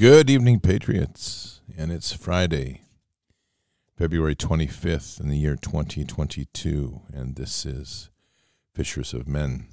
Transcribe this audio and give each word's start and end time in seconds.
Good 0.00 0.30
evening, 0.30 0.60
Patriots. 0.60 1.60
And 1.76 1.92
it's 1.92 2.10
Friday, 2.10 2.84
February 3.98 4.34
25th 4.34 5.20
in 5.20 5.28
the 5.28 5.36
year 5.36 5.56
2022. 5.56 7.02
And 7.12 7.36
this 7.36 7.66
is 7.66 8.08
Fishers 8.72 9.12
of 9.12 9.28
Men. 9.28 9.66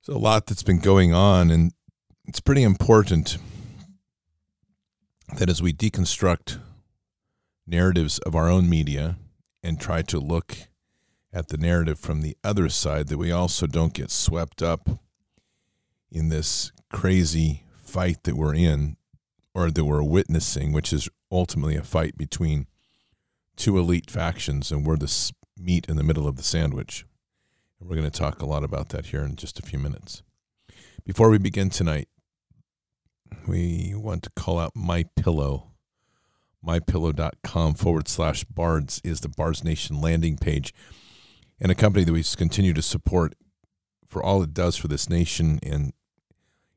There's 0.00 0.16
a 0.16 0.18
lot 0.18 0.46
that's 0.46 0.62
been 0.62 0.78
going 0.78 1.12
on, 1.12 1.50
and 1.50 1.74
it's 2.24 2.40
pretty 2.40 2.62
important 2.62 3.36
that 5.36 5.50
as 5.50 5.60
we 5.60 5.74
deconstruct 5.74 6.58
narratives 7.66 8.18
of 8.20 8.34
our 8.34 8.48
own 8.48 8.66
media 8.66 9.18
and 9.62 9.78
try 9.78 10.00
to 10.00 10.18
look 10.18 10.56
at 11.34 11.48
the 11.48 11.58
narrative 11.58 11.98
from 11.98 12.22
the 12.22 12.34
other 12.42 12.70
side, 12.70 13.08
that 13.08 13.18
we 13.18 13.30
also 13.30 13.66
don't 13.66 13.92
get 13.92 14.10
swept 14.10 14.62
up 14.62 14.88
in 16.10 16.30
this 16.30 16.72
crazy 16.90 17.64
fight 17.88 18.24
that 18.24 18.36
we're 18.36 18.54
in 18.54 18.96
or 19.54 19.70
that 19.70 19.84
we're 19.84 20.02
witnessing, 20.02 20.72
which 20.72 20.92
is 20.92 21.08
ultimately 21.32 21.76
a 21.76 21.82
fight 21.82 22.16
between 22.16 22.66
two 23.56 23.78
elite 23.78 24.10
factions, 24.10 24.70
and 24.70 24.86
we're 24.86 24.96
the 24.96 25.32
meat 25.58 25.86
in 25.88 25.96
the 25.96 26.04
middle 26.04 26.28
of 26.28 26.36
the 26.36 26.42
sandwich. 26.42 27.04
And 27.80 27.88
we're 27.88 27.96
going 27.96 28.10
to 28.10 28.18
talk 28.18 28.40
a 28.40 28.46
lot 28.46 28.64
about 28.64 28.90
that 28.90 29.06
here 29.06 29.22
in 29.22 29.36
just 29.36 29.58
a 29.58 29.62
few 29.62 29.78
minutes. 29.78 30.22
Before 31.04 31.30
we 31.30 31.38
begin 31.38 31.70
tonight, 31.70 32.08
we 33.46 33.94
want 33.96 34.22
to 34.24 34.30
call 34.30 34.58
out 34.58 34.72
My 34.74 35.04
Pillow. 35.16 35.64
MyPillow.com 36.66 37.74
forward 37.74 38.08
slash 38.08 38.44
bards 38.44 39.00
is 39.04 39.20
the 39.20 39.28
Bards 39.28 39.62
Nation 39.62 40.00
landing 40.00 40.36
page 40.36 40.74
and 41.60 41.70
a 41.70 41.74
company 41.74 42.04
that 42.04 42.12
we 42.12 42.22
continue 42.22 42.72
to 42.72 42.82
support 42.82 43.34
for 44.06 44.22
all 44.22 44.42
it 44.42 44.54
does 44.54 44.76
for 44.76 44.88
this 44.88 45.08
nation 45.08 45.60
and 45.62 45.92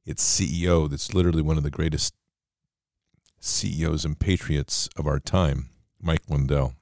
its 0.05 0.23
CEO, 0.23 0.89
that's 0.89 1.13
literally 1.13 1.41
one 1.41 1.57
of 1.57 1.63
the 1.63 1.69
greatest 1.69 2.13
CEOs 3.39 4.05
and 4.05 4.19
patriots 4.19 4.89
of 4.97 5.07
our 5.07 5.19
time, 5.19 5.69
Mike 6.01 6.23
Lindell. 6.29 6.73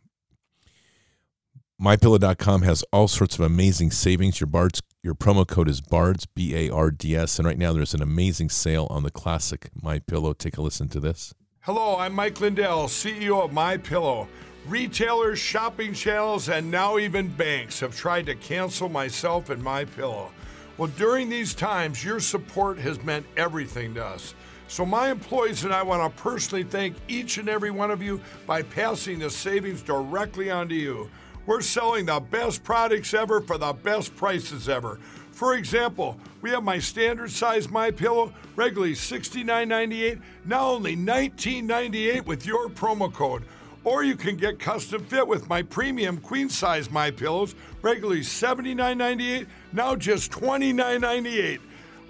MyPillow.com 1.82 2.64
has 2.64 2.84
all 2.92 3.08
sorts 3.08 3.36
of 3.36 3.46
amazing 3.46 3.92
savings. 3.92 4.42
Your 4.42 4.48
Bards, 4.48 4.82
your 5.02 5.16
promo 5.16 5.48
code 5.48 5.70
is 5.70 5.80
BARDS, 5.80 6.26
B 6.26 6.54
A 6.54 6.70
R 6.70 6.92
D 6.92 7.16
S, 7.16 7.40
and 7.40 7.48
right 7.48 7.58
now 7.58 7.72
there's 7.72 7.94
an 7.94 8.02
amazing 8.02 8.50
sale 8.50 8.86
on 8.90 9.04
the 9.04 9.12
classic 9.12 9.70
My 9.82 10.00
Pillow. 10.00 10.34
Take 10.34 10.58
a 10.58 10.62
listen 10.62 10.90
to 10.90 11.00
this. 11.00 11.34
Hello, 11.62 11.96
I'm 11.98 12.14
Mike 12.14 12.42
Lindell, 12.42 12.88
CEO 12.88 13.46
of 13.46 13.54
My 13.54 13.78
Pillow. 13.78 14.28
Retailers, 14.68 15.40
shopping 15.40 15.94
channels, 15.94 16.50
and 16.50 16.70
now 16.70 16.98
even 16.98 17.30
banks 17.30 17.80
have 17.80 17.96
tried 17.96 18.26
to 18.26 18.36
cancel 18.36 18.90
myself 18.90 19.50
and 19.50 19.64
My 19.64 19.86
Pillow. 19.86 20.32
Well, 20.80 20.90
during 20.96 21.28
these 21.28 21.54
times, 21.54 22.06
your 22.06 22.22
support 22.22 22.80
has 22.80 23.04
meant 23.04 23.26
everything 23.36 23.96
to 23.96 24.06
us. 24.06 24.34
So, 24.70 24.86
my 24.86 25.12
employees 25.12 25.66
and 25.66 25.74
I 25.74 25.84
want 25.84 26.16
to 26.16 26.24
personally 26.24 26.64
thank 26.64 26.96
each 27.10 27.38
and 27.38 27.50
every 27.50 27.70
one 27.70 27.92
of 27.92 28.02
you 28.02 28.22
by 28.48 28.62
passing 28.62 29.20
the 29.20 29.30
savings 29.30 29.82
directly 29.82 30.50
on 30.50 30.70
to 30.70 30.76
you. 30.76 31.12
We're 31.46 31.60
selling 31.60 32.06
the 32.06 32.22
best 32.22 32.64
products 32.64 33.14
ever 33.14 33.42
for 33.42 33.58
the 33.58 33.74
best 33.74 34.16
prices 34.16 34.70
ever. 34.70 35.02
For 35.32 35.56
example, 35.56 36.18
we 36.42 36.52
have 36.52 36.64
my 36.64 36.80
standard 36.80 37.32
size 37.32 37.70
My 37.70 37.92
Pillow, 37.92 38.34
regularly 38.56 38.94
$69.98, 38.94 40.22
now 40.46 40.70
only 40.70 40.96
$19.98 40.96 42.26
with 42.26 42.46
your 42.46 42.70
promo 42.70 43.12
code. 43.12 43.44
Or 43.84 44.04
you 44.04 44.16
can 44.16 44.36
get 44.36 44.60
custom 44.60 45.04
fit 45.06 45.28
with 45.28 45.48
my 45.48 45.62
premium 45.62 46.18
queen 46.18 46.50
size 46.50 46.92
My 46.92 47.12
Pillows, 47.12 47.56
regularly 47.82 48.22
$79.98, 48.22 49.48
now 49.72 49.96
just 49.96 50.32
$29.98. 50.32 51.60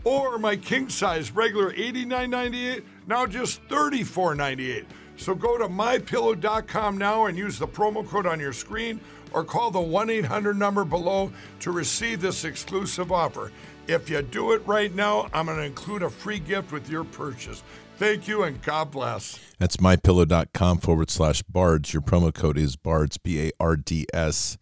Or 0.03 0.39
my 0.39 0.55
king 0.55 0.89
size, 0.89 1.31
regular 1.31 1.71
$89.98, 1.73 2.83
now 3.07 3.25
just 3.25 3.65
$34.98. 3.67 4.85
So 5.17 5.35
go 5.35 5.57
to 5.57 5.67
mypillow.com 5.67 6.97
now 6.97 7.25
and 7.25 7.37
use 7.37 7.59
the 7.59 7.67
promo 7.67 8.07
code 8.07 8.25
on 8.25 8.39
your 8.39 8.53
screen 8.53 9.01
or 9.31 9.43
call 9.43 9.69
the 9.69 9.79
1 9.79 10.09
800 10.09 10.57
number 10.57 10.85
below 10.85 11.31
to 11.59 11.71
receive 11.71 12.21
this 12.21 12.45
exclusive 12.45 13.11
offer. 13.11 13.51
If 13.87 14.09
you 14.09 14.21
do 14.21 14.53
it 14.53 14.65
right 14.65 14.93
now, 14.95 15.29
I'm 15.33 15.47
going 15.47 15.57
to 15.57 15.63
include 15.63 16.03
a 16.03 16.09
free 16.09 16.39
gift 16.39 16.71
with 16.71 16.89
your 16.89 17.03
purchase. 17.03 17.63
Thank 17.99 18.27
you 18.29 18.43
and 18.43 18.61
God 18.61 18.91
bless. 18.91 19.37
That's 19.57 19.75
mypillow.com 19.75 20.77
forward 20.77 21.09
slash 21.09 21.41
bards. 21.41 21.93
Your 21.93 22.01
promo 22.01 22.33
code 22.33 22.57
is 22.57 22.77
bards, 22.77 23.17
B 23.17 23.47
A 23.47 23.51
R 23.59 23.75
D 23.75 24.07
S. 24.13 24.57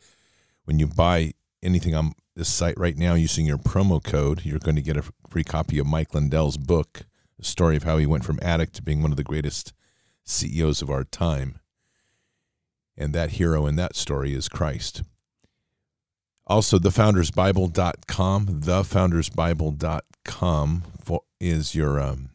When 0.65 0.79
you 0.79 0.87
buy 0.87 1.33
anything 1.61 1.93
on 1.93 2.13
this 2.35 2.49
site 2.49 2.73
right 2.79 2.97
now 2.97 3.13
using 3.13 3.45
your 3.45 3.59
promo 3.59 4.03
code, 4.03 4.43
you're 4.43 4.57
going 4.57 4.75
to 4.75 4.81
get 4.81 4.97
a 4.97 5.03
free 5.29 5.43
copy 5.43 5.77
of 5.77 5.85
Mike 5.85 6.15
Lindell's 6.15 6.57
book, 6.57 7.05
the 7.37 7.45
story 7.45 7.75
of 7.75 7.83
how 7.83 7.99
he 7.99 8.07
went 8.07 8.25
from 8.25 8.39
addict 8.41 8.73
to 8.77 8.81
being 8.81 9.03
one 9.03 9.11
of 9.11 9.17
the 9.17 9.23
greatest 9.23 9.71
CEOs 10.23 10.81
of 10.81 10.89
our 10.89 11.03
time. 11.03 11.59
And 12.97 13.13
that 13.13 13.33
hero 13.33 13.67
in 13.67 13.75
that 13.75 13.95
story 13.95 14.33
is 14.33 14.49
Christ. 14.49 15.03
Also, 16.47 16.79
thefoundersbible.com, 16.79 18.47
thefoundersbible.com 18.47 20.83
is 21.39 21.75
your 21.75 21.99
um, 21.99 22.31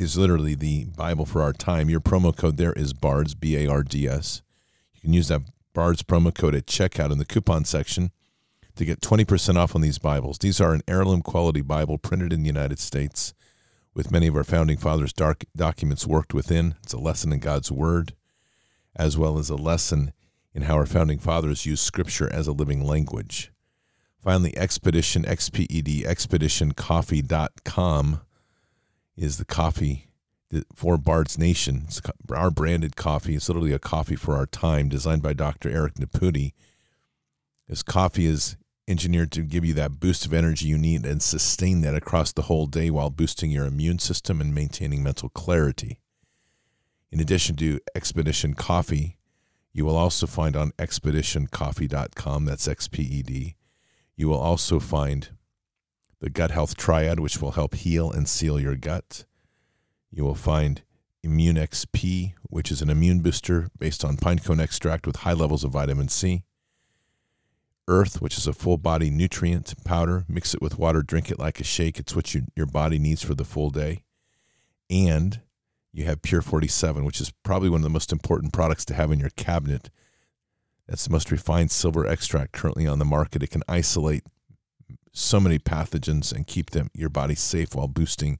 is 0.00 0.16
literally 0.16 0.54
the 0.54 0.86
Bible 0.96 1.26
for 1.26 1.42
our 1.42 1.52
time. 1.52 1.90
Your 1.90 2.00
promo 2.00 2.34
code 2.34 2.56
there 2.56 2.72
is 2.72 2.94
BARDS, 2.94 3.34
B 3.34 3.54
A 3.58 3.70
R 3.70 3.82
D 3.82 4.08
S. 4.08 4.40
You 4.94 5.02
can 5.02 5.12
use 5.12 5.28
that 5.28 5.42
BARDS 5.74 6.02
promo 6.02 6.34
code 6.34 6.54
at 6.54 6.66
checkout 6.66 7.12
in 7.12 7.18
the 7.18 7.26
coupon 7.26 7.66
section 7.66 8.10
to 8.76 8.86
get 8.86 9.02
20% 9.02 9.56
off 9.56 9.74
on 9.74 9.82
these 9.82 9.98
Bibles. 9.98 10.38
These 10.38 10.58
are 10.58 10.72
an 10.72 10.80
heirloom 10.88 11.20
quality 11.20 11.60
Bible 11.60 11.98
printed 11.98 12.32
in 12.32 12.40
the 12.40 12.46
United 12.46 12.78
States 12.78 13.34
with 13.92 14.10
many 14.10 14.26
of 14.26 14.36
our 14.36 14.44
founding 14.44 14.78
fathers' 14.78 15.12
dark 15.12 15.44
documents 15.54 16.06
worked 16.06 16.32
within. 16.32 16.76
It's 16.82 16.94
a 16.94 16.98
lesson 16.98 17.30
in 17.30 17.40
God's 17.40 17.70
Word, 17.70 18.14
as 18.96 19.18
well 19.18 19.36
as 19.36 19.50
a 19.50 19.56
lesson 19.56 20.14
in 20.54 20.62
how 20.62 20.76
our 20.76 20.86
founding 20.86 21.18
fathers 21.18 21.66
used 21.66 21.82
Scripture 21.82 22.32
as 22.32 22.46
a 22.46 22.52
living 22.52 22.82
language. 22.82 23.52
Finally, 24.22 24.56
Expedition, 24.56 25.24
XPED, 25.24 26.06
expeditioncoffee.com 26.06 28.20
is 29.20 29.36
the 29.36 29.44
coffee 29.44 30.08
for 30.74 30.96
Bard's 30.96 31.38
Nation. 31.38 31.82
It's 31.84 32.00
our 32.32 32.50
branded 32.50 32.96
coffee. 32.96 33.36
It's 33.36 33.48
literally 33.48 33.72
a 33.72 33.78
coffee 33.78 34.16
for 34.16 34.34
our 34.34 34.46
time, 34.46 34.88
designed 34.88 35.22
by 35.22 35.34
Dr. 35.34 35.68
Eric 35.68 35.98
Nepute. 35.98 36.52
This 37.68 37.82
coffee 37.82 38.24
is 38.24 38.56
engineered 38.88 39.30
to 39.32 39.42
give 39.42 39.64
you 39.64 39.74
that 39.74 40.00
boost 40.00 40.24
of 40.24 40.32
energy 40.32 40.66
you 40.66 40.78
need 40.78 41.04
and 41.04 41.22
sustain 41.22 41.82
that 41.82 41.94
across 41.94 42.32
the 42.32 42.42
whole 42.42 42.66
day 42.66 42.90
while 42.90 43.10
boosting 43.10 43.50
your 43.50 43.66
immune 43.66 43.98
system 43.98 44.40
and 44.40 44.54
maintaining 44.54 45.02
mental 45.02 45.28
clarity. 45.28 46.00
In 47.12 47.20
addition 47.20 47.56
to 47.56 47.78
Expedition 47.94 48.54
Coffee, 48.54 49.18
you 49.72 49.84
will 49.84 49.96
also 49.96 50.26
find 50.26 50.56
on 50.56 50.72
expeditioncoffee.com, 50.72 52.44
that's 52.46 52.66
XPED, 52.66 53.54
you 54.16 54.28
will 54.28 54.38
also 54.38 54.80
find 54.80 55.28
the 56.20 56.30
gut 56.30 56.50
health 56.50 56.76
triad, 56.76 57.20
which 57.20 57.40
will 57.40 57.52
help 57.52 57.74
heal 57.74 58.10
and 58.10 58.28
seal 58.28 58.60
your 58.60 58.76
gut. 58.76 59.24
You 60.10 60.24
will 60.24 60.34
find 60.34 60.82
Immune 61.22 61.56
XP, 61.56 62.34
which 62.42 62.70
is 62.70 62.82
an 62.82 62.90
immune 62.90 63.20
booster 63.20 63.68
based 63.78 64.04
on 64.04 64.16
pine 64.16 64.38
cone 64.38 64.60
extract 64.60 65.06
with 65.06 65.16
high 65.16 65.32
levels 65.32 65.64
of 65.64 65.72
vitamin 65.72 66.08
C. 66.08 66.44
Earth, 67.88 68.22
which 68.22 68.38
is 68.38 68.46
a 68.46 68.52
full 68.52 68.78
body 68.78 69.10
nutrient 69.10 69.74
powder. 69.84 70.24
Mix 70.28 70.54
it 70.54 70.62
with 70.62 70.78
water, 70.78 71.02
drink 71.02 71.30
it 71.30 71.38
like 71.38 71.60
a 71.60 71.64
shake. 71.64 71.98
It's 71.98 72.14
what 72.14 72.34
you, 72.34 72.44
your 72.54 72.66
body 72.66 72.98
needs 72.98 73.22
for 73.22 73.34
the 73.34 73.44
full 73.44 73.70
day. 73.70 74.04
And 74.88 75.40
you 75.92 76.04
have 76.04 76.22
Pure 76.22 76.42
47, 76.42 77.04
which 77.04 77.20
is 77.20 77.32
probably 77.42 77.68
one 77.68 77.80
of 77.80 77.84
the 77.84 77.90
most 77.90 78.12
important 78.12 78.52
products 78.52 78.84
to 78.86 78.94
have 78.94 79.10
in 79.10 79.18
your 79.18 79.30
cabinet. 79.30 79.90
That's 80.86 81.04
the 81.04 81.12
most 81.12 81.30
refined 81.30 81.70
silver 81.70 82.06
extract 82.06 82.52
currently 82.52 82.86
on 82.86 82.98
the 82.98 83.04
market. 83.04 83.42
It 83.42 83.50
can 83.50 83.62
isolate 83.68 84.24
so 85.12 85.40
many 85.40 85.58
pathogens 85.58 86.32
and 86.32 86.46
keep 86.46 86.70
them 86.70 86.90
your 86.94 87.08
body 87.08 87.34
safe 87.34 87.74
while 87.74 87.88
boosting 87.88 88.38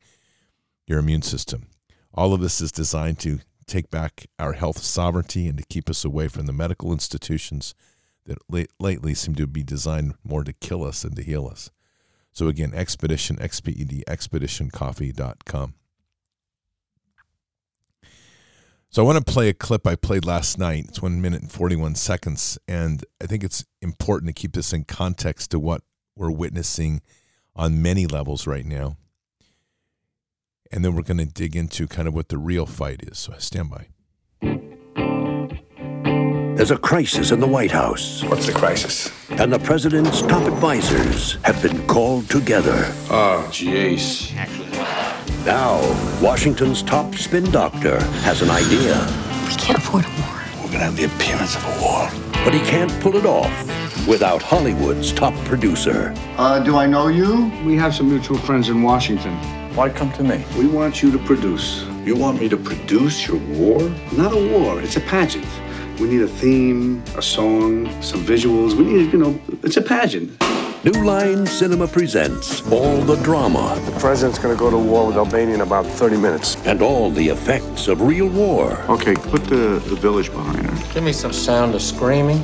your 0.86 0.98
immune 0.98 1.22
system. 1.22 1.66
All 2.14 2.34
of 2.34 2.40
this 2.40 2.60
is 2.60 2.72
designed 2.72 3.18
to 3.20 3.40
take 3.66 3.90
back 3.90 4.26
our 4.38 4.54
health 4.54 4.78
sovereignty 4.78 5.46
and 5.46 5.56
to 5.58 5.64
keep 5.64 5.88
us 5.88 6.04
away 6.04 6.28
from 6.28 6.46
the 6.46 6.52
medical 6.52 6.92
institutions 6.92 7.74
that 8.26 8.38
lately 8.78 9.14
seem 9.14 9.34
to 9.36 9.46
be 9.46 9.62
designed 9.62 10.14
more 10.24 10.44
to 10.44 10.52
kill 10.52 10.84
us 10.84 11.02
than 11.02 11.14
to 11.14 11.22
heal 11.22 11.46
us. 11.46 11.70
So 12.32 12.48
again, 12.48 12.72
Expedition, 12.74 13.36
XPED, 13.36 14.04
expeditioncoffee.com. 14.04 15.74
So 18.92 19.02
I 19.02 19.06
want 19.06 19.24
to 19.24 19.32
play 19.32 19.48
a 19.48 19.54
clip 19.54 19.86
I 19.86 19.94
played 19.94 20.24
last 20.24 20.58
night. 20.58 20.86
It's 20.88 21.00
one 21.00 21.20
minute 21.20 21.42
and 21.42 21.50
41 21.50 21.94
seconds. 21.94 22.58
And 22.66 23.04
I 23.22 23.26
think 23.26 23.44
it's 23.44 23.64
important 23.80 24.28
to 24.28 24.32
keep 24.32 24.52
this 24.52 24.72
in 24.72 24.82
context 24.84 25.52
to 25.52 25.60
what 25.60 25.82
we're 26.20 26.30
witnessing 26.30 27.00
on 27.56 27.80
many 27.82 28.06
levels 28.06 28.46
right 28.46 28.66
now. 28.66 28.98
And 30.70 30.84
then 30.84 30.94
we're 30.94 31.02
going 31.02 31.18
to 31.18 31.24
dig 31.24 31.56
into 31.56 31.88
kind 31.88 32.06
of 32.06 32.14
what 32.14 32.28
the 32.28 32.36
real 32.38 32.66
fight 32.66 33.02
is. 33.02 33.18
So 33.18 33.32
stand 33.38 33.70
by. 33.70 33.86
There's 36.56 36.70
a 36.70 36.76
crisis 36.76 37.30
in 37.30 37.40
the 37.40 37.46
White 37.46 37.70
House. 37.70 38.22
What's 38.24 38.46
the 38.46 38.52
crisis? 38.52 39.10
And 39.30 39.50
the 39.50 39.58
president's 39.58 40.20
top 40.20 40.46
advisors 40.46 41.36
have 41.42 41.60
been 41.62 41.86
called 41.86 42.28
together. 42.28 42.92
Oh, 43.08 43.48
jeez. 43.50 44.30
Now, 45.46 45.80
Washington's 46.22 46.82
top 46.82 47.14
spin 47.14 47.50
doctor 47.50 47.98
has 48.20 48.42
an 48.42 48.50
idea, 48.50 48.94
We 49.48 49.54
can't 49.54 49.78
afford 49.78 50.04
a 50.04 50.08
war. 50.08 50.42
We're 50.62 50.72
gonna 50.72 50.84
have 50.84 50.96
the 50.96 51.04
appearance 51.04 51.56
of 51.56 51.64
a 51.64 51.82
war. 51.82 52.10
but 52.44 52.52
he 52.52 52.60
can't 52.60 52.90
pull 53.00 53.16
it 53.16 53.24
off 53.24 53.79
without 54.06 54.42
Hollywood's 54.42 55.12
top 55.12 55.34
producer. 55.44 56.14
Uh, 56.36 56.58
do 56.60 56.76
I 56.76 56.86
know 56.86 57.08
you? 57.08 57.50
We 57.64 57.76
have 57.76 57.94
some 57.94 58.08
mutual 58.08 58.38
friends 58.38 58.68
in 58.68 58.82
Washington. 58.82 59.34
Why 59.74 59.88
come 59.88 60.12
to 60.12 60.22
me? 60.24 60.44
We 60.58 60.66
want 60.66 61.02
you 61.02 61.10
to 61.12 61.18
produce. 61.18 61.84
You 62.04 62.16
want 62.16 62.40
me 62.40 62.48
to 62.48 62.56
produce 62.56 63.26
your 63.26 63.38
war? 63.56 63.80
Not 64.12 64.32
a 64.32 64.58
war, 64.58 64.80
it's 64.80 64.96
a 64.96 65.00
pageant. 65.00 65.46
We 66.00 66.08
need 66.08 66.22
a 66.22 66.28
theme, 66.28 67.02
a 67.16 67.22
song, 67.22 67.86
some 68.02 68.24
visuals. 68.24 68.74
We 68.74 68.84
need, 68.84 69.12
you 69.12 69.18
know, 69.18 69.38
it's 69.62 69.76
a 69.76 69.82
pageant. 69.82 70.42
New 70.82 71.04
Line 71.04 71.46
Cinema 71.46 71.86
presents 71.86 72.62
all 72.72 73.02
the 73.02 73.16
drama 73.16 73.78
The 73.84 74.00
president's 74.00 74.38
gonna 74.38 74.56
go 74.56 74.70
to 74.70 74.78
war 74.78 75.08
with 75.08 75.16
Albania 75.18 75.56
in 75.56 75.60
about 75.60 75.84
30 75.84 76.16
minutes. 76.16 76.56
and 76.64 76.80
all 76.80 77.10
the 77.10 77.28
effects 77.28 77.86
of 77.86 78.00
real 78.00 78.28
war. 78.28 78.80
Okay, 78.88 79.14
put 79.14 79.44
the, 79.44 79.78
the 79.90 79.96
village 79.96 80.30
behind 80.32 80.64
her. 80.70 80.94
Give 80.94 81.04
me 81.04 81.12
some 81.12 81.34
sound 81.34 81.74
of 81.74 81.82
screaming. 81.82 82.40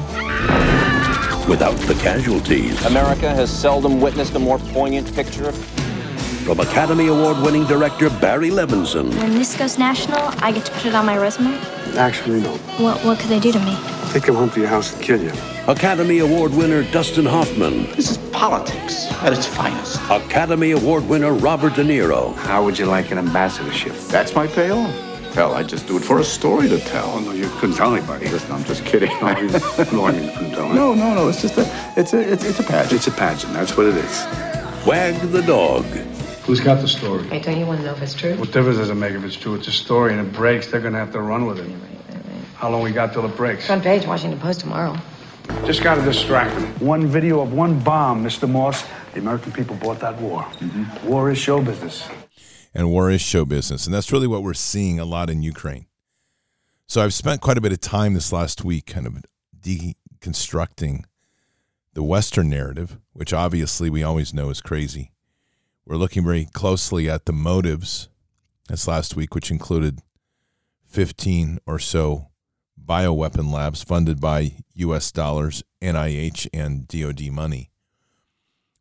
Without 1.49 1.77
the 1.89 1.95
casualties. 1.95 2.85
America 2.85 3.29
has 3.35 3.51
seldom 3.51 4.01
witnessed 4.01 4.35
a 4.35 4.39
more 4.39 4.59
poignant 4.59 5.15
picture. 5.15 5.53
From 6.45 6.61
Academy 6.61 7.09
Award 7.09 7.39
winning 7.43 7.65
director 7.65 8.09
Barry 8.09 8.51
Levinson 8.51 9.13
When 9.19 9.35
this 9.35 9.57
goes 9.57 9.79
national, 9.79 10.21
I 10.45 10.53
get 10.53 10.65
to 10.67 10.73
put 10.73 10.87
it 10.87 10.95
on 10.95 11.05
my 11.05 11.19
resume. 11.19 11.59
Actually, 11.97 12.41
no. 12.41 12.53
What 12.79 13.05
what 13.05 13.19
could 13.19 13.31
they 13.31 13.41
do 13.41 13.51
to 13.53 13.59
me? 13.59 13.77
They 14.13 14.21
come 14.21 14.37
home 14.37 14.51
to 14.51 14.61
your 14.61 14.69
house 14.69 14.95
and 14.95 15.03
kill 15.03 15.21
you. 15.21 15.33
Academy 15.67 16.21
Award 16.21 16.53
winner 16.55 16.85
Dustin 16.93 17.27
Hoffman, 17.27 17.87
This 17.97 18.13
is 18.13 18.19
politics 18.31 19.13
at 19.25 19.33
its 19.33 19.47
finest. 19.47 20.01
Academy 20.09 20.71
Award 20.71 21.09
winner 21.09 21.33
Robert 21.33 21.75
De 21.75 21.83
Niro, 21.83 22.35
How 22.37 22.65
would 22.65 22.79
you 22.79 22.87
like 22.87 23.11
an 23.11 23.19
ambassadorship? 23.19 23.95
That's 24.09 24.35
my 24.35 24.47
payoff. 24.47 25.06
Hell, 25.37 25.53
I 25.53 25.63
just 25.63 25.87
do 25.87 25.99
it 25.99 26.03
for 26.03 26.19
a 26.21 26.25
story 26.25 26.67
to 26.67 26.81
tell. 26.81 27.11
Oh, 27.11 27.21
tell. 27.21 27.21
no, 27.21 27.33
you 27.33 27.47
couldn't 27.61 27.77
tell 27.77 27.95
anybody. 27.95 28.27
Listen, 28.27 28.53
I'm 28.53 28.65
just 28.65 28.87
kidding. 28.87 29.11
No, 29.21 29.35
he's- 29.35 29.93
no, 29.93 30.07
I 30.07 30.13
mean, 30.13 30.25
you 30.25 30.31
couldn't 30.31 30.53
tell 30.53 30.73
no, 30.73 30.95
no, 30.95 31.13
no. 31.13 31.29
It's 31.29 31.43
just 31.43 31.59
a, 31.59 31.93
it's 31.95 32.15
a, 32.15 32.33
it's, 32.33 32.43
it's 32.43 32.59
a 32.59 32.63
pageant. 32.63 32.93
It's 32.95 33.07
a 33.07 33.11
pageant, 33.11 33.53
that's 33.53 33.77
what 33.77 33.85
it 33.85 33.97
is. 33.97 34.25
Wag 34.87 35.15
the 35.33 35.43
Dog, 35.43 35.85
Who's 36.47 36.61
got 36.61 36.81
the 36.81 36.89
story? 36.89 37.29
Wait, 37.29 37.43
don't 37.43 37.59
you 37.59 37.67
want 37.67 37.81
to 37.81 37.87
know 37.87 37.93
if 37.93 38.01
it's 38.01 38.15
true? 38.15 38.35
What 38.37 38.51
difference 38.51 38.79
does 38.79 38.89
it 38.89 38.95
make 38.95 39.13
if 39.13 39.25
it's 39.25 39.37
true? 39.37 39.57
It's 39.57 39.69
a 39.69 39.73
story 39.73 40.15
and 40.15 40.27
it 40.27 40.33
breaks. 40.33 40.69
They're 40.69 40.81
gonna 40.81 40.97
have 40.97 41.13
to 41.13 41.21
run 41.21 41.45
with 41.45 41.59
it. 41.59 41.71
How 42.55 42.71
long 42.71 42.81
we 42.81 42.91
got 42.91 43.13
till 43.13 43.27
it 43.27 43.37
breaks? 43.37 43.67
Front 43.67 43.83
page, 43.83 44.07
Washington 44.07 44.41
Post 44.41 44.61
tomorrow. 44.61 44.97
Just 45.67 45.83
gotta 45.83 46.01
distract 46.01 46.59
them. 46.59 46.67
One 46.79 47.07
video 47.07 47.43
of 47.43 47.53
one 47.53 47.79
bomb, 47.81 48.25
Mr. 48.25 48.49
Morse. 48.49 48.87
The 49.13 49.21
American 49.21 49.53
people 49.53 49.77
bought 49.77 50.01
that 50.01 50.19
war. 50.19 50.45
Mm-hmm. 50.45 51.07
War 51.07 51.31
is 51.31 51.37
show 51.37 51.61
business. 51.61 52.09
And 52.77 52.91
war 52.91 53.11
is 53.11 53.23
show 53.23 53.47
business. 53.47 53.87
And 53.87 53.95
that's 53.95 54.13
really 54.13 54.27
what 54.27 54.43
we're 54.43 54.53
seeing 54.53 55.01
a 55.01 55.07
lot 55.07 55.31
in 55.31 55.43
Ukraine. 55.43 55.87
So 56.87 57.03
I've 57.03 57.15
spent 57.15 57.41
quite 57.41 57.57
a 57.57 57.63
bit 57.63 57.73
of 57.73 57.81
time 57.81 58.13
this 58.13 58.35
last 58.35 58.65
week 58.65 58.85
kind 58.87 59.07
of 59.07 59.25
deconstructing 59.59 61.05
the 61.95 62.03
Western 62.03 62.51
narrative, 62.51 62.99
which 63.15 63.33
obviously 63.33 63.89
we 63.89 64.03
always 64.03 64.35
know 64.35 64.51
is 64.51 64.61
crazy. 64.61 65.13
We're 65.87 65.97
looking 65.97 66.23
very 66.23 66.45
closely 66.45 67.09
at 67.09 67.25
the 67.25 67.33
motives 67.33 68.11
this 68.69 68.87
last 68.87 69.17
week, 69.17 69.35
which 69.35 69.51
included 69.51 70.01
15 70.87 71.61
or 71.67 71.79
so 71.79 72.29
bioweapon 72.79 73.51
labs 73.51 73.83
funded 73.83 74.21
by 74.21 74.53
U.S. 74.75 75.11
dollars, 75.11 75.63
NIH, 75.81 76.47
and 76.53 76.87
DoD 76.87 77.33
money, 77.33 77.71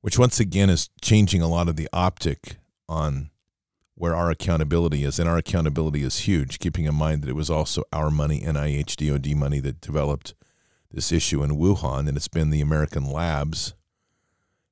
which 0.02 0.20
once 0.20 0.42
again 0.42 0.70
is 0.70 0.90
changing 1.02 1.42
a 1.42 1.48
lot 1.48 1.70
of 1.70 1.78
the 1.78 1.88
optic 1.94 2.58
on 2.90 3.30
where 3.96 4.16
our 4.16 4.30
accountability 4.30 5.04
is. 5.04 5.20
And 5.20 5.28
our 5.28 5.38
accountability 5.38 6.04
is 6.04 6.20
huge, 6.20 6.60
keeping 6.60 6.86
in 6.86 6.96
mind 6.96 7.24
that 7.24 7.30
it 7.30 7.36
was 7.36 7.50
also 7.50 7.84
our 7.92 8.12
money, 8.12 8.42
NIH, 8.42 8.96
DoD 8.98 9.36
money, 9.36 9.60
that 9.62 9.82
developed 9.82 10.34
this 10.92 11.12
issue 11.12 11.44
in 11.44 11.58
Wuhan, 11.58 12.08
and 12.08 12.16
it's 12.16 12.28
been 12.28 12.52
the 12.52 12.62
American 12.62 13.10
labs 13.12 13.74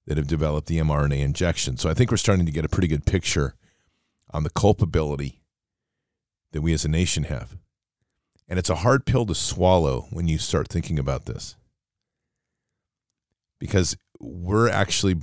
that 0.06 0.18
have 0.18 0.28
developed 0.28 0.68
the 0.68 0.80
mRNA 0.80 1.20
injection. 1.20 1.78
So 1.78 1.90
I 1.90 1.94
think 1.94 2.12
we're 2.12 2.18
starting 2.18 2.46
to 2.46 2.52
get 2.52 2.66
a 2.66 2.70
pretty 2.70 2.88
good 2.88 3.06
picture 3.06 3.56
on 4.32 4.44
the 4.44 4.50
culpability 4.50 5.42
that 6.52 6.62
we 6.62 6.74
as 6.74 6.86
a 6.86 6.90
nation 6.90 7.26
have. 7.26 7.58
And 8.48 8.60
it's 8.60 8.70
a 8.70 8.76
hard 8.76 9.06
pill 9.06 9.26
to 9.26 9.36
swallow 9.36 10.08
when 10.12 10.28
you 10.28 10.38
start 10.38 10.68
thinking 10.68 11.00
about 11.00 11.26
this. 11.26 11.56
Because 13.60 13.96
we're 14.20 14.70
actually, 14.70 15.16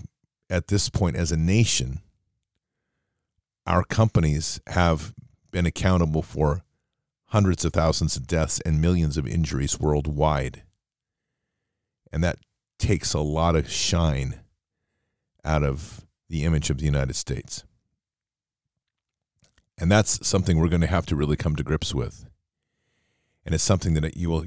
at 0.49 0.69
this 0.69 0.89
point, 0.89 1.17
as 1.17 1.31
a 1.31 1.37
nation, 1.37 2.01
our 3.67 3.85
companies 3.85 4.61
have 4.69 5.15
been 5.51 5.67
accountable 5.67 6.23
for 6.23 6.63
hundreds 7.27 7.65
of 7.65 7.73
thousands 7.73 8.17
of 8.17 8.27
deaths 8.27 8.61
and 8.61 8.81
millions 8.81 9.17
of 9.17 9.27
injuries 9.27 9.79
worldwide. 9.79 10.63
And 12.13 12.25
that 12.25 12.39
takes 12.79 13.15
a 13.15 13.21
lot 13.21 13.55
of 13.55 13.71
shine 13.71 14.41
out 15.45 15.63
of 15.63 16.05
the 16.29 16.45
image 16.45 16.71
of 16.71 16.79
the 16.79 16.87
United 16.87 17.15
States. 17.15 17.65
And 19.79 19.91
that's 19.91 20.27
something 20.27 20.59
we're 20.59 20.69
going 20.69 20.81
to 20.81 20.87
have 20.87 21.07
to 21.07 21.17
really 21.17 21.37
come 21.37 21.57
to 21.57 21.63
grips 21.63 21.95
with. 21.95 22.27
And 23.47 23.55
it's 23.55 23.65
something 23.65 23.95
that 23.95 24.17
you 24.17 24.29
will 24.29 24.47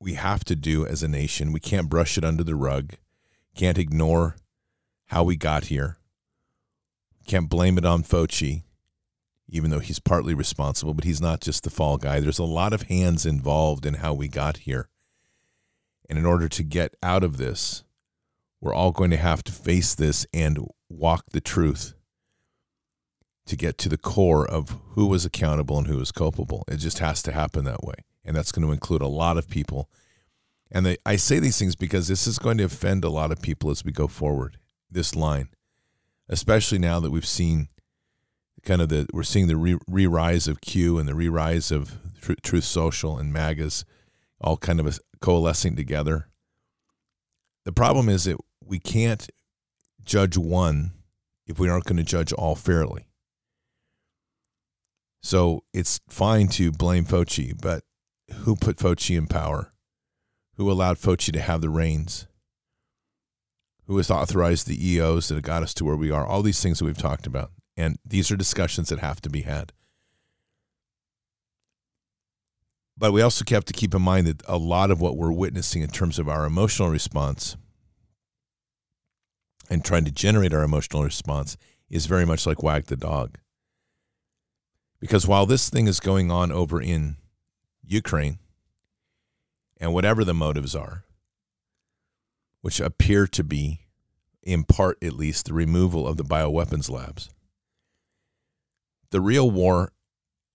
we 0.00 0.14
have 0.14 0.44
to 0.44 0.54
do 0.54 0.86
as 0.86 1.02
a 1.02 1.08
nation. 1.08 1.52
We 1.52 1.60
can't 1.60 1.88
brush 1.88 2.16
it 2.16 2.24
under 2.24 2.44
the 2.44 2.54
rug. 2.54 2.94
Can't 3.54 3.78
ignore 3.78 4.36
how 5.06 5.24
we 5.24 5.36
got 5.36 5.64
here. 5.64 5.98
Can't 7.28 7.50
blame 7.50 7.76
it 7.76 7.84
on 7.84 8.04
Fauci, 8.04 8.62
even 9.50 9.70
though 9.70 9.80
he's 9.80 9.98
partly 9.98 10.32
responsible, 10.32 10.94
but 10.94 11.04
he's 11.04 11.20
not 11.20 11.42
just 11.42 11.62
the 11.62 11.68
fall 11.68 11.98
guy. 11.98 12.20
There's 12.20 12.38
a 12.38 12.44
lot 12.44 12.72
of 12.72 12.84
hands 12.84 13.26
involved 13.26 13.84
in 13.84 13.94
how 13.94 14.14
we 14.14 14.28
got 14.28 14.58
here. 14.58 14.88
And 16.08 16.18
in 16.18 16.24
order 16.24 16.48
to 16.48 16.62
get 16.62 16.94
out 17.02 17.22
of 17.22 17.36
this, 17.36 17.84
we're 18.62 18.72
all 18.72 18.92
going 18.92 19.10
to 19.10 19.18
have 19.18 19.44
to 19.44 19.52
face 19.52 19.94
this 19.94 20.26
and 20.32 20.66
walk 20.88 21.26
the 21.32 21.42
truth 21.42 21.92
to 23.44 23.56
get 23.56 23.76
to 23.76 23.90
the 23.90 23.98
core 23.98 24.48
of 24.48 24.76
who 24.92 25.06
was 25.06 25.26
accountable 25.26 25.76
and 25.76 25.86
who 25.86 25.98
was 25.98 26.10
culpable. 26.10 26.64
It 26.66 26.76
just 26.76 26.98
has 27.00 27.22
to 27.24 27.32
happen 27.32 27.64
that 27.66 27.84
way. 27.84 27.96
And 28.24 28.34
that's 28.34 28.52
going 28.52 28.66
to 28.66 28.72
include 28.72 29.02
a 29.02 29.06
lot 29.06 29.36
of 29.36 29.50
people. 29.50 29.90
And 30.70 30.86
they, 30.86 30.96
I 31.04 31.16
say 31.16 31.40
these 31.40 31.58
things 31.58 31.76
because 31.76 32.08
this 32.08 32.26
is 32.26 32.38
going 32.38 32.56
to 32.56 32.64
offend 32.64 33.04
a 33.04 33.10
lot 33.10 33.32
of 33.32 33.42
people 33.42 33.70
as 33.70 33.84
we 33.84 33.92
go 33.92 34.06
forward, 34.06 34.56
this 34.90 35.14
line, 35.14 35.50
especially 36.28 36.78
now 36.78 37.00
that 37.00 37.10
we've 37.10 37.26
seen 37.26 37.68
kind 38.64 38.82
of 38.82 38.88
the, 38.88 39.06
we're 39.12 39.22
seeing 39.22 39.46
the 39.46 39.56
re, 39.56 39.78
re-rise 39.88 40.48
of 40.48 40.60
Q 40.60 40.98
and 40.98 41.08
the 41.08 41.14
re-rise 41.14 41.70
of 41.70 41.96
Tr- 42.20 42.34
Truth 42.42 42.64
Social 42.64 43.18
and 43.18 43.32
MAGAs 43.32 43.84
all 44.40 44.56
kind 44.56 44.80
of 44.80 44.98
coalescing 45.20 45.76
together. 45.76 46.28
The 47.64 47.72
problem 47.72 48.08
is 48.08 48.24
that 48.24 48.38
we 48.64 48.78
can't 48.78 49.28
judge 50.04 50.36
one 50.36 50.92
if 51.46 51.58
we 51.58 51.68
aren't 51.68 51.84
going 51.84 51.96
to 51.96 52.04
judge 52.04 52.32
all 52.32 52.54
fairly. 52.54 53.06
So 55.22 55.64
it's 55.74 56.00
fine 56.08 56.48
to 56.48 56.70
blame 56.70 57.04
Fauci, 57.04 57.52
but 57.60 57.82
who 58.32 58.54
put 58.54 58.76
Fauci 58.76 59.16
in 59.16 59.26
power? 59.26 59.72
Who 60.56 60.70
allowed 60.70 60.98
Fauci 60.98 61.32
to 61.32 61.40
have 61.40 61.60
the 61.60 61.68
reins? 61.68 62.27
Who 63.88 63.96
has 63.96 64.10
authorized 64.10 64.66
the 64.66 64.90
EOs 64.90 65.28
that 65.28 65.34
have 65.34 65.42
got 65.42 65.62
us 65.62 65.72
to 65.74 65.84
where 65.84 65.96
we 65.96 66.10
are? 66.10 66.26
All 66.26 66.42
these 66.42 66.62
things 66.62 66.78
that 66.78 66.84
we've 66.84 66.96
talked 66.96 67.26
about. 67.26 67.50
And 67.74 67.98
these 68.04 68.30
are 68.30 68.36
discussions 68.36 68.90
that 68.90 68.98
have 68.98 69.20
to 69.22 69.30
be 69.30 69.42
had. 69.42 69.72
But 72.98 73.12
we 73.12 73.22
also 73.22 73.44
have 73.48 73.64
to 73.64 73.72
keep 73.72 73.94
in 73.94 74.02
mind 74.02 74.26
that 74.26 74.42
a 74.46 74.58
lot 74.58 74.90
of 74.90 75.00
what 75.00 75.16
we're 75.16 75.32
witnessing 75.32 75.82
in 75.82 75.88
terms 75.88 76.18
of 76.18 76.28
our 76.28 76.44
emotional 76.44 76.90
response 76.90 77.56
and 79.70 79.84
trying 79.84 80.04
to 80.04 80.10
generate 80.10 80.52
our 80.52 80.64
emotional 80.64 81.02
response 81.02 81.56
is 81.88 82.06
very 82.06 82.26
much 82.26 82.46
like 82.46 82.62
wag 82.62 82.86
the 82.86 82.96
dog. 82.96 83.38
Because 85.00 85.26
while 85.26 85.46
this 85.46 85.70
thing 85.70 85.86
is 85.86 86.00
going 86.00 86.30
on 86.30 86.52
over 86.52 86.80
in 86.80 87.16
Ukraine, 87.86 88.38
and 89.80 89.94
whatever 89.94 90.24
the 90.24 90.34
motives 90.34 90.74
are, 90.74 91.04
which 92.68 92.80
appear 92.80 93.26
to 93.26 93.42
be, 93.42 93.80
in 94.42 94.62
part 94.62 95.02
at 95.02 95.14
least, 95.14 95.46
the 95.46 95.54
removal 95.54 96.06
of 96.06 96.18
the 96.18 96.22
bioweapons 96.22 96.90
labs, 96.90 97.30
the 99.08 99.22
real 99.22 99.50
war 99.50 99.90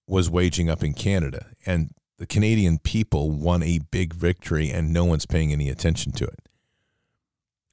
was 0.06 0.30
waging 0.30 0.70
up 0.70 0.84
in 0.84 0.94
Canada. 0.94 1.48
And 1.66 1.90
the 2.20 2.28
Canadian 2.28 2.78
people 2.78 3.32
won 3.32 3.64
a 3.64 3.80
big 3.90 4.14
victory, 4.14 4.70
and 4.70 4.94
no 4.94 5.06
one's 5.06 5.26
paying 5.26 5.52
any 5.52 5.70
attention 5.70 6.12
to 6.12 6.26
it. 6.26 6.48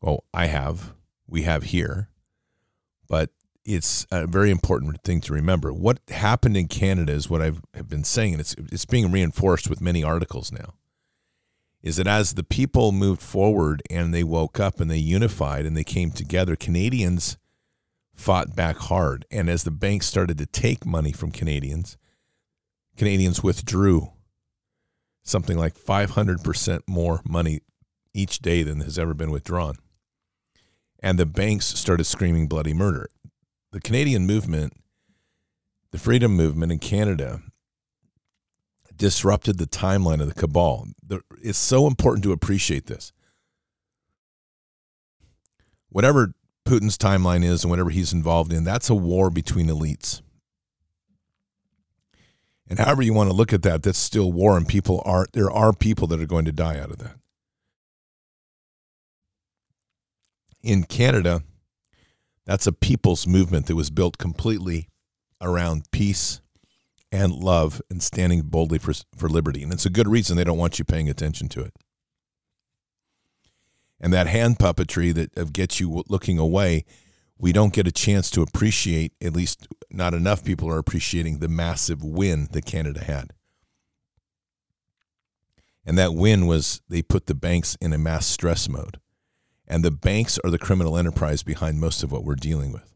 Well, 0.00 0.24
I 0.32 0.46
have. 0.46 0.94
We 1.28 1.42
have 1.42 1.64
here. 1.64 2.08
But 3.10 3.28
it's 3.66 4.06
a 4.10 4.26
very 4.26 4.50
important 4.50 5.02
thing 5.02 5.20
to 5.20 5.34
remember. 5.34 5.70
What 5.70 6.00
happened 6.08 6.56
in 6.56 6.68
Canada 6.68 7.12
is 7.12 7.28
what 7.28 7.42
I've 7.42 7.60
have 7.74 7.90
been 7.90 8.04
saying, 8.04 8.32
and 8.32 8.40
it's 8.40 8.54
it's 8.72 8.86
being 8.86 9.12
reinforced 9.12 9.68
with 9.68 9.82
many 9.82 10.02
articles 10.02 10.50
now. 10.50 10.76
Is 11.82 11.96
that 11.96 12.06
as 12.06 12.34
the 12.34 12.42
people 12.42 12.92
moved 12.92 13.22
forward 13.22 13.82
and 13.88 14.12
they 14.12 14.22
woke 14.22 14.60
up 14.60 14.80
and 14.80 14.90
they 14.90 14.98
unified 14.98 15.64
and 15.64 15.76
they 15.76 15.84
came 15.84 16.10
together, 16.10 16.54
Canadians 16.54 17.38
fought 18.14 18.54
back 18.54 18.76
hard. 18.76 19.24
And 19.30 19.48
as 19.48 19.64
the 19.64 19.70
banks 19.70 20.06
started 20.06 20.36
to 20.38 20.46
take 20.46 20.84
money 20.84 21.12
from 21.12 21.30
Canadians, 21.30 21.96
Canadians 22.96 23.42
withdrew 23.42 24.12
something 25.22 25.56
like 25.56 25.74
500% 25.74 26.82
more 26.86 27.22
money 27.24 27.60
each 28.12 28.40
day 28.40 28.62
than 28.62 28.80
has 28.80 28.98
ever 28.98 29.14
been 29.14 29.30
withdrawn. 29.30 29.76
And 31.02 31.18
the 31.18 31.26
banks 31.26 31.66
started 31.66 32.04
screaming 32.04 32.46
bloody 32.46 32.74
murder. 32.74 33.08
The 33.72 33.80
Canadian 33.80 34.26
movement, 34.26 34.74
the 35.92 35.98
freedom 35.98 36.36
movement 36.36 36.72
in 36.72 36.78
Canada, 36.78 37.40
disrupted 39.00 39.56
the 39.56 39.66
timeline 39.66 40.20
of 40.20 40.28
the 40.28 40.34
cabal. 40.34 40.86
It's 41.42 41.58
so 41.58 41.86
important 41.86 42.22
to 42.24 42.32
appreciate 42.32 42.84
this. 42.84 43.12
Whatever 45.88 46.34
Putin's 46.66 46.98
timeline 46.98 47.42
is 47.42 47.64
and 47.64 47.70
whatever 47.70 47.88
he's 47.88 48.12
involved 48.12 48.52
in, 48.52 48.62
that's 48.62 48.90
a 48.90 48.94
war 48.94 49.30
between 49.30 49.68
elites. 49.68 50.20
And 52.68 52.78
however 52.78 53.00
you 53.00 53.14
want 53.14 53.30
to 53.30 53.34
look 53.34 53.54
at 53.54 53.62
that, 53.62 53.82
that's 53.82 53.98
still 53.98 54.30
war, 54.30 54.56
and 54.56 54.68
people 54.68 55.02
are 55.06 55.26
there 55.32 55.50
are 55.50 55.72
people 55.72 56.06
that 56.08 56.20
are 56.20 56.26
going 56.26 56.44
to 56.44 56.52
die 56.52 56.78
out 56.78 56.90
of 56.90 56.98
that. 56.98 57.16
In 60.62 60.84
Canada, 60.84 61.42
that's 62.44 62.66
a 62.66 62.72
people's 62.72 63.26
movement 63.26 63.64
that 63.66 63.76
was 63.76 63.90
built 63.90 64.18
completely 64.18 64.88
around 65.40 65.90
peace 65.90 66.42
and 67.12 67.32
love 67.32 67.82
and 67.90 68.02
standing 68.02 68.42
boldly 68.42 68.78
for, 68.78 68.92
for 69.16 69.28
liberty. 69.28 69.62
And 69.62 69.72
it's 69.72 69.86
a 69.86 69.90
good 69.90 70.08
reason 70.08 70.36
they 70.36 70.44
don't 70.44 70.58
want 70.58 70.78
you 70.78 70.84
paying 70.84 71.08
attention 71.08 71.48
to 71.50 71.62
it. 71.62 71.74
And 74.00 74.12
that 74.12 74.28
hand 74.28 74.58
puppetry 74.58 75.12
that 75.14 75.36
uh, 75.36 75.44
gets 75.44 75.78
you 75.78 76.02
looking 76.08 76.38
away, 76.38 76.84
we 77.38 77.52
don't 77.52 77.72
get 77.72 77.86
a 77.86 77.92
chance 77.92 78.30
to 78.30 78.42
appreciate, 78.42 79.12
at 79.20 79.34
least 79.34 79.68
not 79.90 80.14
enough 80.14 80.44
people 80.44 80.70
are 80.70 80.78
appreciating 80.78 81.38
the 81.38 81.48
massive 81.48 82.02
win 82.02 82.48
that 82.52 82.64
Canada 82.64 83.04
had. 83.04 83.32
And 85.84 85.98
that 85.98 86.14
win 86.14 86.46
was 86.46 86.80
they 86.88 87.02
put 87.02 87.26
the 87.26 87.34
banks 87.34 87.76
in 87.80 87.92
a 87.92 87.98
mass 87.98 88.26
stress 88.26 88.68
mode. 88.68 89.00
And 89.66 89.84
the 89.84 89.90
banks 89.90 90.38
are 90.44 90.50
the 90.50 90.58
criminal 90.58 90.96
enterprise 90.96 91.42
behind 91.42 91.80
most 91.80 92.02
of 92.02 92.10
what 92.10 92.24
we're 92.24 92.34
dealing 92.34 92.72
with. 92.72 92.94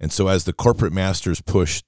And 0.00 0.12
so, 0.12 0.28
as 0.28 0.44
the 0.44 0.52
corporate 0.52 0.92
masters 0.92 1.40
pushed 1.40 1.84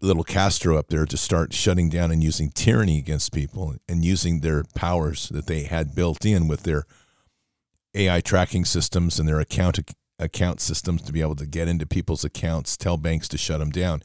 little 0.00 0.24
Castro 0.24 0.76
up 0.76 0.88
there 0.88 1.06
to 1.06 1.16
start 1.16 1.52
shutting 1.52 1.88
down 1.88 2.10
and 2.10 2.22
using 2.22 2.50
tyranny 2.50 2.98
against 2.98 3.32
people 3.32 3.74
and 3.88 4.04
using 4.04 4.40
their 4.40 4.64
powers 4.74 5.28
that 5.30 5.46
they 5.46 5.64
had 5.64 5.94
built 5.94 6.24
in 6.24 6.48
with 6.48 6.62
their 6.62 6.84
AI 7.94 8.20
tracking 8.20 8.64
systems 8.64 9.18
and 9.18 9.28
their 9.28 9.40
account 9.40 9.78
account 10.18 10.60
systems 10.60 11.02
to 11.02 11.12
be 11.12 11.20
able 11.20 11.36
to 11.36 11.46
get 11.46 11.68
into 11.68 11.86
people's 11.86 12.24
accounts, 12.24 12.76
tell 12.76 12.96
banks 12.96 13.28
to 13.28 13.38
shut 13.38 13.58
them 13.58 13.70
down. 13.70 14.02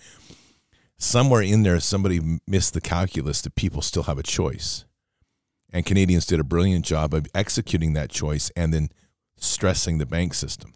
Somewhere 0.98 1.42
in 1.42 1.64
there, 1.64 1.80
somebody 1.80 2.40
missed 2.48 2.74
the 2.74 2.82
calculus 2.82 3.42
that 3.42 3.56
people 3.56 3.82
still 3.82 4.04
have 4.04 4.18
a 4.18 4.24
choice. 4.24 4.86
And 5.72 5.86
Canadians 5.86 6.26
did 6.26 6.40
a 6.40 6.44
brilliant 6.44 6.84
job 6.84 7.14
of 7.14 7.28
executing 7.34 7.94
that 7.94 8.10
choice 8.10 8.52
and 8.56 8.74
then 8.74 8.90
stressing 9.38 10.00
the 10.00 10.06
bank 10.06 10.34
system. 10.34 10.74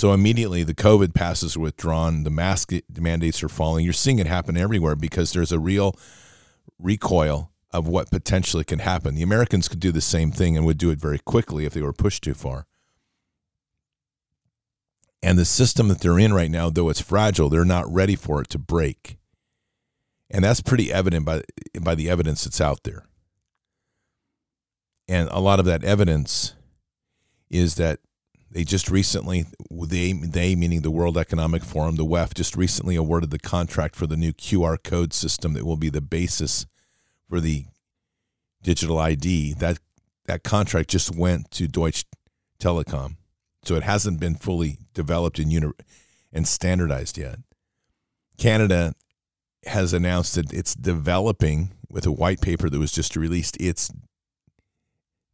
So 0.00 0.14
immediately 0.14 0.62
the 0.62 0.72
COVID 0.72 1.12
passes 1.12 1.58
are 1.58 1.60
withdrawn, 1.60 2.22
the 2.22 2.30
mask 2.30 2.72
mandates 2.98 3.42
are 3.42 3.50
falling. 3.50 3.84
You're 3.84 3.92
seeing 3.92 4.18
it 4.18 4.26
happen 4.26 4.56
everywhere 4.56 4.96
because 4.96 5.34
there's 5.34 5.52
a 5.52 5.58
real 5.58 5.94
recoil 6.78 7.50
of 7.70 7.86
what 7.86 8.10
potentially 8.10 8.64
can 8.64 8.78
happen. 8.78 9.14
The 9.14 9.22
Americans 9.22 9.68
could 9.68 9.78
do 9.78 9.92
the 9.92 10.00
same 10.00 10.32
thing 10.32 10.56
and 10.56 10.64
would 10.64 10.78
do 10.78 10.88
it 10.88 10.98
very 10.98 11.18
quickly 11.18 11.66
if 11.66 11.74
they 11.74 11.82
were 11.82 11.92
pushed 11.92 12.24
too 12.24 12.32
far. 12.32 12.66
And 15.22 15.38
the 15.38 15.44
system 15.44 15.88
that 15.88 16.00
they're 16.00 16.18
in 16.18 16.32
right 16.32 16.50
now, 16.50 16.70
though 16.70 16.88
it's 16.88 17.02
fragile, 17.02 17.50
they're 17.50 17.66
not 17.66 17.92
ready 17.92 18.16
for 18.16 18.40
it 18.40 18.48
to 18.48 18.58
break. 18.58 19.18
And 20.30 20.42
that's 20.42 20.62
pretty 20.62 20.90
evident 20.90 21.26
by, 21.26 21.42
by 21.78 21.94
the 21.94 22.08
evidence 22.08 22.44
that's 22.44 22.62
out 22.62 22.84
there. 22.84 23.04
And 25.06 25.28
a 25.30 25.40
lot 25.40 25.60
of 25.60 25.66
that 25.66 25.84
evidence 25.84 26.54
is 27.50 27.74
that 27.74 27.98
they 28.50 28.64
just 28.64 28.90
recently, 28.90 29.44
they, 29.70 30.12
they 30.12 30.56
meaning 30.56 30.80
the 30.80 30.90
World 30.90 31.16
Economic 31.16 31.62
Forum, 31.62 31.96
the 31.96 32.04
WEF, 32.04 32.34
just 32.34 32.56
recently 32.56 32.96
awarded 32.96 33.30
the 33.30 33.38
contract 33.38 33.94
for 33.94 34.06
the 34.06 34.16
new 34.16 34.32
QR 34.32 34.82
code 34.82 35.12
system 35.12 35.52
that 35.52 35.64
will 35.64 35.76
be 35.76 35.90
the 35.90 36.00
basis 36.00 36.66
for 37.28 37.40
the 37.40 37.66
digital 38.62 38.98
ID. 38.98 39.54
That 39.54 39.78
that 40.26 40.42
contract 40.42 40.90
just 40.90 41.14
went 41.14 41.50
to 41.52 41.68
Deutsche 41.68 42.04
Telekom, 42.60 43.16
so 43.64 43.76
it 43.76 43.84
hasn't 43.84 44.20
been 44.20 44.34
fully 44.34 44.78
developed 44.94 45.38
and 45.38 45.52
uni- 45.52 45.72
and 46.32 46.46
standardized 46.46 47.18
yet. 47.18 47.38
Canada 48.36 48.94
has 49.66 49.92
announced 49.92 50.34
that 50.34 50.52
it's 50.52 50.74
developing 50.74 51.72
with 51.88 52.06
a 52.06 52.12
white 52.12 52.40
paper 52.40 52.70
that 52.70 52.78
was 52.78 52.92
just 52.92 53.16
released 53.16 53.56
its 53.60 53.90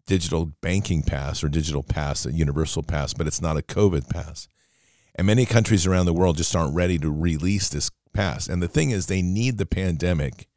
digital 0.07 0.47
banking 0.61 1.03
pass 1.03 1.43
or 1.43 1.49
digital 1.49 1.83
pass, 1.83 2.25
a 2.25 2.33
universal 2.33 2.83
pass, 2.83 3.13
but 3.13 3.27
it's 3.27 3.43
not 3.43 3.57
a 3.57 3.63
COVID 3.63 4.09
pass. 4.09 4.49
And 5.15 5.27
many 5.27 5.47
countries 5.47 5.87
around 5.87 6.07
the 6.07 6.13
world 6.13 6.37
just 6.37 6.55
aren't 6.55 6.75
ready 6.75 6.99
to 6.99 7.11
release 7.11 7.69
this 7.69 7.91
pass. 8.13 8.49
And 8.49 8.63
the 8.63 8.69
thing 8.69 8.91
is, 8.91 9.07
they 9.07 9.23
need 9.23 9.59
the 9.59 9.67
pandemic 9.67 10.49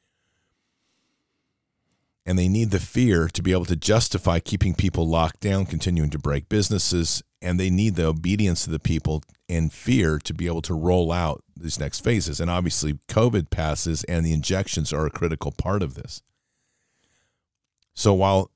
and 2.26 2.38
they 2.38 2.48
need 2.48 2.70
the 2.70 2.80
fear 2.80 3.28
to 3.28 3.42
be 3.42 3.52
able 3.52 3.66
to 3.66 3.76
justify 3.76 4.40
keeping 4.40 4.76
people 4.76 5.08
locked 5.08 5.40
down, 5.40 5.66
continuing 5.66 6.12
to 6.12 6.20
break 6.20 6.48
businesses, 6.48 7.24
and 7.42 7.60
they 7.60 7.70
need 7.70 7.96
the 7.96 8.06
obedience 8.06 8.66
of 8.66 8.72
the 8.72 8.80
people 8.80 9.24
and 9.48 9.74
fear 9.74 10.20
to 10.20 10.34
be 10.34 10.46
able 10.46 10.62
to 10.62 10.74
roll 10.74 11.12
out 11.12 11.44
these 11.58 11.80
next 11.80 12.02
phases. 12.02 12.40
And 12.40 12.52
obviously, 12.52 13.00
COVID 13.08 13.50
passes 13.50 14.04
and 14.04 14.26
the 14.26 14.34
injections 14.34 14.94
are 14.94 15.06
a 15.06 15.12
critical 15.12 15.52
part 15.52 15.82
of 15.82 15.96
this. 15.96 16.22
So 17.96 18.14
while 18.14 18.52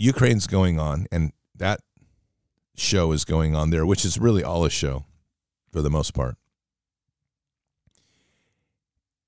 Ukraine's 0.00 0.46
going 0.46 0.80
on, 0.80 1.06
and 1.12 1.32
that 1.54 1.80
show 2.74 3.12
is 3.12 3.26
going 3.26 3.54
on 3.54 3.68
there, 3.68 3.84
which 3.84 4.06
is 4.06 4.18
really 4.18 4.42
all 4.42 4.64
a 4.64 4.70
show 4.70 5.04
for 5.70 5.82
the 5.82 5.90
most 5.90 6.14
part. 6.14 6.36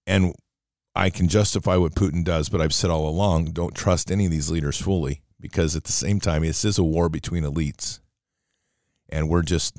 And 0.07 0.35
I 0.95 1.11
can 1.11 1.29
justify 1.29 1.77
what 1.77 1.95
Putin 1.95 2.25
does, 2.25 2.49
but 2.49 2.63
I've 2.63 2.73
said 2.73 2.89
all 2.89 3.07
along 3.07 3.53
don't 3.53 3.75
trust 3.75 4.11
any 4.11 4.25
of 4.25 4.31
these 4.31 4.51
leaders 4.51 4.81
fully 4.81 5.21
because 5.39 5.77
at 5.77 5.85
the 5.85 5.93
same 5.93 6.21
time, 6.21 6.41
this 6.41 6.65
is 6.65 6.79
a 6.79 6.85
war 6.85 7.11
between 7.11 7.45
elites. 7.45 8.01
And 9.11 9.29
we're 9.29 9.43
just 9.43 9.77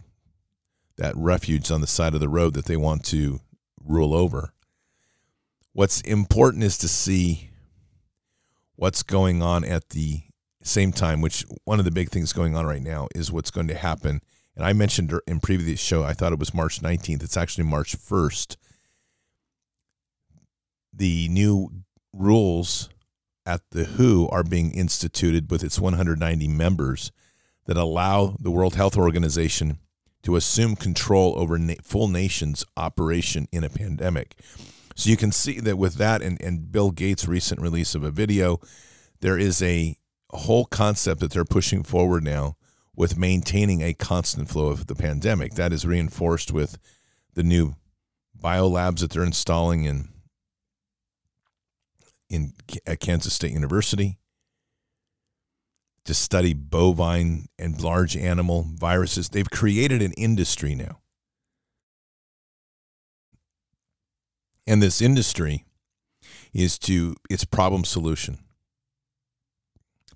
that 0.98 1.18
refuge 1.18 1.72
on 1.72 1.82
the 1.82 1.88
side 1.88 2.14
of 2.14 2.20
the 2.20 2.30
road 2.30 2.54
that 2.54 2.66
they 2.66 2.78
want 2.78 3.04
to 3.06 3.40
rule 3.84 4.14
over. 4.14 4.54
What's 5.72 6.02
important 6.02 6.64
is 6.64 6.78
to 6.78 6.88
see 6.88 7.50
what's 8.76 9.02
going 9.02 9.42
on 9.42 9.66
at 9.66 9.90
the 9.90 10.22
same 10.64 10.92
time, 10.92 11.22
which 11.22 11.46
one 11.66 11.80
of 11.80 11.86
the 11.86 11.92
big 11.92 12.10
things 12.10 12.34
going 12.34 12.56
on 12.56 12.66
right 12.66 12.82
now 12.82 13.08
is 13.14 13.32
what's 13.32 13.52
going 13.52 13.68
to 13.68 13.76
happen. 13.76 14.22
And 14.56 14.66
I 14.66 14.74
mentioned 14.74 15.12
er, 15.12 15.22
in 15.28 15.40
previous 15.40 15.80
show, 15.80 16.04
I 16.04 16.14
thought 16.14 16.34
it 16.34 16.40
was 16.40 16.54
March 16.54 16.82
19th. 16.82 17.24
It's 17.24 17.38
actually 17.38 17.66
March 17.66 17.98
1st. 17.98 18.56
The 20.94 21.28
new 21.30 21.70
rules 22.14 22.90
at 23.46 23.62
the 23.72 23.86
WHO 23.86 24.30
are 24.30 24.44
being 24.44 24.72
instituted 24.72 25.52
with 25.52 25.64
its 25.64 25.80
190 25.80 26.48
members 26.48 27.12
that 27.66 27.78
allow 27.78 28.36
the 28.40 28.52
World 28.52 28.76
Health 28.76 28.98
Organization 28.98 29.80
to 30.24 30.36
assume 30.36 30.76
control 30.76 31.38
over 31.38 31.58
na- 31.58 31.74
full 31.84 32.08
nations' 32.08 32.66
operation 32.78 33.48
in 33.52 33.64
a 33.64 33.70
pandemic. 33.70 34.36
So 34.96 35.10
you 35.10 35.18
can 35.18 35.32
see 35.32 35.60
that 35.60 35.78
with 35.78 35.96
that 35.96 36.22
and, 36.22 36.42
and 36.42 36.72
Bill 36.72 36.92
Gates' 36.92 37.28
recent 37.28 37.60
release 37.60 37.96
of 37.96 38.04
a 38.04 38.12
video, 38.12 38.60
there 39.20 39.38
is 39.38 39.62
a 39.62 39.98
whole 40.34 40.66
concept 40.66 41.20
that 41.22 41.32
they're 41.32 41.46
pushing 41.46 41.84
forward 41.84 42.24
now 42.24 42.58
with 42.96 43.18
maintaining 43.18 43.82
a 43.82 43.94
constant 43.94 44.50
flow 44.50 44.68
of 44.68 44.88
the 44.88 44.96
pandemic. 44.96 45.54
That 45.54 45.74
is 45.74 45.86
reinforced 45.86 46.52
with 46.52 46.78
the 47.34 47.44
new 47.44 47.76
biolabs 48.40 49.00
that 49.00 49.12
they're 49.12 49.24
installing 49.24 49.84
in 49.86 50.10
in 52.30 52.54
at 52.86 53.00
Kansas 53.00 53.34
State 53.34 53.52
University 53.52 54.18
to 56.06 56.14
study 56.14 56.54
bovine 56.54 57.48
and 57.58 57.82
large 57.82 58.18
animal 58.18 58.68
viruses. 58.74 59.30
They've 59.30 59.50
created 59.50 60.02
an 60.02 60.14
industry 60.14 60.76
now. 60.76 61.00
And 64.66 64.82
this 64.82 65.02
industry 65.02 65.66
is 66.54 66.78
to 66.80 67.16
its 67.30 67.46
problem 67.46 67.86
solution 67.86 68.43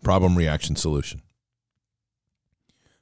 problem 0.04 0.38
reaction 0.38 0.76
solution. 0.76 1.22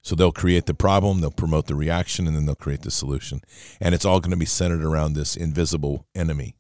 So 0.01 0.15
they'll 0.15 0.31
create 0.31 0.67
the 0.67 0.75
problem, 0.75 1.19
they'll 1.19 1.31
promote 1.31 1.65
the 1.65 1.73
reaction, 1.73 2.27
and 2.27 2.35
then 2.35 2.45
they'll 2.45 2.53
create 2.53 2.83
the 2.83 2.91
solution. 2.91 3.41
And 3.81 3.95
it's 3.95 4.05
all 4.05 4.19
going 4.19 4.31
to 4.31 4.37
be 4.37 4.45
centered 4.45 4.83
around 4.83 5.13
this 5.13 5.35
invisible 5.35 6.05
enemy, 6.13 6.55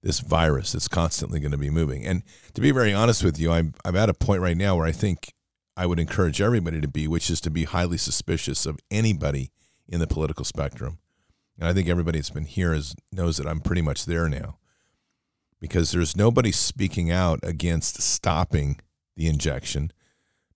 this 0.00 0.20
virus 0.20 0.72
that's 0.72 0.86
constantly 0.86 1.40
going 1.40 1.50
to 1.50 1.58
be 1.58 1.70
moving. 1.70 2.06
And 2.06 2.22
to 2.54 2.60
be 2.60 2.70
very 2.70 2.94
honest 2.94 3.24
with 3.24 3.36
you, 3.36 3.50
I'm, 3.50 3.74
I'm 3.84 3.96
at 3.96 4.08
a 4.08 4.14
point 4.14 4.42
right 4.42 4.56
now 4.56 4.76
where 4.76 4.86
I 4.86 4.92
think 4.92 5.32
I 5.76 5.86
would 5.86 5.98
encourage 5.98 6.40
everybody 6.40 6.80
to 6.80 6.86
be, 6.86 7.08
which 7.08 7.30
is 7.30 7.40
to 7.40 7.50
be 7.50 7.64
highly 7.64 7.98
suspicious 7.98 8.64
of 8.64 8.78
anybody 8.92 9.50
in 9.88 9.98
the 9.98 10.06
political 10.06 10.44
spectrum. 10.44 10.98
And 11.58 11.68
I 11.68 11.72
think 11.72 11.88
everybody 11.88 12.18
that's 12.18 12.30
been 12.30 12.44
here 12.44 12.72
is, 12.72 12.94
knows 13.10 13.38
that 13.38 13.48
I'm 13.48 13.60
pretty 13.60 13.82
much 13.82 14.04
there 14.04 14.28
now 14.28 14.58
because 15.60 15.90
there's 15.90 16.16
nobody 16.16 16.52
speaking 16.52 17.10
out 17.10 17.40
against 17.42 18.00
stopping 18.00 18.78
the 19.18 19.26
injection. 19.26 19.92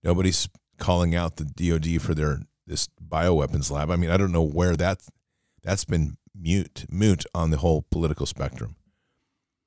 Nobody's 0.03 0.49
calling 0.79 1.15
out 1.15 1.37
the 1.37 1.45
DoD 1.45 2.01
for 2.01 2.15
their 2.15 2.41
this 2.67 2.89
bioweapons 3.07 3.71
lab. 3.71 3.91
I 3.91 3.97
mean, 3.97 4.09
I 4.09 4.17
don't 4.17 4.33
know 4.33 4.47
where 4.47 4.77
that 4.77 5.03
that's 5.63 5.85
been 5.85 6.17
mute 6.35 6.87
mute 6.89 7.27
on 7.35 7.51
the 7.51 7.59
whole 7.59 7.85
political 7.91 8.25
spectrum. 8.25 8.77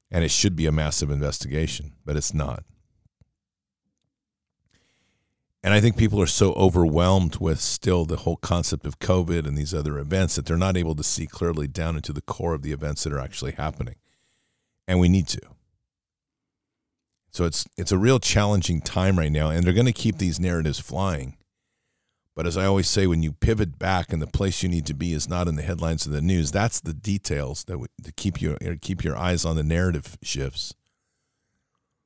And 0.09 0.23
it 0.23 0.31
should 0.31 0.55
be 0.55 0.65
a 0.65 0.71
massive 0.71 1.11
investigation, 1.11 1.93
but 2.05 2.15
it's 2.15 2.33
not. 2.33 2.63
And 5.61 5.73
I 5.73 5.81
think 5.81 5.97
people 5.97 6.21
are 6.21 6.27
so 6.27 6.53
overwhelmed 6.53 7.37
with 7.37 7.59
still 7.59 8.05
the 8.05 8.17
whole 8.17 8.37
concept 8.37 8.85
of 8.85 8.99
COVID 8.99 9.47
and 9.47 9.57
these 9.57 9.73
other 9.73 9.97
events 9.97 10.35
that 10.35 10.45
they're 10.45 10.57
not 10.57 10.77
able 10.77 10.95
to 10.95 11.03
see 11.03 11.25
clearly 11.25 11.67
down 11.67 11.95
into 11.95 12.13
the 12.13 12.21
core 12.21 12.53
of 12.53 12.61
the 12.61 12.71
events 12.71 13.03
that 13.03 13.11
are 13.11 13.19
actually 13.19 13.53
happening. 13.53 13.95
And 14.87 14.99
we 14.99 15.09
need 15.09 15.27
to. 15.29 15.41
So 17.35 17.43
it's 17.43 17.65
it's 17.75 17.91
a 17.91 17.97
real 17.97 18.19
challenging 18.19 18.79
time 18.79 19.19
right 19.19 19.31
now, 19.31 19.49
and 19.49 19.65
they're 19.65 19.73
going 19.73 19.85
to 19.87 19.91
keep 19.91 20.19
these 20.19 20.39
narratives 20.39 20.79
flying. 20.79 21.35
But 22.33 22.47
as 22.47 22.55
I 22.55 22.63
always 22.63 22.89
say, 22.89 23.07
when 23.07 23.23
you 23.23 23.33
pivot 23.33 23.77
back, 23.77 24.13
and 24.13 24.21
the 24.21 24.27
place 24.27 24.63
you 24.63 24.69
need 24.69 24.85
to 24.85 24.93
be 24.93 25.11
is 25.11 25.27
not 25.27 25.49
in 25.49 25.57
the 25.57 25.61
headlines 25.61 26.05
of 26.05 26.13
the 26.13 26.21
news. 26.21 26.51
That's 26.51 26.79
the 26.79 26.93
details 26.93 27.65
that 27.65 27.85
to 28.03 28.11
keep 28.13 28.41
you 28.41 28.55
eh, 28.61 28.75
keep 28.79 29.03
your 29.03 29.17
eyes 29.17 29.43
on 29.43 29.57
the 29.57 29.63
narrative 29.63 30.17
shifts. 30.23 30.75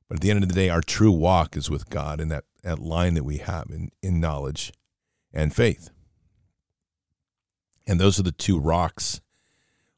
But 0.07 0.15
at 0.15 0.21
the 0.21 0.31
end 0.31 0.41
of 0.41 0.49
the 0.49 0.55
day, 0.55 0.69
our 0.69 0.81
true 0.81 1.11
walk 1.11 1.55
is 1.55 1.69
with 1.69 1.91
God 1.91 2.19
in 2.19 2.29
that, 2.29 2.45
that 2.63 2.79
line 2.79 3.13
that 3.13 3.23
we 3.23 3.37
have 3.37 3.69
in, 3.69 3.91
in 4.01 4.19
knowledge 4.19 4.73
and 5.31 5.55
faith. 5.55 5.91
And 7.85 7.99
those 7.99 8.19
are 8.19 8.23
the 8.23 8.31
two 8.31 8.57
rocks, 8.57 9.21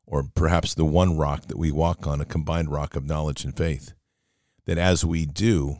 or 0.05 0.25
perhaps 0.35 0.73
the 0.73 0.83
one 0.83 1.15
rock 1.15 1.47
that 1.47 1.57
we 1.57 1.71
walk 1.71 2.05
on, 2.05 2.19
a 2.19 2.25
combined 2.25 2.69
rock 2.69 2.97
of 2.97 3.05
knowledge 3.05 3.45
and 3.45 3.55
faith. 3.55 3.93
That 4.65 4.77
as 4.77 5.03
we 5.03 5.25
do, 5.25 5.77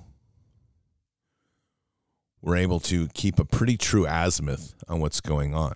we're 2.41 2.58
able 2.58 2.80
to 2.82 3.08
keep 3.10 3.39
a 3.39 3.46
pretty 3.46 3.78
true 3.78 4.08
azimuth 4.08 4.74
on 4.88 5.00
what's 5.00 5.22
going 5.22 5.54
on. 5.54 5.76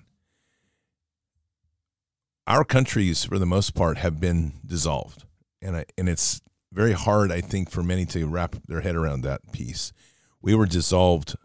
Our 2.47 2.63
countries, 2.63 3.23
for 3.23 3.39
the 3.39 3.45
most 3.45 3.75
part, 3.75 3.97
have 3.97 4.19
been 4.19 4.53
dissolved, 4.65 5.25
and 5.61 5.77
I, 5.77 5.85
and 5.97 6.09
it's 6.09 6.41
very 6.71 6.93
hard, 6.93 7.31
I 7.31 7.41
think, 7.41 7.71
for 7.71 7.81
many 7.81 8.05
to 8.07 8.27
wrap 8.27 8.55
their 8.67 8.81
head 8.81 8.95
around 8.95 9.21
that 9.21 9.51
piece. 9.51 9.93
We 10.41 10.53
were 10.53 10.65
dissolved 10.65 11.35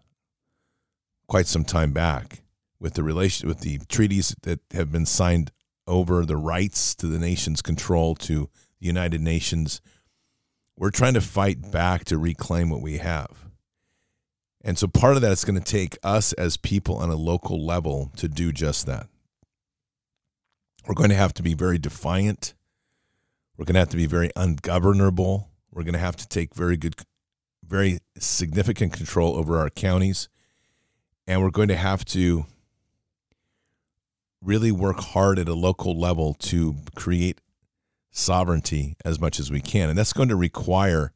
quite 1.26 1.46
some 1.46 1.64
time 1.64 1.92
back 1.92 2.42
with 2.80 2.94
the 2.94 3.02
relation 3.02 3.48
with 3.48 3.60
the 3.60 3.78
treaties 3.88 4.34
that 4.42 4.60
have 4.72 4.90
been 4.90 5.06
signed 5.06 5.52
over 5.86 6.24
the 6.24 6.36
rights 6.36 6.94
to 6.96 7.06
the 7.06 7.18
nation's 7.18 7.62
control 7.62 8.14
to 8.16 8.50
the 8.80 8.86
United 8.86 9.20
Nations. 9.20 9.80
We're 10.80 10.90
trying 10.90 11.14
to 11.14 11.20
fight 11.20 11.70
back 11.70 12.04
to 12.06 12.18
reclaim 12.18 12.70
what 12.70 12.82
we 12.82 12.98
have. 12.98 13.46
And 14.62 14.76
so 14.76 14.88
part 14.88 15.14
of 15.14 15.22
that 15.22 15.30
is 15.30 15.44
going 15.44 15.62
to 15.62 15.64
take 15.64 15.96
us 16.02 16.32
as 16.32 16.56
people 16.56 16.96
on 16.96 17.08
a 17.08 17.14
local 17.14 17.64
level 17.64 18.10
to 18.16 18.26
do 18.26 18.50
just 18.50 18.86
that. 18.86 19.06
We're 20.88 20.94
going 20.94 21.10
to 21.10 21.16
have 21.16 21.34
to 21.34 21.42
be 21.42 21.54
very 21.54 21.78
defiant 21.78 22.54
we're 23.60 23.66
going 23.66 23.74
to 23.74 23.80
have 23.80 23.90
to 23.90 23.96
be 23.98 24.06
very 24.06 24.30
ungovernable. 24.36 25.50
We're 25.70 25.82
going 25.82 25.92
to 25.92 25.98
have 25.98 26.16
to 26.16 26.26
take 26.26 26.54
very 26.54 26.78
good, 26.78 26.94
very 27.62 27.98
significant 28.16 28.94
control 28.94 29.36
over 29.36 29.58
our 29.58 29.68
counties. 29.68 30.30
And 31.26 31.42
we're 31.42 31.50
going 31.50 31.68
to 31.68 31.76
have 31.76 32.06
to 32.06 32.46
really 34.40 34.72
work 34.72 35.00
hard 35.00 35.38
at 35.38 35.46
a 35.46 35.52
local 35.52 35.94
level 35.94 36.32
to 36.38 36.76
create 36.94 37.42
sovereignty 38.10 38.96
as 39.04 39.20
much 39.20 39.38
as 39.38 39.50
we 39.50 39.60
can. 39.60 39.88
And 39.88 39.98
that's 39.98 40.12
going 40.12 40.28
to 40.28 40.36
require 40.36 41.12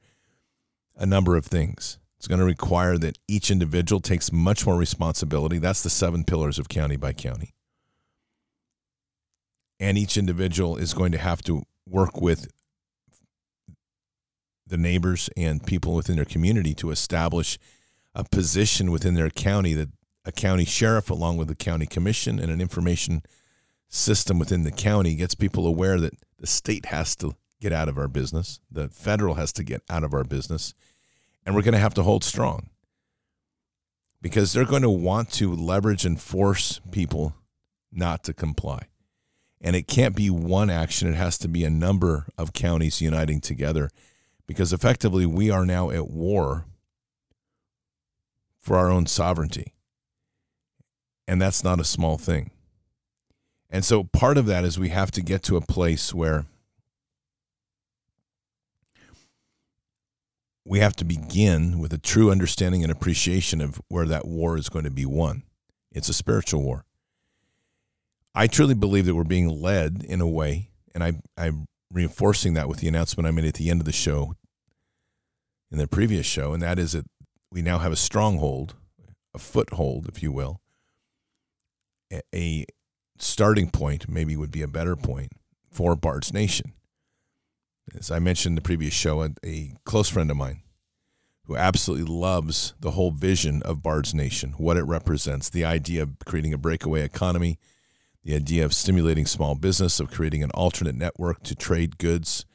a 0.97 1.07
number 1.07 1.37
of 1.37 1.45
things. 1.45 1.99
It's 2.19 2.29
going 2.29 2.39
to 2.39 2.47
require 2.47 2.97
that 2.99 3.19
each 3.29 3.51
individual 3.51 4.01
takes 4.01 4.33
much 4.33 4.67
more 4.67 4.77
responsibility. 4.77 5.59
That's 5.59 5.83
the 5.83 5.91
seven 5.91 6.25
pillars 6.25 6.59
of 6.59 6.69
county 6.69 6.97
by 6.97 7.13
county. 7.13 7.55
And 9.79 9.99
each 9.99 10.17
individual 10.17 10.77
is 10.77 10.95
going 10.95 11.13
to 11.13 11.19
have 11.19 11.43
to 11.43 11.65
work 11.87 12.21
with 12.21 12.49
the 14.67 14.79
neighbors 14.79 15.29
and 15.37 15.67
people 15.67 15.95
within 15.95 16.17
their 16.17 16.25
community 16.25 16.75
to 16.75 16.91
establish 16.91 17.59
a 18.15 18.25
position 18.25 18.91
within 18.91 19.15
their 19.15 19.29
county 19.29 19.75
that 19.75 19.91
a 20.25 20.33
county 20.33 20.65
sheriff 20.65 21.11
along 21.11 21.37
with 21.37 21.49
the 21.49 21.55
county 21.55 21.87
commission 21.87 22.39
and 22.39 22.51
an 22.51 22.61
information 22.61 23.23
system 23.95 24.39
within 24.39 24.65
the 24.65 24.71
county 24.71 25.15
gets 25.15 25.35
people 25.35 25.67
aware 25.67 25.99
that 26.01 26.15
the 26.39 26.47
state 26.47 26.87
has 26.87 27.15
to 27.17 27.35
get 27.61 27.73
out 27.73 27.89
of 27.89 27.97
our 27.97 28.09
business 28.09 28.61
the 28.71 28.89
federal 28.89 29.35
has 29.35 29.53
to 29.53 29.63
get 29.63 29.83
out 29.89 30.05
of 30.05 30.13
our 30.13 30.25
business 30.25 30.75
and 31.47 31.55
we're 31.55 31.63
going 31.63 31.73
to 31.73 31.79
have 31.79 31.95
to 31.95 32.03
hold 32.03 32.25
strong 32.25 32.69
because 34.21 34.53
they're 34.53 34.65
going 34.65 34.83
to 34.83 34.91
want 34.91 35.31
to 35.31 35.55
leverage 35.55 36.05
and 36.05 36.21
force 36.21 36.81
people 36.91 37.35
not 37.93 38.25
to 38.25 38.33
comply 38.33 38.89
and 39.65 39.75
it 39.75 39.89
can't 39.89 40.15
be 40.15 40.29
one 40.29 40.69
action, 40.69 41.09
it 41.09 41.15
has 41.15 41.39
to 41.39 41.49
be 41.49 41.65
a 41.65 41.71
number 41.71 42.27
of 42.37 42.53
counties 42.53 43.01
uniting 43.01 43.41
together 43.41 43.89
because 44.47 44.75
effectively 44.75 45.25
we 45.25 45.51
are 45.51 45.65
now 45.65 45.89
at 45.89 46.11
war 46.11 46.67
for 48.61 48.77
our 48.77 48.91
own 48.91 49.07
sovereignty. 49.07 49.73
And 51.27 51.41
that's 51.41 51.65
not 51.65 51.81
a 51.81 51.85
small 51.85 52.19
thing. 52.19 52.51
And 53.75 53.85
so 53.85 54.05
part 54.05 54.39
of 54.39 54.47
that 54.47 54.63
is 54.63 54.79
we 54.79 54.91
have 54.91 55.11
to 55.11 55.21
get 55.21 55.43
to 55.43 55.57
a 55.57 55.61
place 55.61 56.15
where 56.15 56.47
we 60.65 60.79
have 60.79 60.95
to 60.95 61.05
begin 61.05 61.81
with 61.81 61.93
a 61.93 61.99
true 61.99 62.31
understanding 62.31 62.85
and 62.85 62.93
appreciation 62.93 63.61
of 63.61 63.81
where 63.89 64.07
that 64.07 64.29
war 64.29 64.57
is 64.57 64.69
going 64.69 64.85
to 64.85 64.93
be 64.93 65.05
won. 65.05 65.43
It's 65.91 66.09
a 66.09 66.15
spiritual 66.15 66.63
war. 66.63 66.85
I 68.33 68.47
truly 68.47 68.75
believe 68.75 69.07
that 69.07 69.17
we're 69.17 69.25
being 69.25 69.49
led 69.49 70.05
in 70.09 70.21
a 70.21 70.29
way, 70.29 70.71
and 70.95 71.03
I, 71.03 71.15
I'm 71.37 71.67
reinforcing 71.93 72.55
that 72.55 72.69
with 72.69 72.79
the 72.79 72.87
announcement 72.87 73.27
I 73.27 73.33
made 73.33 73.45
at 73.45 73.55
the 73.55 73.71
end 73.71 73.81
of 73.81 73.87
the 73.87 73.93
show, 73.93 74.37
in 75.73 75.79
the 75.79 75.89
previous 75.89 76.27
show, 76.27 76.53
and 76.53 76.63
that 76.63 76.79
is 76.79 76.93
that 76.93 77.07
we 77.51 77.61
now 77.61 77.81
have 77.81 77.93
a 77.93 77.97
stronghold, 77.97 78.77
a 79.35 79.41
foothold, 79.41 80.07
if 80.09 80.23
you 80.23 80.31
will, 80.31 80.61
a, 82.33 82.67
starting 83.19 83.71
point, 83.71 84.09
maybe 84.09 84.37
would 84.37 84.51
be 84.51 84.63
a 84.63 84.69
better 84.69 84.97
point 84.97 85.33
for 85.71 85.97
Bard's 85.97 86.33
Nation. 86.33 86.73
As 87.97 88.11
I 88.11 88.19
mentioned 88.19 88.53
in 88.53 88.57
the 88.57 88.63
previous 88.63 88.95
show, 88.95 89.23
a, 89.23 89.31
a 89.45 89.73
close 89.85 90.09
friend 90.09 90.31
of 90.31 90.37
mine 90.37 90.63
who 91.47 91.57
absolutely 91.57 92.11
loves 92.11 92.75
the 92.81 92.93
whole 92.93 93.11
vision 93.11 93.63
of 93.63 93.83
Bard's 93.83 94.15
Nation, 94.15 94.55
what 94.57 94.79
it 94.79 94.85
represents, 94.85 95.51
the 95.51 95.65
idea 95.65 96.03
of 96.03 96.19
creating 96.25 96.55
a 96.55 96.59
breakaway 96.59 97.03
economy 97.03 97.59
the 98.25 98.35
idea 98.35 98.65
of 98.65 98.75
stimulating 98.75 99.27
small 99.27 99.55
business, 99.55 100.01
of 100.01 100.11
creating 100.11 100.43
an 100.43 100.51
alternate 100.53 100.95
network 100.95 101.43
to 101.43 101.55
trade 101.55 101.99
goods, 101.99 102.47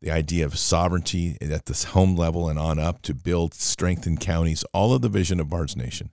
the 0.00 0.10
idea 0.10 0.44
of 0.44 0.58
sovereignty 0.58 1.36
at 1.40 1.66
this 1.66 1.84
home 1.84 2.16
level 2.16 2.48
and 2.48 2.58
on 2.58 2.78
up 2.78 3.02
to 3.02 3.14
build 3.14 3.54
strengthen 3.54 4.16
counties, 4.16 4.64
all 4.72 4.94
of 4.94 5.02
the 5.02 5.08
vision 5.08 5.40
of 5.40 5.48
Bard's 5.48 5.76
Nation. 5.76 6.10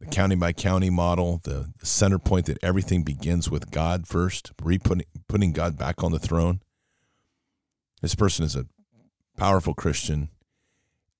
The 0.00 0.06
county 0.06 0.36
by 0.36 0.52
county 0.52 0.90
model, 0.90 1.40
the, 1.42 1.72
center 1.82 2.18
point 2.18 2.46
that 2.46 2.58
everything 2.62 3.02
begins 3.02 3.50
with 3.50 3.70
God 3.70 4.06
first, 4.06 4.52
re-putting, 4.62 5.06
putting 5.28 5.52
God 5.52 5.76
back 5.76 6.04
on 6.04 6.12
the 6.12 6.18
throne. 6.18 6.60
This 8.00 8.14
person 8.14 8.44
is 8.44 8.54
a 8.54 8.66
powerful 9.36 9.74
Christian. 9.74 10.28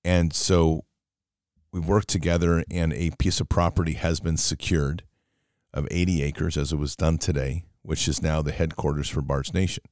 And 0.05 0.33
so 0.33 0.85
we've 1.73 1.87
worked 1.87 2.07
together, 2.07 2.63
and 2.71 2.93
a 2.93 3.11
piece 3.19 3.41
of 3.41 3.49
property 3.49 3.93
has 3.93 4.21
been 4.21 4.37
secured 4.37 5.03
of 5.73 5.87
80 5.91 6.23
acres 6.23 6.57
as 6.57 6.71
it 6.71 6.77
was 6.77 6.95
done 6.95 7.17
today, 7.17 7.65
which 7.81 8.07
is 8.07 8.21
now 8.21 8.41
the 8.41 8.51
headquarters 8.51 9.09
for 9.09 9.21
Bard's 9.21 9.53
Nation. 9.53 9.83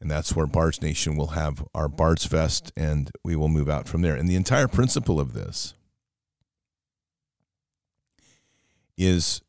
And 0.00 0.10
that's 0.10 0.34
where 0.34 0.46
Bard's 0.46 0.80
Nation 0.80 1.16
will 1.16 1.28
have 1.28 1.64
our 1.74 1.88
Bard's 1.88 2.24
Fest, 2.24 2.72
and 2.76 3.10
we 3.24 3.34
will 3.34 3.48
move 3.48 3.68
out 3.68 3.88
from 3.88 4.02
there. 4.02 4.14
And 4.14 4.28
the 4.28 4.36
entire 4.36 4.68
principle 4.68 5.18
of 5.18 5.32
this 5.32 5.74
is 8.98 9.40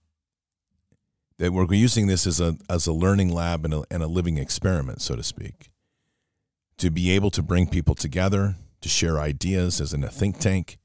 that 1.38 1.52
we're 1.52 1.74
using 1.74 2.08
this 2.08 2.28
as 2.28 2.40
a, 2.40 2.58
as 2.70 2.86
a 2.88 2.94
learning 2.94 3.34
lab 3.34 3.66
and 3.66 3.74
a, 3.74 3.84
and 3.90 4.04
a 4.04 4.08
living 4.08 4.38
experiment, 4.38 5.02
so 5.02 5.16
to 5.16 5.24
speak, 5.24 5.70
to 6.78 6.90
be 6.90 7.12
able 7.12 7.32
to 7.32 7.42
bring 7.42 7.68
people 7.68 7.96
together, 7.96 8.56
to 8.82 8.88
share 8.90 9.20
ideas 9.20 9.82
as 9.82 9.94
in 9.94 10.04
a 10.04 10.10
think 10.10 10.40
tank, 10.40 10.78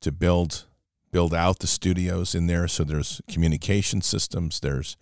to 0.00 0.10
build 0.10 0.66
build 1.12 1.34
out 1.34 1.58
the 1.58 1.66
studios 1.66 2.36
in 2.36 2.46
there. 2.46 2.68
So 2.68 2.84
there's 2.84 3.20
communication 3.28 4.00
systems, 4.00 4.60
there's 4.60 4.96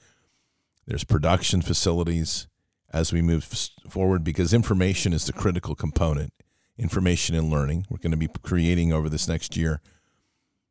there's 0.86 1.04
production 1.04 1.60
facilities 1.60 2.48
as 2.92 3.12
we 3.12 3.20
move 3.20 3.44
forward 3.88 4.24
because 4.24 4.54
information 4.54 5.12
is 5.12 5.26
the 5.26 5.32
critical 5.32 5.74
component. 5.74 6.32
Information 6.78 7.34
and 7.34 7.50
learning. 7.50 7.86
We're 7.90 7.98
going 7.98 8.12
to 8.12 8.16
be 8.16 8.28
creating 8.42 8.92
over 8.92 9.08
this 9.08 9.28
next 9.28 9.56
year, 9.56 9.80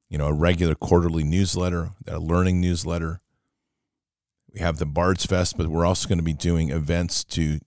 you 0.09 0.17
know, 0.17 0.27
a 0.27 0.33
regular 0.33 0.75
quarterly 0.75 1.23
newsletter, 1.23 1.91
a 2.07 2.19
learning 2.19 2.61
newsletter, 2.61 3.21
We 4.53 4.61
have 4.61 4.77
the 4.77 4.85
Bards 4.85 5.25
Fest, 5.25 5.57
but 5.57 5.67
we're 5.67 5.85
also 5.85 6.07
going 6.07 6.17
to 6.17 6.23
be 6.23 6.33
doing 6.33 6.69
events 6.69 7.23
to 7.25 7.59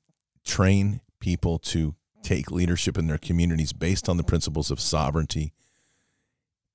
train 0.44 1.00
people 1.20 1.59
to 1.59 1.94
take 2.22 2.50
leadership 2.50 2.98
in 2.98 3.07
their 3.07 3.18
communities 3.18 3.72
based 3.72 4.09
on 4.09 4.16
the 4.16 4.24
principles 4.24 4.70
of 4.70 4.81
sovereignty 4.81 5.53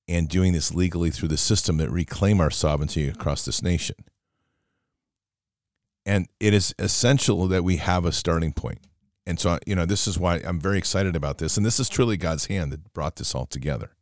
and 0.08 0.28
doing 0.28 0.52
this 0.52 0.72
legally 0.72 1.10
through 1.10 1.28
the 1.28 1.36
system 1.36 1.78
that 1.78 1.90
reclaim 1.90 2.40
our 2.40 2.50
sovereignty 2.50 3.08
across 3.08 3.44
this 3.44 3.62
nation. 3.62 3.96
And 6.04 6.28
it 6.38 6.54
is 6.54 6.74
essential 6.78 7.48
that 7.48 7.64
we 7.64 7.78
have 7.78 8.04
a 8.04 8.12
starting 8.12 8.52
point. 8.52 8.78
And 9.26 9.40
so, 9.40 9.58
you 9.66 9.74
know, 9.74 9.86
this 9.86 10.06
is 10.06 10.18
why 10.18 10.36
I'm 10.36 10.60
very 10.60 10.78
excited 10.78 11.16
about 11.16 11.38
this. 11.38 11.56
And 11.56 11.66
this 11.66 11.80
is 11.80 11.88
truly 11.88 12.16
God's 12.16 12.46
hand 12.46 12.72
that 12.72 12.92
brought 12.92 13.16
this 13.16 13.34
all 13.34 13.46
together 13.46 13.96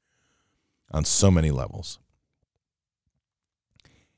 on 0.95 1.05
so 1.05 1.31
many 1.31 1.51
levels. 1.51 1.99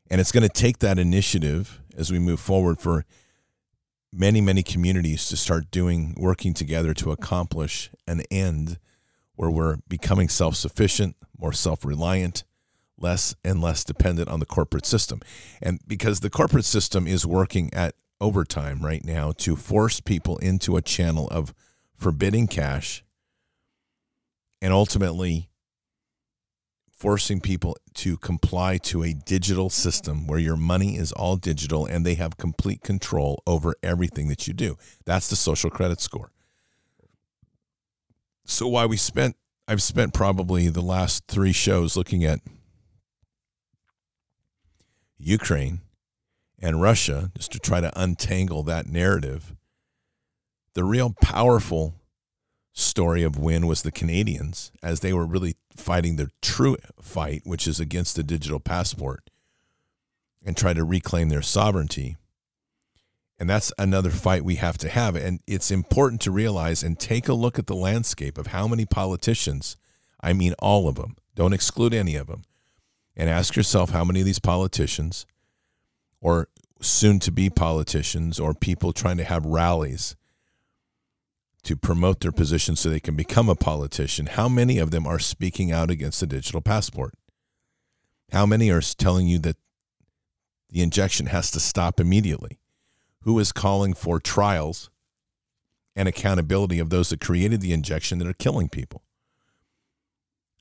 And 0.08 0.20
it's 0.20 0.30
going 0.30 0.46
to 0.46 0.48
take 0.48 0.78
that 0.80 0.98
initiative 0.98 1.80
as 1.96 2.12
we 2.12 2.18
move 2.18 2.38
forward 2.38 2.78
for 2.78 3.04
many, 4.12 4.40
many 4.40 4.62
communities 4.62 5.26
to 5.28 5.36
start 5.36 5.70
doing, 5.70 6.14
working 6.18 6.54
together 6.54 6.94
to 6.94 7.10
accomplish 7.10 7.90
an 8.06 8.22
end 8.30 8.78
where 9.34 9.50
we're 9.50 9.78
becoming 9.88 10.28
self 10.28 10.54
sufficient, 10.54 11.16
more 11.36 11.52
self 11.52 11.84
reliant, 11.84 12.44
less 12.98 13.34
and 13.42 13.60
less 13.60 13.82
dependent 13.82 14.28
on 14.28 14.38
the 14.38 14.46
corporate 14.46 14.86
system. 14.86 15.20
And 15.60 15.80
because 15.86 16.20
the 16.20 16.30
corporate 16.30 16.64
system 16.66 17.06
is 17.06 17.26
working 17.26 17.72
at 17.72 17.94
overtime 18.20 18.80
right 18.80 19.04
now 19.04 19.32
to 19.38 19.56
force 19.56 20.00
people 20.00 20.36
into 20.38 20.76
a 20.76 20.82
channel 20.82 21.28
of 21.28 21.52
forbidding 21.96 22.46
cash 22.46 23.02
and 24.62 24.72
ultimately 24.72 25.50
forcing 26.96 27.40
people 27.40 27.76
to 27.92 28.16
comply 28.16 28.78
to 28.78 29.02
a 29.02 29.12
digital 29.12 29.68
system 29.68 30.26
where 30.26 30.38
your 30.38 30.56
money 30.56 30.96
is 30.96 31.12
all 31.12 31.36
digital 31.36 31.84
and 31.84 32.06
they 32.06 32.14
have 32.14 32.38
complete 32.38 32.80
control 32.82 33.42
over 33.46 33.74
everything 33.82 34.28
that 34.28 34.48
you 34.48 34.54
do. 34.54 34.76
That's 35.04 35.28
the 35.28 35.36
social 35.36 35.68
credit 35.68 36.00
score. 36.00 36.30
So 38.46 38.66
why 38.66 38.86
we 38.86 38.96
spent 38.96 39.36
I've 39.68 39.82
spent 39.82 40.14
probably 40.14 40.68
the 40.68 40.80
last 40.80 41.24
3 41.26 41.52
shows 41.52 41.96
looking 41.96 42.24
at 42.24 42.40
Ukraine 45.18 45.80
and 46.60 46.80
Russia 46.80 47.30
just 47.36 47.52
to 47.52 47.58
try 47.58 47.80
to 47.80 48.00
untangle 48.00 48.62
that 48.62 48.86
narrative. 48.86 49.54
The 50.74 50.84
real 50.84 51.14
powerful 51.20 51.94
story 52.76 53.22
of 53.22 53.38
win 53.38 53.66
was 53.66 53.80
the 53.80 53.90
Canadians 53.90 54.70
as 54.82 55.00
they 55.00 55.12
were 55.12 55.24
really 55.24 55.56
fighting 55.74 56.16
the 56.16 56.30
true 56.42 56.76
fight, 57.00 57.40
which 57.44 57.66
is 57.66 57.80
against 57.80 58.16
the 58.16 58.22
digital 58.22 58.60
passport 58.60 59.30
and 60.44 60.56
try 60.56 60.74
to 60.74 60.84
reclaim 60.84 61.30
their 61.30 61.42
sovereignty. 61.42 62.16
And 63.38 63.48
that's 63.48 63.72
another 63.78 64.10
fight 64.10 64.44
we 64.44 64.56
have 64.56 64.76
to 64.78 64.90
have. 64.90 65.16
And 65.16 65.40
it's 65.46 65.70
important 65.70 66.20
to 66.22 66.30
realize 66.30 66.82
and 66.82 66.98
take 66.98 67.28
a 67.28 67.34
look 67.34 67.58
at 67.58 67.66
the 67.66 67.74
landscape 67.74 68.36
of 68.36 68.48
how 68.48 68.68
many 68.68 68.84
politicians, 68.84 69.78
I 70.20 70.34
mean, 70.34 70.54
all 70.58 70.86
of 70.86 70.96
them, 70.96 71.16
don't 71.34 71.54
exclude 71.54 71.94
any 71.94 72.14
of 72.16 72.26
them, 72.26 72.42
and 73.16 73.30
ask 73.30 73.56
yourself 73.56 73.90
how 73.90 74.04
many 74.04 74.20
of 74.20 74.26
these 74.26 74.38
politicians 74.38 75.24
or 76.20 76.48
soon 76.82 77.20
to 77.20 77.32
be 77.32 77.48
politicians 77.48 78.38
or 78.38 78.52
people 78.52 78.92
trying 78.92 79.16
to 79.16 79.24
have 79.24 79.46
rallies 79.46 80.14
to 81.66 81.76
promote 81.76 82.20
their 82.20 82.32
position 82.32 82.76
so 82.76 82.88
they 82.88 83.00
can 83.00 83.16
become 83.16 83.48
a 83.48 83.56
politician, 83.56 84.26
how 84.26 84.48
many 84.48 84.78
of 84.78 84.92
them 84.92 85.04
are 85.04 85.18
speaking 85.18 85.72
out 85.72 85.90
against 85.90 86.20
the 86.20 86.26
digital 86.26 86.60
passport? 86.60 87.14
How 88.30 88.46
many 88.46 88.70
are 88.70 88.80
telling 88.80 89.26
you 89.26 89.40
that 89.40 89.56
the 90.70 90.82
injection 90.82 91.26
has 91.26 91.50
to 91.50 91.60
stop 91.60 91.98
immediately? 91.98 92.60
Who 93.22 93.36
is 93.40 93.50
calling 93.50 93.94
for 93.94 94.20
trials 94.20 94.90
and 95.96 96.08
accountability 96.08 96.78
of 96.78 96.90
those 96.90 97.08
that 97.08 97.20
created 97.20 97.60
the 97.60 97.72
injection 97.72 98.18
that 98.18 98.28
are 98.28 98.32
killing 98.34 98.68
people? 98.68 99.02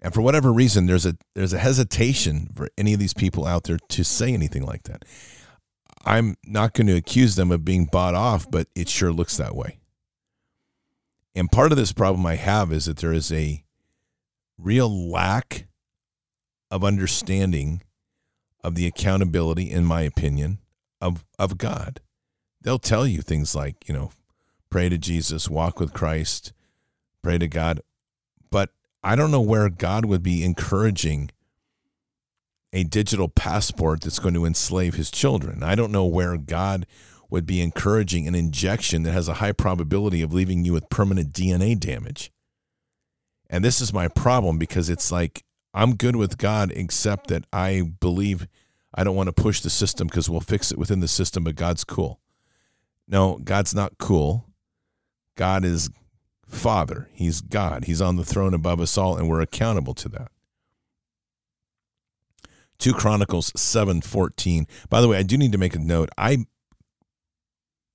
And 0.02 0.12
for 0.12 0.22
whatever 0.22 0.52
reason, 0.52 0.88
there's 0.88 1.06
a 1.06 1.18
there's 1.36 1.54
a 1.54 1.60
hesitation 1.60 2.50
for 2.56 2.70
any 2.78 2.94
of 2.94 3.00
these 3.00 3.14
people 3.14 3.46
out 3.46 3.66
there 3.66 3.78
to 3.90 4.04
say 4.04 4.34
anything 4.34 4.64
like 4.64 4.84
that. 4.84 5.06
I'm 6.04 6.36
not 6.46 6.74
going 6.74 6.88
to 6.88 6.96
accuse 6.96 7.36
them 7.36 7.52
of 7.52 7.64
being 7.64 7.86
bought 7.86 8.16
off, 8.16 8.50
but 8.50 8.68
it 8.76 8.90
sure 8.90 9.12
looks 9.12 9.38
that 9.38 9.56
way. 9.56 9.80
And 11.36 11.52
part 11.52 11.72
of 11.72 11.78
this 11.78 11.92
problem 11.92 12.26
I 12.26 12.36
have 12.36 12.72
is 12.72 12.86
that 12.86 12.98
there 12.98 13.14
is 13.14 13.32
a 13.32 13.64
real 14.58 15.10
lack 15.10 15.68
of 16.72 16.84
understanding 16.84 17.82
of 18.64 18.76
the 18.76 18.88
accountability, 18.88 19.70
in 19.70 19.86
my 19.86 20.02
opinion, 20.02 20.60
of, 21.02 21.26
of 21.38 21.58
God. 21.58 22.00
They'll 22.62 22.80
tell 22.80 23.06
you 23.06 23.22
things 23.22 23.54
like, 23.54 23.88
you 23.88 23.94
know, 23.94 24.12
pray 24.70 24.90
to 24.90 24.98
Jesus, 24.98 25.50
walk 25.50 25.80
with 25.80 25.94
Christ, 25.94 26.54
pray 27.22 27.38
to 27.38 27.48
God. 27.48 27.82
But 28.50 28.72
I 29.04 29.16
don't 29.16 29.30
know 29.32 29.42
where 29.42 29.70
God 29.70 30.06
would 30.06 30.24
be 30.24 30.44
encouraging 30.44 31.32
a 32.74 32.84
digital 32.84 33.30
passport 33.30 34.02
that's 34.02 34.20
going 34.20 34.34
to 34.34 34.46
enslave 34.46 34.96
his 34.96 35.12
children. 35.12 35.64
I 35.64 35.76
don't 35.76 35.92
know 35.92 36.06
where 36.06 36.38
God 36.38 36.86
would 37.30 37.46
be 37.46 37.62
encouraging 37.62 38.28
an 38.28 38.36
injection 38.36 39.04
that 39.04 39.14
has 39.14 39.28
a 39.28 39.36
high 39.36 39.52
probability 39.52 40.22
of 40.22 40.34
leaving 40.34 40.64
you 40.66 40.74
with 40.74 40.90
permanent 40.90 41.32
DNA 41.32 41.80
damage. 41.80 42.32
And 43.50 43.64
this 43.64 43.82
is 43.82 43.94
my 43.94 44.08
problem 44.08 44.58
because 44.58 44.90
it's 44.90 45.12
like 45.12 45.44
I'm 45.74 45.96
good 45.96 46.16
with 46.16 46.38
God, 46.38 46.72
except 46.76 47.28
that 47.28 47.46
I 47.52 47.82
believe 48.00 48.48
I 48.94 49.04
don't 49.04 49.16
want 49.16 49.28
to 49.28 49.34
push 49.34 49.60
the 49.60 49.70
system 49.70 50.08
because 50.08 50.30
we'll 50.30 50.40
fix 50.40 50.72
it 50.72 50.78
within 50.78 51.02
the 51.02 51.08
system, 51.08 51.44
but 51.44 51.56
God's 51.56 51.84
cool. 51.84 52.22
No, 53.08 53.40
God's 53.44 53.76
not 53.76 53.98
cool. 53.98 54.46
God 55.36 55.66
is 55.66 55.90
Father. 56.48 57.10
He's 57.12 57.42
God. 57.42 57.86
He's 57.86 58.02
on 58.02 58.16
the 58.16 58.24
throne 58.24 58.54
above 58.54 58.80
us 58.80 58.98
all, 58.98 59.18
and 59.18 59.28
we're 59.28 59.42
accountable 59.42 59.94
to 59.96 60.10
that. 60.10 60.32
2 62.80 62.94
Chronicles 62.94 63.52
7:14. 63.56 64.68
By 64.90 65.02
the 65.02 65.08
way, 65.08 65.18
I 65.18 65.24
do 65.24 65.38
need 65.38 65.52
to 65.52 65.58
make 65.58 65.76
a 65.76 65.80
note. 65.80 66.10
I 66.18 66.46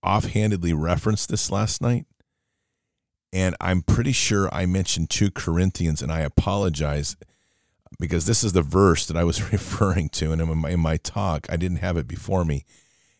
offhandedly 0.03 0.73
referenced 0.73 1.29
this 1.29 1.51
last 1.51 1.81
night, 1.83 2.07
and 3.33 3.55
I'm 3.61 3.83
pretty 3.83 4.13
sure 4.13 4.53
I 4.53 4.67
mentioned 4.67 5.11
2 5.11 5.31
Corinthians, 5.31 6.03
and 6.03 6.11
I 6.11 6.21
apologize 6.21 7.17
because 7.99 8.27
this 8.27 8.43
is 8.45 8.53
the 8.53 8.63
verse 8.63 9.07
that 9.07 9.17
I 9.17 9.25
was 9.25 9.53
referring 9.53 10.09
to, 10.11 10.33
and 10.33 10.41
in 10.41 10.59
my, 10.59 10.71
in 10.71 10.81
my 10.81 10.97
talk, 10.97 11.47
I 11.49 11.57
didn't 11.57 11.79
have 11.79 11.97
it 11.97 12.07
before 12.07 12.45
me, 12.45 12.65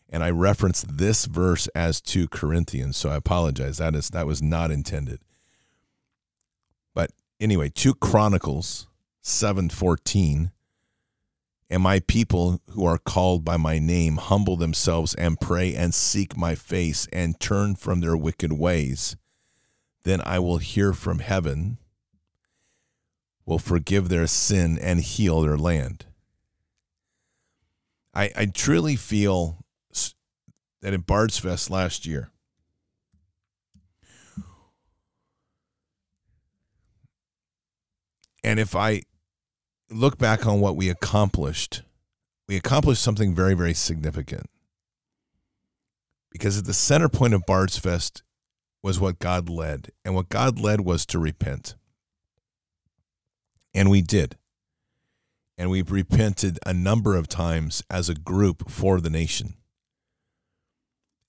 and 0.09 0.23
I 0.23 0.29
referenced 0.29 0.97
this 0.97 1.25
verse 1.25 1.67
as 1.69 2.01
2 2.01 2.27
Corinthians, 2.27 2.97
so 2.97 3.09
I 3.09 3.15
apologize. 3.15 3.77
That 3.77 3.95
is 3.95 4.09
that 4.09 4.27
was 4.27 4.41
not 4.41 4.71
intended. 4.71 5.21
But 6.93 7.11
anyway, 7.39 7.69
2 7.69 7.95
Chronicles 7.95 8.87
7:14 9.23 10.51
and 11.71 11.81
my 11.81 12.01
people 12.01 12.59
who 12.71 12.83
are 12.83 12.97
called 12.97 13.45
by 13.45 13.55
my 13.55 13.79
name 13.79 14.17
humble 14.17 14.57
themselves 14.57 15.15
and 15.15 15.39
pray 15.39 15.73
and 15.73 15.93
seek 15.93 16.35
my 16.35 16.53
face 16.53 17.07
and 17.13 17.39
turn 17.39 17.75
from 17.75 18.01
their 18.01 18.17
wicked 18.17 18.51
ways, 18.51 19.15
then 20.03 20.21
I 20.25 20.37
will 20.37 20.57
hear 20.57 20.91
from 20.91 21.19
heaven, 21.19 21.77
will 23.45 23.57
forgive 23.57 24.09
their 24.09 24.27
sin 24.27 24.77
and 24.79 24.99
heal 24.99 25.41
their 25.41 25.57
land. 25.57 26.07
I, 28.13 28.31
I 28.35 28.45
truly 28.47 28.97
feel 28.97 29.63
that 30.81 30.93
at 30.93 31.05
Bards 31.05 31.37
Fest 31.37 31.69
last 31.69 32.05
year, 32.05 32.31
and 38.43 38.59
if 38.59 38.75
I 38.75 39.03
look 39.91 40.17
back 40.17 40.45
on 40.45 40.59
what 40.59 40.75
we 40.75 40.89
accomplished, 40.89 41.83
we 42.47 42.55
accomplished 42.55 43.01
something 43.01 43.35
very, 43.35 43.53
very 43.53 43.73
significant. 43.73 44.49
Because 46.31 46.57
at 46.57 46.65
the 46.65 46.73
center 46.73 47.09
point 47.09 47.33
of 47.33 47.45
Bards 47.45 47.77
Fest 47.77 48.23
was 48.81 48.99
what 48.99 49.19
God 49.19 49.49
led, 49.49 49.91
and 50.03 50.15
what 50.15 50.29
God 50.29 50.59
led 50.59 50.81
was 50.81 51.05
to 51.07 51.19
repent. 51.19 51.75
And 53.73 53.91
we 53.91 54.01
did. 54.01 54.37
And 55.57 55.69
we've 55.69 55.91
repented 55.91 56.57
a 56.65 56.73
number 56.73 57.15
of 57.15 57.27
times 57.27 57.83
as 57.89 58.09
a 58.09 58.15
group 58.15 58.69
for 58.69 58.99
the 58.99 59.09
nation. 59.09 59.55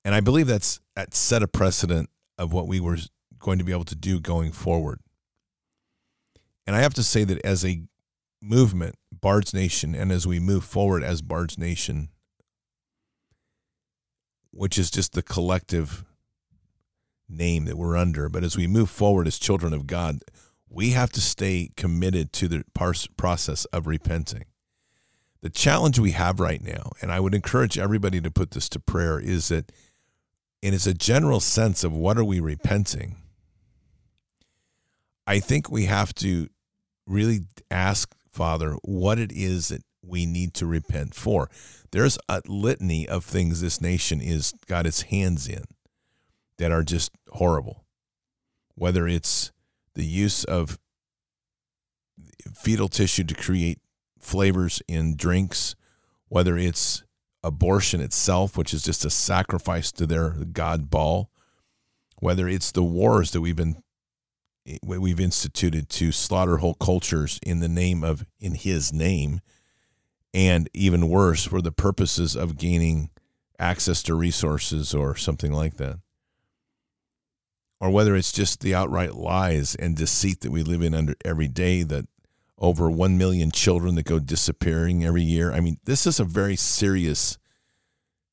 And 0.04 0.14
I 0.14 0.20
believe 0.20 0.46
that's 0.46 0.80
that 0.96 1.14
set 1.14 1.42
a 1.42 1.48
precedent 1.48 2.08
of 2.38 2.52
what 2.52 2.66
we 2.66 2.80
were 2.80 2.98
going 3.38 3.58
to 3.58 3.64
be 3.64 3.72
able 3.72 3.84
to 3.84 3.94
do 3.94 4.18
going 4.18 4.52
forward. 4.52 5.00
And 6.66 6.74
I 6.74 6.80
have 6.80 6.94
to 6.94 7.02
say 7.02 7.24
that 7.24 7.44
as 7.44 7.64
a 7.64 7.82
movement, 8.42 8.96
Bards 9.12 9.54
Nation, 9.54 9.94
and 9.94 10.10
as 10.10 10.26
we 10.26 10.40
move 10.40 10.64
forward 10.64 11.04
as 11.04 11.22
Bards 11.22 11.56
Nation, 11.56 12.08
which 14.50 14.76
is 14.76 14.90
just 14.90 15.12
the 15.12 15.22
collective 15.22 16.04
name 17.28 17.64
that 17.64 17.78
we're 17.78 17.96
under, 17.96 18.28
but 18.28 18.44
as 18.44 18.56
we 18.56 18.66
move 18.66 18.90
forward 18.90 19.26
as 19.26 19.38
children 19.38 19.72
of 19.72 19.86
God, 19.86 20.18
we 20.68 20.90
have 20.90 21.10
to 21.12 21.20
stay 21.20 21.70
committed 21.76 22.32
to 22.32 22.48
the 22.48 22.64
process 23.16 23.64
of 23.66 23.86
repenting. 23.86 24.44
the 25.42 25.50
challenge 25.50 25.98
we 25.98 26.12
have 26.12 26.40
right 26.40 26.62
now, 26.62 26.92
and 27.02 27.10
I 27.12 27.20
would 27.20 27.34
encourage 27.34 27.76
everybody 27.76 28.20
to 28.20 28.30
put 28.30 28.52
this 28.52 28.68
to 28.70 28.80
prayer, 28.80 29.18
is 29.18 29.48
that 29.48 29.70
and 30.64 30.72
it 30.72 30.76
is 30.76 30.86
a 30.86 30.94
general 30.94 31.40
sense 31.40 31.82
of 31.82 31.92
what 31.92 32.16
are 32.16 32.24
we 32.24 32.38
repenting. 32.38 33.16
I 35.26 35.40
think 35.40 35.68
we 35.68 35.86
have 35.86 36.14
to 36.16 36.48
really 37.04 37.40
ask 37.68 38.14
Father 38.32 38.76
what 38.82 39.18
it 39.18 39.30
is 39.32 39.68
that 39.68 39.82
we 40.04 40.26
need 40.26 40.54
to 40.54 40.66
repent 40.66 41.14
for. 41.14 41.48
There's 41.92 42.18
a 42.28 42.42
litany 42.46 43.06
of 43.06 43.24
things 43.24 43.60
this 43.60 43.80
nation 43.80 44.20
is 44.20 44.52
got 44.66 44.86
its 44.86 45.02
hands 45.02 45.46
in 45.46 45.64
that 46.58 46.72
are 46.72 46.82
just 46.82 47.12
horrible. 47.30 47.84
Whether 48.74 49.06
it's 49.06 49.52
the 49.94 50.04
use 50.04 50.44
of 50.44 50.78
fetal 52.54 52.88
tissue 52.88 53.24
to 53.24 53.34
create 53.34 53.78
flavors 54.18 54.82
in 54.88 55.16
drinks, 55.16 55.74
whether 56.28 56.56
it's 56.56 57.04
abortion 57.44 58.00
itself, 58.00 58.56
which 58.56 58.72
is 58.72 58.82
just 58.82 59.04
a 59.04 59.10
sacrifice 59.10 59.92
to 59.92 60.06
their 60.06 60.30
god 60.30 60.90
Baal, 60.90 61.30
whether 62.20 62.48
it's 62.48 62.72
the 62.72 62.84
wars 62.84 63.32
that 63.32 63.40
we've 63.40 63.56
been 63.56 63.82
Eh, 64.66 64.78
we've 64.84 65.20
instituted 65.20 65.88
to 65.88 66.12
slaughter 66.12 66.58
whole 66.58 66.74
cultures 66.74 67.38
in 67.42 67.60
the 67.60 67.68
name 67.68 68.04
of 68.04 68.24
in 68.40 68.54
his 68.54 68.92
name 68.92 69.40
and 70.34 70.68
even 70.72 71.08
worse 71.08 71.44
for 71.44 71.60
the 71.60 71.72
purposes 71.72 72.36
of 72.36 72.56
gaining 72.56 73.10
access 73.58 74.02
to 74.02 74.14
resources 74.14 74.94
or 74.94 75.14
something 75.14 75.52
like 75.52 75.76
that 75.76 75.98
or 77.82 77.90
whether 77.90 78.14
it's 78.14 78.30
just 78.30 78.60
the 78.60 78.72
outright 78.72 79.14
lies 79.14 79.74
and 79.74 79.96
deceit 79.96 80.40
that 80.40 80.52
we 80.52 80.62
live 80.62 80.82
in 80.82 80.94
under 80.94 81.16
every 81.24 81.48
day 81.48 81.82
that 81.82 82.06
over 82.56 82.88
1 82.88 83.18
million 83.18 83.50
children 83.50 83.96
that 83.96 84.04
go 84.04 84.20
disappearing 84.20 85.04
every 85.04 85.24
year. 85.24 85.52
I 85.52 85.58
mean, 85.58 85.78
this 85.82 86.06
is 86.06 86.20
a 86.20 86.24
very 86.24 86.54
serious, 86.54 87.38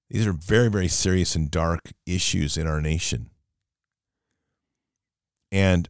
these 0.08 0.28
are 0.28 0.34
very, 0.34 0.70
very 0.70 0.88
serious 0.88 1.36
and 1.36 1.50
dark 1.50 1.94
issues 2.06 2.58
in 2.58 2.68
our 2.68 2.80
nation. 2.80 3.32
And 5.52 5.90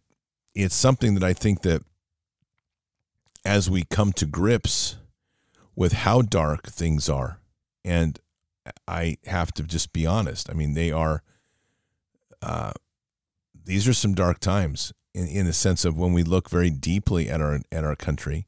it's 0.56 0.76
something 0.76 1.14
that 1.14 1.24
I 1.24 1.34
think 1.34 1.62
that 1.62 1.84
as 3.46 3.70
we 3.70 3.84
come 3.84 4.12
to 4.14 4.26
grips 4.26 4.98
with 5.76 5.94
how 5.94 6.22
dark 6.22 6.68
things 6.68 7.10
are, 7.10 7.40
and 7.86 8.20
I 8.88 9.18
have 9.26 9.54
to 9.54 9.64
just 9.64 9.94
be 9.94 10.06
honest, 10.06 10.50
I 10.50 10.54
mean, 10.54 10.74
they 10.74 10.92
are, 10.92 11.24
uh, 12.42 12.74
these 13.66 13.88
are 13.88 13.94
some 13.94 14.14
dark 14.14 14.40
times 14.40 14.94
in, 15.14 15.28
in 15.28 15.46
the 15.46 15.54
sense 15.54 15.86
of 15.86 15.98
when 15.98 16.14
we 16.14 16.24
look 16.24 16.50
very 16.50 16.70
deeply 16.70 17.30
at 17.30 17.42
our 17.42 17.60
at 17.72 17.84
our 17.84 17.96
country. 17.96 18.48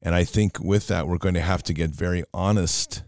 And 0.00 0.14
I 0.14 0.24
think 0.24 0.58
with 0.58 0.88
that 0.88 1.06
we're 1.06 1.18
going 1.18 1.34
to 1.34 1.40
have 1.40 1.62
to 1.64 1.72
get 1.72 1.90
very 1.90 2.24
honest 2.34 3.04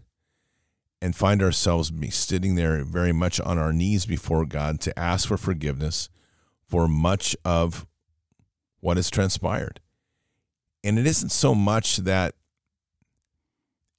and 1.01 1.15
find 1.15 1.41
ourselves 1.41 1.91
be 1.91 2.09
sitting 2.09 2.55
there 2.55 2.83
very 2.83 3.11
much 3.11 3.39
on 3.41 3.57
our 3.57 3.73
knees 3.73 4.05
before 4.05 4.45
God 4.45 4.79
to 4.81 4.97
ask 4.97 5.27
for 5.27 5.37
forgiveness 5.37 6.09
for 6.67 6.87
much 6.87 7.35
of 7.43 7.85
what 8.85 8.97
has 8.97 9.09
transpired. 9.09 9.79
And 10.83 10.99
it 10.99 11.07
isn't 11.07 11.31
so 11.31 11.55
much 11.55 11.97
that 11.97 12.35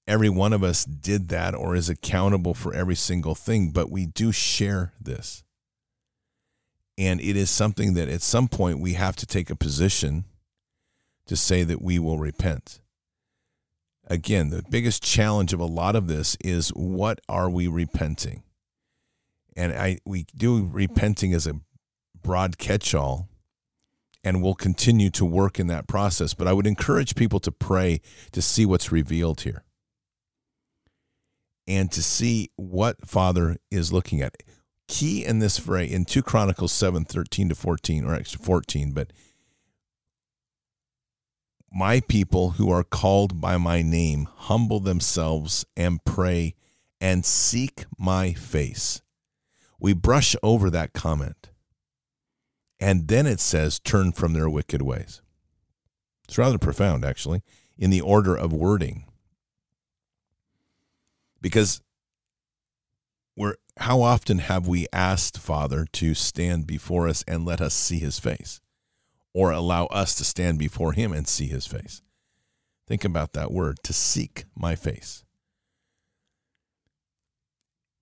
every 0.06 0.28
one 0.28 0.52
of 0.52 0.62
us 0.62 0.84
did 0.84 1.28
that 1.30 1.56
or 1.56 1.74
is 1.74 1.88
accountable 1.88 2.54
for 2.54 2.72
every 2.72 2.94
single 2.94 3.34
thing, 3.34 3.70
but 3.70 3.90
we 3.90 4.06
do 4.06 4.30
share 4.30 4.92
this. 5.00 5.42
And 6.96 7.20
it 7.20 7.36
is 7.36 7.50
something 7.50 7.94
that 7.94 8.08
at 8.08 8.22
some 8.22 8.46
point 8.46 8.78
we 8.78 8.92
have 8.92 9.16
to 9.16 9.26
take 9.26 9.50
a 9.50 9.56
position 9.56 10.24
to 11.26 11.34
say 11.34 11.64
that 11.64 11.82
we 11.82 11.98
will 11.98 12.18
repent. 12.18 12.80
Again, 14.06 14.50
the 14.50 14.62
biggest 14.70 15.02
challenge 15.02 15.52
of 15.52 15.58
a 15.58 15.64
lot 15.64 15.96
of 15.96 16.06
this 16.06 16.36
is 16.44 16.68
what 16.68 17.20
are 17.28 17.50
we 17.50 17.66
repenting? 17.66 18.44
And 19.56 19.72
I 19.72 19.98
we 20.06 20.26
do 20.36 20.64
repenting 20.72 21.34
as 21.34 21.48
a 21.48 21.58
broad 22.22 22.56
catch-all 22.56 23.28
and 24.26 24.42
we'll 24.42 24.54
continue 24.54 25.08
to 25.08 25.24
work 25.24 25.60
in 25.60 25.68
that 25.68 25.86
process, 25.86 26.34
but 26.34 26.48
I 26.48 26.52
would 26.52 26.66
encourage 26.66 27.14
people 27.14 27.38
to 27.38 27.52
pray 27.52 28.00
to 28.32 28.42
see 28.42 28.66
what's 28.66 28.90
revealed 28.90 29.42
here. 29.42 29.62
And 31.68 31.92
to 31.92 32.02
see 32.02 32.50
what 32.56 33.06
Father 33.06 33.58
is 33.70 33.92
looking 33.92 34.20
at 34.20 34.42
key 34.88 35.24
in 35.24 35.38
this 35.38 35.60
phrase 35.60 35.92
in 35.92 36.04
2 36.06 36.24
Chronicles 36.24 36.72
7 36.72 37.04
13 37.04 37.50
to 37.50 37.54
14, 37.54 38.04
or 38.04 38.16
actually 38.16 38.44
14, 38.44 38.90
but 38.90 39.12
my 41.72 42.00
people 42.00 42.50
who 42.52 42.68
are 42.68 42.82
called 42.82 43.40
by 43.40 43.56
my 43.56 43.80
name 43.80 44.26
humble 44.34 44.80
themselves 44.80 45.64
and 45.76 46.04
pray 46.04 46.56
and 47.00 47.24
seek 47.24 47.84
my 47.96 48.32
face. 48.32 49.02
We 49.78 49.92
brush 49.92 50.34
over 50.42 50.68
that 50.70 50.94
comment. 50.94 51.50
And 52.78 53.08
then 53.08 53.26
it 53.26 53.40
says, 53.40 53.78
turn 53.78 54.12
from 54.12 54.32
their 54.32 54.50
wicked 54.50 54.82
ways. 54.82 55.22
It's 56.24 56.38
rather 56.38 56.58
profound, 56.58 57.04
actually, 57.04 57.42
in 57.78 57.90
the 57.90 58.00
order 58.00 58.34
of 58.34 58.52
wording. 58.52 59.04
Because 61.40 61.80
we're 63.36 63.54
how 63.78 64.00
often 64.00 64.38
have 64.38 64.66
we 64.66 64.86
asked 64.92 65.38
Father 65.38 65.86
to 65.92 66.14
stand 66.14 66.66
before 66.66 67.06
us 67.06 67.22
and 67.28 67.44
let 67.44 67.60
us 67.60 67.74
see 67.74 67.98
his 67.98 68.18
face 68.18 68.60
or 69.34 69.50
allow 69.50 69.84
us 69.86 70.14
to 70.14 70.24
stand 70.24 70.58
before 70.58 70.92
him 70.92 71.12
and 71.12 71.28
see 71.28 71.46
his 71.46 71.66
face? 71.66 72.00
Think 72.88 73.04
about 73.04 73.32
that 73.34 73.52
word 73.52 73.78
to 73.84 73.92
seek 73.92 74.44
my 74.56 74.74
face. 74.74 75.24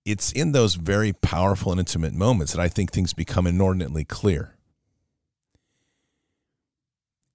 It's 0.05 0.31
in 0.31 0.51
those 0.51 0.75
very 0.75 1.11
powerful 1.11 1.71
and 1.71 1.79
intimate 1.79 2.13
moments 2.13 2.53
that 2.53 2.61
I 2.61 2.69
think 2.69 2.91
things 2.91 3.13
become 3.13 3.47
inordinately 3.47 4.05
clear. 4.05 4.54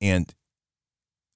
And 0.00 0.34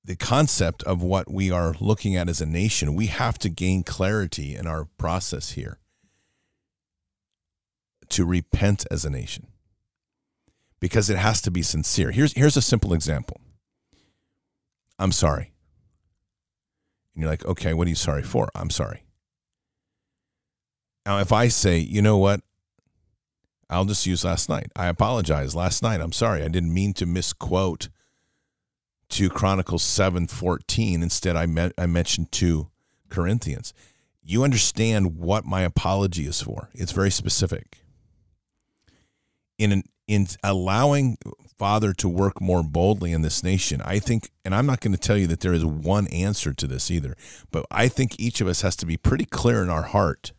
the 0.04 0.16
concept 0.16 0.82
of 0.84 1.02
what 1.02 1.30
we 1.30 1.50
are 1.50 1.74
looking 1.80 2.16
at 2.16 2.28
as 2.28 2.40
a 2.40 2.46
nation, 2.46 2.94
we 2.94 3.06
have 3.06 3.38
to 3.38 3.48
gain 3.48 3.82
clarity 3.82 4.54
in 4.54 4.66
our 4.66 4.86
process 4.98 5.52
here 5.52 5.78
to 8.10 8.24
repent 8.24 8.84
as 8.90 9.04
a 9.04 9.10
nation 9.10 9.46
because 10.78 11.08
it 11.08 11.16
has 11.16 11.40
to 11.42 11.50
be 11.50 11.62
sincere. 11.62 12.10
Here's, 12.10 12.32
here's 12.34 12.56
a 12.56 12.62
simple 12.62 12.92
example 12.92 13.40
I'm 14.98 15.12
sorry. 15.12 15.52
And 17.14 17.22
you're 17.22 17.30
like, 17.30 17.44
okay, 17.46 17.74
what 17.74 17.86
are 17.86 17.90
you 17.90 17.96
sorry 17.96 18.22
for? 18.22 18.48
I'm 18.54 18.70
sorry. 18.70 19.04
Now, 21.06 21.18
if 21.18 21.32
I 21.32 21.48
say, 21.48 21.78
you 21.78 22.02
know 22.02 22.18
what, 22.18 22.40
I'll 23.68 23.84
just 23.84 24.06
use 24.06 24.24
last 24.24 24.48
night. 24.48 24.70
I 24.76 24.86
apologize. 24.86 25.54
Last 25.54 25.82
night, 25.82 26.00
I'm 26.00 26.12
sorry. 26.12 26.42
I 26.42 26.48
didn't 26.48 26.72
mean 26.72 26.92
to 26.94 27.06
misquote 27.06 27.88
2 29.08 29.30
Chronicles 29.30 29.82
7:14. 29.82 31.02
Instead, 31.02 31.36
I, 31.36 31.46
met, 31.46 31.72
I 31.78 31.86
mentioned 31.86 32.32
to 32.32 32.70
Corinthians. 33.08 33.72
You 34.22 34.42
understand 34.42 35.18
what 35.18 35.44
my 35.44 35.62
apology 35.62 36.26
is 36.26 36.40
for. 36.40 36.70
It's 36.74 36.92
very 36.92 37.10
specific 37.10 37.84
in 39.58 39.72
an, 39.72 39.82
in 40.06 40.26
allowing 40.42 41.18
Father 41.58 41.92
to 41.94 42.08
work 42.08 42.40
more 42.40 42.62
boldly 42.62 43.12
in 43.12 43.22
this 43.22 43.44
nation, 43.44 43.80
I 43.84 43.98
think, 43.98 44.30
and 44.44 44.54
I'm 44.54 44.66
not 44.66 44.80
going 44.80 44.92
to 44.92 45.00
tell 45.00 45.16
you 45.16 45.26
that 45.28 45.40
there 45.40 45.52
is 45.52 45.64
one 45.64 46.08
answer 46.08 46.52
to 46.52 46.66
this 46.66 46.90
either, 46.90 47.14
but 47.50 47.64
I 47.70 47.88
think 47.88 48.18
each 48.18 48.40
of 48.40 48.48
us 48.48 48.62
has 48.62 48.74
to 48.76 48.86
be 48.86 48.96
pretty 48.96 49.24
clear 49.24 49.62
in 49.62 49.70
our 49.70 49.82
heart 49.82 50.32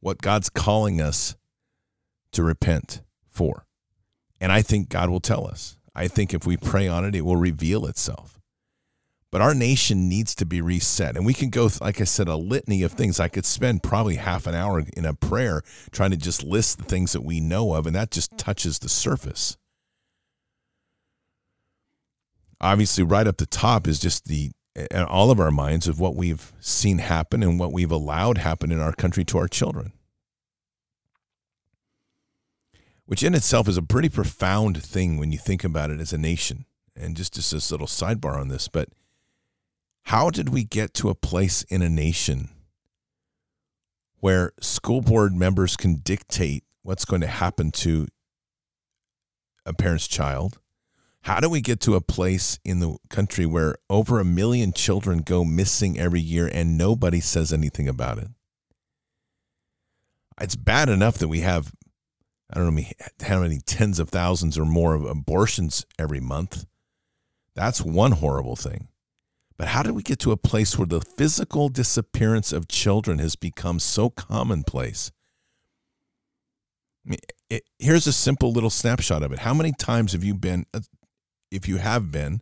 what 0.00 0.20
God's 0.20 0.50
calling 0.50 1.00
us 1.00 1.36
to 2.32 2.42
repent 2.42 3.02
for. 3.30 3.66
And 4.40 4.52
I 4.52 4.62
think 4.62 4.88
God 4.88 5.08
will 5.10 5.20
tell 5.20 5.46
us. 5.46 5.77
I 5.98 6.06
think 6.06 6.32
if 6.32 6.46
we 6.46 6.56
pray 6.56 6.86
on 6.86 7.04
it, 7.04 7.16
it 7.16 7.22
will 7.22 7.36
reveal 7.36 7.84
itself. 7.86 8.38
But 9.32 9.40
our 9.40 9.52
nation 9.52 10.08
needs 10.08 10.34
to 10.36 10.46
be 10.46 10.60
reset. 10.60 11.16
And 11.16 11.26
we 11.26 11.34
can 11.34 11.50
go, 11.50 11.68
like 11.80 12.00
I 12.00 12.04
said, 12.04 12.28
a 12.28 12.36
litany 12.36 12.82
of 12.82 12.92
things. 12.92 13.18
I 13.18 13.28
could 13.28 13.44
spend 13.44 13.82
probably 13.82 14.14
half 14.14 14.46
an 14.46 14.54
hour 14.54 14.82
in 14.96 15.04
a 15.04 15.12
prayer 15.12 15.62
trying 15.90 16.12
to 16.12 16.16
just 16.16 16.44
list 16.44 16.78
the 16.78 16.84
things 16.84 17.12
that 17.12 17.24
we 17.24 17.40
know 17.40 17.74
of, 17.74 17.86
and 17.86 17.96
that 17.96 18.12
just 18.12 18.38
touches 18.38 18.78
the 18.78 18.88
surface. 18.88 19.56
Obviously, 22.60 23.04
right 23.04 23.26
up 23.26 23.36
the 23.36 23.46
top 23.46 23.86
is 23.86 23.98
just 23.98 24.26
the 24.26 24.52
all 25.08 25.32
of 25.32 25.40
our 25.40 25.50
minds 25.50 25.88
of 25.88 25.98
what 25.98 26.14
we've 26.14 26.52
seen 26.60 26.98
happen 26.98 27.42
and 27.42 27.58
what 27.58 27.72
we've 27.72 27.90
allowed 27.90 28.38
happen 28.38 28.70
in 28.70 28.78
our 28.78 28.92
country 28.92 29.24
to 29.24 29.36
our 29.36 29.48
children. 29.48 29.92
Which 33.08 33.22
in 33.22 33.34
itself 33.34 33.68
is 33.68 33.78
a 33.78 33.82
pretty 33.82 34.10
profound 34.10 34.82
thing 34.82 35.16
when 35.16 35.32
you 35.32 35.38
think 35.38 35.64
about 35.64 35.90
it 35.90 35.98
as 35.98 36.12
a 36.12 36.18
nation. 36.18 36.66
And 36.94 37.16
just, 37.16 37.32
just 37.32 37.52
this 37.52 37.70
little 37.72 37.86
sidebar 37.86 38.36
on 38.36 38.48
this, 38.48 38.68
but 38.68 38.90
how 40.02 40.28
did 40.28 40.50
we 40.50 40.62
get 40.62 40.92
to 40.94 41.08
a 41.08 41.14
place 41.14 41.62
in 41.64 41.80
a 41.80 41.88
nation 41.88 42.50
where 44.20 44.52
school 44.60 45.00
board 45.00 45.32
members 45.34 45.74
can 45.76 45.96
dictate 45.96 46.64
what's 46.82 47.06
going 47.06 47.22
to 47.22 47.28
happen 47.28 47.70
to 47.70 48.08
a 49.64 49.72
parent's 49.72 50.08
child, 50.08 50.58
How 51.22 51.40
do 51.40 51.50
we 51.50 51.60
get 51.60 51.80
to 51.80 51.94
a 51.94 52.00
place 52.00 52.58
in 52.64 52.80
the 52.80 52.96
country 53.10 53.44
where 53.44 53.76
over 53.90 54.18
a 54.18 54.24
million 54.24 54.72
children 54.72 55.18
go 55.18 55.44
missing 55.44 55.98
every 55.98 56.20
year 56.20 56.48
and 56.52 56.78
nobody 56.78 57.20
says 57.20 57.52
anything 57.52 57.88
about 57.88 58.18
it? 58.18 58.28
It's 60.40 60.56
bad 60.56 60.88
enough 60.88 61.18
that 61.18 61.28
we 61.28 61.40
have, 61.40 61.72
I 62.50 62.58
don't 62.58 62.74
know 62.74 62.82
how 63.22 63.40
many 63.40 63.58
tens 63.58 63.98
of 63.98 64.08
thousands 64.08 64.56
or 64.56 64.64
more 64.64 64.94
of 64.94 65.04
abortions 65.04 65.84
every 65.98 66.20
month. 66.20 66.64
That's 67.54 67.82
one 67.82 68.12
horrible 68.12 68.56
thing. 68.56 68.88
But 69.58 69.68
how 69.68 69.82
did 69.82 69.92
we 69.92 70.02
get 70.02 70.20
to 70.20 70.32
a 70.32 70.36
place 70.36 70.78
where 70.78 70.86
the 70.86 71.00
physical 71.00 71.68
disappearance 71.68 72.52
of 72.52 72.68
children 72.68 73.18
has 73.18 73.34
become 73.34 73.80
so 73.80 74.08
commonplace? 74.08 75.10
I 77.04 77.10
mean, 77.10 77.18
it, 77.50 77.64
here's 77.78 78.06
a 78.06 78.12
simple 78.12 78.52
little 78.52 78.70
snapshot 78.70 79.22
of 79.22 79.32
it. 79.32 79.40
How 79.40 79.52
many 79.52 79.72
times 79.72 80.12
have 80.12 80.22
you 80.22 80.34
been, 80.34 80.64
uh, 80.72 80.80
if 81.50 81.66
you 81.66 81.78
have 81.78 82.12
been, 82.12 82.40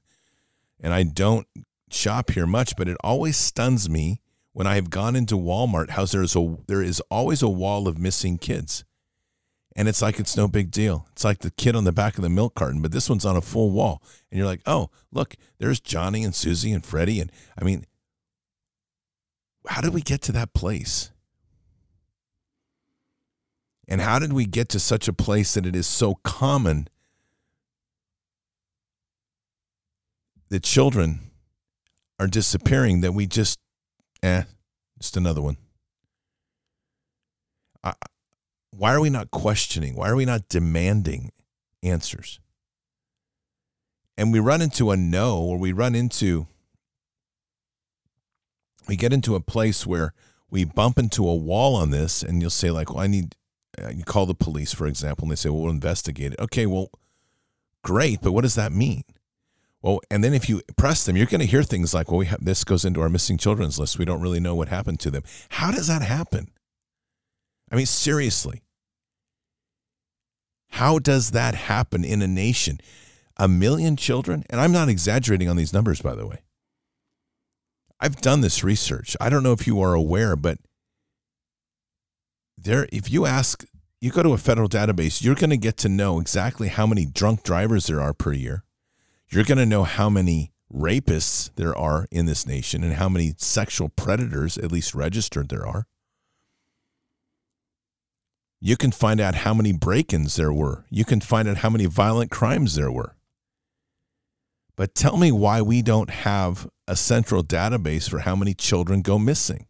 and 0.79 0.92
I 0.92 1.05
don't 1.05 1.47
shop 1.90 2.33
here 2.33 2.47
much, 2.47 2.77
but 2.77 2.88
it 2.88 2.97
always 3.03 3.37
stuns 3.37 3.88
me 3.88 4.21
when 4.53 4.66
I 4.66 4.75
have 4.75 4.90
gone 4.90 5.16
into 5.16 5.37
Walmart 5.37 5.90
how 5.90 6.05
there's 6.05 6.37
a 6.37 6.57
there 6.66 6.83
is 6.83 7.01
always 7.11 7.42
a 7.42 7.49
wall 7.49 7.88
of 7.88 7.99
missing 7.99 8.38
kids. 8.38 8.85
And 9.79 9.89
it's 9.89 10.01
like 10.01 10.19
it's 10.19 10.39
no 10.39 10.49
big 10.49 10.71
deal. 10.71 11.07
It's 11.12 11.23
like 11.23 11.41
the 11.41 11.51
kid 11.51 11.77
on 11.77 11.85
the 11.85 11.93
back 11.93 12.17
of 12.17 12.23
the 12.23 12.31
milk 12.31 12.55
carton, 12.55 12.81
but 12.81 12.93
this 12.93 13.11
one's 13.11 13.27
on 13.27 13.37
a 13.37 13.43
full 13.43 13.71
wall. 13.71 14.03
And 14.31 14.39
you're 14.39 14.47
like, 14.47 14.62
oh, 14.65 14.89
look, 15.12 15.37
there's 15.59 15.81
Johnny 15.81 16.25
and 16.25 16.35
Susie 16.35 16.73
and 16.73 16.83
Freddie. 16.83 17.21
And 17.21 17.31
I 17.61 17.65
mean, 17.65 17.85
how 19.69 19.83
did 19.83 19.93
we 19.93 20.01
get 20.01 20.23
to 20.23 20.33
that 20.33 20.55
place? 20.55 21.11
And 23.87 24.01
how 24.01 24.19
did 24.19 24.33
we 24.33 24.47
get 24.47 24.71
to 24.71 24.81
such 24.81 25.09
a 25.09 25.12
place 25.12 25.53
that 25.55 25.67
it 25.67 25.77
is 25.77 25.87
so 25.87 26.15
common 26.25 26.89
that 30.49 30.62
children 30.62 31.21
are 32.19 32.27
disappearing 32.27 33.03
that 33.03 33.12
we 33.12 33.27
just, 33.27 33.59
eh, 34.23 34.45
just 34.99 35.19
another 35.19 35.43
one? 35.43 35.59
I, 37.85 37.93
why 38.77 38.93
are 38.93 39.01
we 39.01 39.11
not 39.11 39.31
questioning? 39.31 39.95
Why 39.95 40.09
are 40.09 40.17
we 40.17 40.25
not 40.25 40.49
demanding 40.49 41.33
answers? 41.83 42.41
And 44.19 44.33
we 44.33 44.41
run 44.41 44.62
into 44.62 44.91
a 44.91 44.97
no, 44.97 45.39
or 45.39 45.59
we 45.59 45.73
run 45.73 45.95
into, 45.95 46.47
we 48.89 48.97
get 48.97 49.12
into 49.12 49.35
a 49.35 49.41
place 49.41 49.87
where 49.87 50.12
we 50.51 50.65
bump 50.65 50.99
into 50.99 51.29
a 51.29 51.35
wall 51.35 51.75
on 51.75 51.91
this, 51.91 52.23
and 52.23 52.41
you'll 52.41 52.51
say, 52.51 52.71
like, 52.71 52.91
well, 52.91 53.03
I 53.03 53.07
need, 53.07 53.35
uh, 53.83 53.91
you 53.91 54.05
call 54.05 54.27
the 54.27 54.35
police, 54.35 54.73
for 54.73 54.87
example, 54.87 55.25
and 55.25 55.33
they 55.33 55.37
say, 55.37 55.49
well, 55.51 55.62
we'll 55.62 55.71
investigate 55.71 56.33
it. 56.33 56.41
Okay, 56.41 56.67
well, 56.67 56.91
great, 57.83 58.21
but 58.23 58.33
what 58.33 58.43
does 58.43 58.55
that 58.55 58.73
mean? 58.73 59.05
Well, 59.83 60.01
and 60.11 60.25
then 60.25 60.35
if 60.35 60.49
you 60.49 60.62
press 60.77 61.05
them, 61.05 61.17
you're 61.17 61.27
going 61.27 61.41
to 61.41 61.47
hear 61.47 61.62
things 61.62 61.93
like, 61.93 62.11
well, 62.11 62.19
we 62.19 62.27
have, 62.27 62.45
this 62.45 62.65
goes 62.65 62.85
into 62.85 63.01
our 63.01 63.09
missing 63.09 63.39
children's 63.39 63.79
list. 63.79 63.99
We 63.99 64.05
don't 64.05 64.23
really 64.23 64.41
know 64.41 64.55
what 64.55 64.69
happened 64.69 65.01
to 65.01 65.11
them. 65.11 65.23
How 65.51 65.71
does 65.71 65.87
that 65.89 66.03
happen? 66.03 66.51
I 67.71 67.77
mean, 67.77 67.87
seriously. 67.87 68.62
How 70.70 70.98
does 70.98 71.31
that 71.31 71.55
happen 71.55 72.05
in 72.05 72.22
a 72.22 72.26
nation? 72.26 72.81
A 73.37 73.48
million 73.48 73.96
children? 73.96 74.44
And 74.50 74.61
I'm 74.61 74.72
not 74.72 74.88
exaggerating 74.88 75.48
on 75.48 75.57
these 75.57 75.72
numbers, 75.72 76.00
by 76.00 76.14
the 76.14 76.26
way. 76.26 76.42
I've 77.98 78.20
done 78.20 78.42
this 78.42 78.62
research. 78.62 79.16
I 79.20 79.31
don't 79.31 79.42
know 79.42 79.52
if 79.52 79.66
you 79.66 79.81
are 79.81 79.94
aware, 79.94 80.37
but 80.37 80.59
there, 82.59 82.87
if 82.92 83.11
you 83.11 83.26
ask, 83.26 83.64
you 84.00 84.11
go 84.11 84.22
to 84.22 84.33
a 84.33 84.38
federal 84.38 84.68
database, 84.68 85.22
you're 85.22 85.35
going 85.35 85.50
to 85.50 85.57
get 85.57 85.76
to 85.79 85.88
know 85.88 86.20
exactly 86.20 86.68
how 86.68 86.87
many 86.87 87.07
drunk 87.07 87.42
drivers 87.42 87.87
there 87.87 88.00
are 88.00 88.12
per 88.12 88.33
year. 88.33 88.64
You're 89.31 89.44
going 89.44 89.59
to 89.59 89.66
know 89.66 89.85
how 89.85 90.11
many 90.11 90.52
rapists 90.72 91.50
there 91.55 91.76
are 91.76 92.07
in 92.11 92.26
this 92.26 92.46
nation 92.46 92.85
and 92.85 92.94
how 92.94 93.09
many 93.09 93.35
sexual 93.38 93.88
predators, 93.88 94.59
at 94.59 94.72
least 94.72 94.94
registered, 94.94 95.48
there 95.48 95.66
are 95.66 95.87
you 98.61 98.77
can 98.77 98.90
find 98.90 99.21
out 99.21 99.37
how 99.37 99.55
many 99.55 99.73
break 99.73 100.12
ins 100.12 100.37
there 100.37 100.53
were. 100.53 100.85
You 100.90 101.05
can 101.05 101.21
find 101.21 101.49
out 101.49 101.59
how 101.59 101.71
many 101.71 101.87
violent 101.87 102.31
crimes 102.31 102.75
there 102.75 102.90
were. 102.90 103.16
But 104.77 104.95
tell 104.95 105.16
me 105.16 105.33
why 105.33 105.62
we 105.62 105.83
don't 105.83 106.11
have 106.11 106.69
a 106.87 106.97
central 106.97 107.42
database 107.42 108.09
for 108.09 108.21
how 108.21 108.37
many 108.37 108.55
children 108.55 109.03
go 109.03 109.19
missing. 109.19 109.66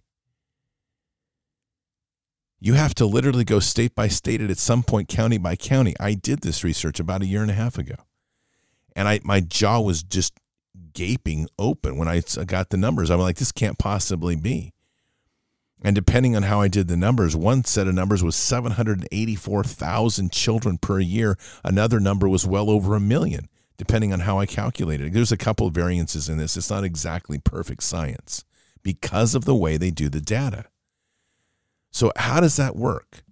You 2.58 2.74
have 2.74 2.94
to 2.96 3.06
literally 3.06 3.44
go 3.44 3.60
state 3.60 3.94
by 3.94 4.08
state 4.08 4.40
and 4.40 4.50
at 4.50 4.58
some 4.58 4.82
point 4.82 5.08
county 5.08 5.38
by 5.38 5.56
county. 5.56 5.94
I 6.00 6.14
did 6.14 6.40
this 6.40 6.64
research 6.64 6.98
about 6.98 7.22
a 7.22 7.26
year 7.26 7.42
and 7.42 7.50
a 7.50 7.54
half 7.54 7.78
ago. 7.78 7.96
And 8.96 9.06
I 9.06 9.20
my 9.22 9.40
jaw 9.40 9.80
was 9.80 10.02
just 10.02 10.32
gaping 10.92 11.48
open 11.58 11.96
when 11.98 12.08
I 12.08 12.22
got 12.46 12.70
the 12.70 12.76
numbers. 12.76 13.10
I'm 13.10 13.20
like, 13.20 13.36
this 13.36 13.52
can't 13.52 13.78
possibly 13.78 14.36
be. 14.36 14.72
And 15.82 15.94
depending 15.94 16.34
on 16.34 16.44
how 16.44 16.60
I 16.60 16.68
did 16.68 16.88
the 16.88 16.96
numbers, 16.96 17.36
one 17.36 17.64
set 17.64 17.86
of 17.86 17.94
numbers 17.94 18.24
was 18.24 18.34
784,000 18.34 20.32
children 20.32 20.78
per 20.78 20.98
year. 21.00 21.36
Another 21.64 22.00
number 22.00 22.28
was 22.28 22.46
well 22.46 22.70
over 22.70 22.94
a 22.94 23.00
million, 23.00 23.48
depending 23.76 24.12
on 24.12 24.20
how 24.20 24.38
I 24.38 24.46
calculated 24.46 25.08
it. 25.08 25.12
There's 25.12 25.32
a 25.32 25.36
couple 25.36 25.66
of 25.66 25.74
variances 25.74 26.28
in 26.28 26.38
this. 26.38 26.56
It's 26.56 26.70
not 26.70 26.84
exactly 26.84 27.38
perfect 27.38 27.82
science 27.82 28.44
because 28.82 29.34
of 29.34 29.44
the 29.44 29.54
way 29.54 29.76
they 29.76 29.90
do 29.90 30.08
the 30.08 30.20
data. 30.20 30.64
So, 31.90 32.10
how 32.16 32.40
does 32.40 32.56
that 32.56 32.74
work? 32.76 33.22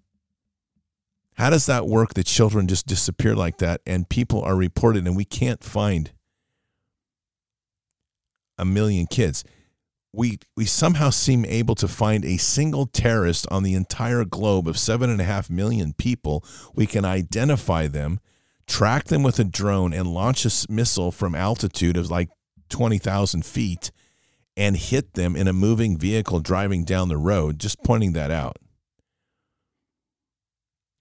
How 1.34 1.50
does 1.50 1.66
that 1.66 1.86
work 1.86 2.14
that 2.14 2.26
children 2.26 2.68
just 2.68 2.86
disappear 2.86 3.34
like 3.34 3.58
that 3.58 3.80
and 3.86 4.08
people 4.08 4.42
are 4.42 4.56
reported 4.56 5.06
and 5.06 5.16
we 5.16 5.24
can't 5.24 5.64
find 5.64 6.12
a 8.56 8.64
million 8.64 9.06
kids? 9.06 9.44
We 10.14 10.38
we 10.56 10.64
somehow 10.64 11.10
seem 11.10 11.44
able 11.44 11.74
to 11.74 11.88
find 11.88 12.24
a 12.24 12.36
single 12.36 12.86
terrorist 12.86 13.46
on 13.50 13.62
the 13.62 13.74
entire 13.74 14.24
globe 14.24 14.68
of 14.68 14.78
seven 14.78 15.10
and 15.10 15.20
a 15.20 15.24
half 15.24 15.50
million 15.50 15.92
people. 15.92 16.44
We 16.74 16.86
can 16.86 17.04
identify 17.04 17.86
them, 17.88 18.20
track 18.66 19.04
them 19.04 19.22
with 19.22 19.38
a 19.38 19.44
drone, 19.44 19.92
and 19.92 20.06
launch 20.06 20.46
a 20.46 20.72
missile 20.72 21.10
from 21.10 21.34
altitude 21.34 21.96
of 21.96 22.10
like 22.10 22.30
twenty 22.68 22.98
thousand 22.98 23.44
feet, 23.44 23.90
and 24.56 24.76
hit 24.76 25.14
them 25.14 25.36
in 25.36 25.48
a 25.48 25.52
moving 25.52 25.98
vehicle 25.98 26.40
driving 26.40 26.84
down 26.84 27.08
the 27.08 27.16
road. 27.16 27.58
Just 27.58 27.82
pointing 27.82 28.12
that 28.12 28.30
out. 28.30 28.58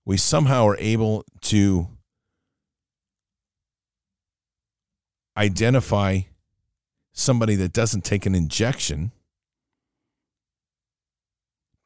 We 0.06 0.18
somehow 0.18 0.68
are 0.68 0.78
able 0.80 1.24
to 1.42 1.88
identify 5.38 6.22
somebody 7.14 7.56
that 7.56 7.72
doesn't 7.72 8.04
take 8.04 8.26
an 8.26 8.36
injection, 8.36 9.12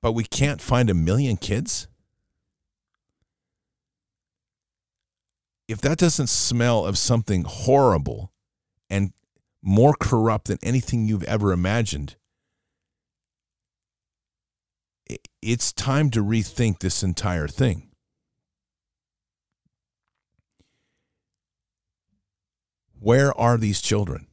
but 0.02 0.14
we 0.14 0.24
can't 0.24 0.62
find 0.62 0.90
a 0.90 0.94
million 0.94 1.38
kids? 1.38 1.88
If 5.68 5.82
that 5.82 5.98
doesn't 5.98 6.28
smell 6.28 6.86
of 6.86 6.98
something 6.98 7.44
horrible 7.46 8.32
and 8.90 9.12
more 9.62 9.94
corrupt 10.00 10.48
than 10.48 10.60
anything 10.64 11.08
you've 11.08 11.24
ever 11.24 11.52
imagined, 11.52 12.16
it's 15.42 15.74
time 15.74 16.10
to 16.12 16.24
rethink 16.24 16.80
this 16.80 17.04
entire 17.04 17.48
thing. 17.48 17.90
Where 23.00 23.38
are 23.38 23.58
these 23.58 23.82
children? 23.82 24.27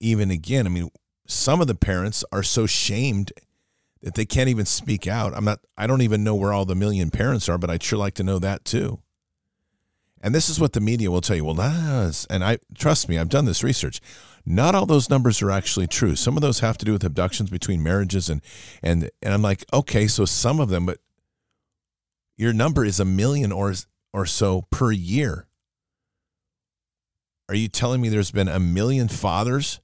Even 0.00 0.30
again, 0.30 0.66
I 0.66 0.70
mean, 0.70 0.90
some 1.26 1.60
of 1.60 1.66
the 1.66 1.74
parents 1.74 2.24
are 2.32 2.42
so 2.42 2.66
shamed 2.66 3.32
that 4.02 4.14
they 4.14 4.24
can't 4.24 4.48
even 4.48 4.64
speak 4.64 5.06
out. 5.06 5.34
I'm 5.34 5.44
not, 5.44 5.60
I 5.76 5.86
don't 5.86 6.02
even 6.02 6.22
know 6.22 6.34
where 6.34 6.52
all 6.52 6.64
the 6.64 6.74
million 6.74 7.10
parents 7.10 7.48
are, 7.48 7.58
but 7.58 7.70
I'd 7.70 7.82
sure 7.82 7.98
like 7.98 8.14
to 8.14 8.22
know 8.22 8.38
that 8.38 8.64
too. 8.64 9.00
And 10.20 10.34
this 10.34 10.48
is 10.48 10.58
what 10.58 10.72
the 10.72 10.80
media 10.80 11.10
will 11.10 11.20
tell 11.20 11.36
you. 11.36 11.44
Well, 11.44 11.54
that's, 11.54 12.24
and 12.26 12.42
I 12.42 12.58
trust 12.74 13.08
me, 13.08 13.18
I've 13.18 13.28
done 13.28 13.44
this 13.44 13.62
research. 13.62 14.00
Not 14.44 14.74
all 14.74 14.86
those 14.86 15.10
numbers 15.10 15.42
are 15.42 15.50
actually 15.50 15.86
true. 15.86 16.16
Some 16.16 16.36
of 16.36 16.40
those 16.40 16.60
have 16.60 16.78
to 16.78 16.84
do 16.84 16.92
with 16.92 17.04
abductions 17.04 17.50
between 17.50 17.82
marriages 17.82 18.30
and 18.30 18.40
and 18.82 19.10
and 19.20 19.34
I'm 19.34 19.42
like, 19.42 19.64
okay, 19.72 20.06
so 20.06 20.24
some 20.24 20.58
of 20.58 20.70
them, 20.70 20.86
but 20.86 20.98
your 22.36 22.52
number 22.54 22.84
is 22.84 22.98
a 22.98 23.04
million 23.04 23.52
or 23.52 23.74
or 24.14 24.24
so 24.24 24.62
per 24.70 24.90
year. 24.90 25.46
Are 27.48 27.54
you 27.54 27.68
telling 27.68 28.00
me 28.00 28.08
there's 28.08 28.30
been 28.30 28.48
a 28.48 28.58
million 28.58 29.08
fathers? 29.08 29.80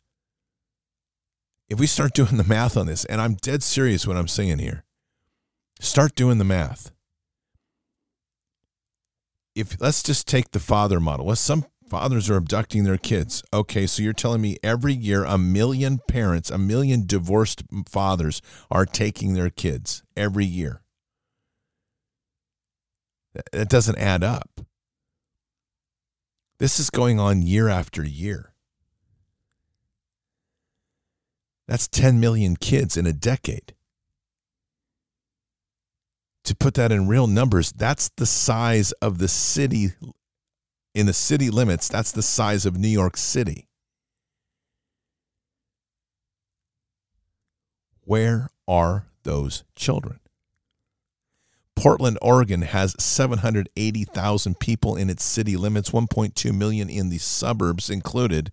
If 1.68 1.80
we 1.80 1.86
start 1.86 2.12
doing 2.12 2.36
the 2.36 2.44
math 2.44 2.76
on 2.76 2.86
this, 2.86 3.04
and 3.06 3.20
I'm 3.20 3.34
dead 3.34 3.62
serious 3.62 4.06
what 4.06 4.16
I'm 4.16 4.28
saying 4.28 4.58
here, 4.58 4.84
start 5.80 6.14
doing 6.14 6.38
the 6.38 6.44
math. 6.44 6.90
If 9.54 9.80
let's 9.80 10.02
just 10.02 10.26
take 10.26 10.50
the 10.50 10.60
father 10.60 11.00
model. 11.00 11.26
Well, 11.26 11.36
some 11.36 11.64
fathers 11.88 12.28
are 12.28 12.36
abducting 12.36 12.84
their 12.84 12.98
kids. 12.98 13.42
Okay, 13.52 13.86
so 13.86 14.02
you're 14.02 14.12
telling 14.12 14.40
me 14.40 14.56
every 14.62 14.92
year 14.92 15.24
a 15.24 15.38
million 15.38 16.00
parents, 16.08 16.50
a 16.50 16.58
million 16.58 17.06
divorced 17.06 17.62
fathers 17.88 18.42
are 18.70 18.84
taking 18.84 19.34
their 19.34 19.50
kids 19.50 20.02
every 20.16 20.44
year. 20.44 20.82
That 23.52 23.68
doesn't 23.68 23.98
add 23.98 24.22
up. 24.22 24.60
This 26.58 26.78
is 26.78 26.90
going 26.90 27.18
on 27.18 27.42
year 27.42 27.68
after 27.68 28.04
year. 28.04 28.53
That's 31.66 31.88
10 31.88 32.20
million 32.20 32.56
kids 32.56 32.96
in 32.96 33.06
a 33.06 33.12
decade. 33.12 33.74
To 36.44 36.54
put 36.54 36.74
that 36.74 36.92
in 36.92 37.08
real 37.08 37.26
numbers, 37.26 37.72
that's 37.72 38.10
the 38.16 38.26
size 38.26 38.92
of 38.92 39.18
the 39.18 39.28
city 39.28 39.92
in 40.94 41.06
the 41.06 41.14
city 41.14 41.50
limits. 41.50 41.88
That's 41.88 42.12
the 42.12 42.22
size 42.22 42.66
of 42.66 42.76
New 42.76 42.88
York 42.88 43.16
City. 43.16 43.66
Where 48.02 48.50
are 48.68 49.06
those 49.22 49.64
children? 49.74 50.20
Portland, 51.74 52.18
Oregon 52.22 52.62
has 52.62 52.94
780,000 53.02 54.60
people 54.60 54.96
in 54.96 55.10
its 55.10 55.24
city 55.24 55.56
limits, 55.56 55.90
1.2 55.90 56.54
million 56.54 56.88
in 56.88 57.08
the 57.08 57.18
suburbs 57.18 57.90
included, 57.90 58.52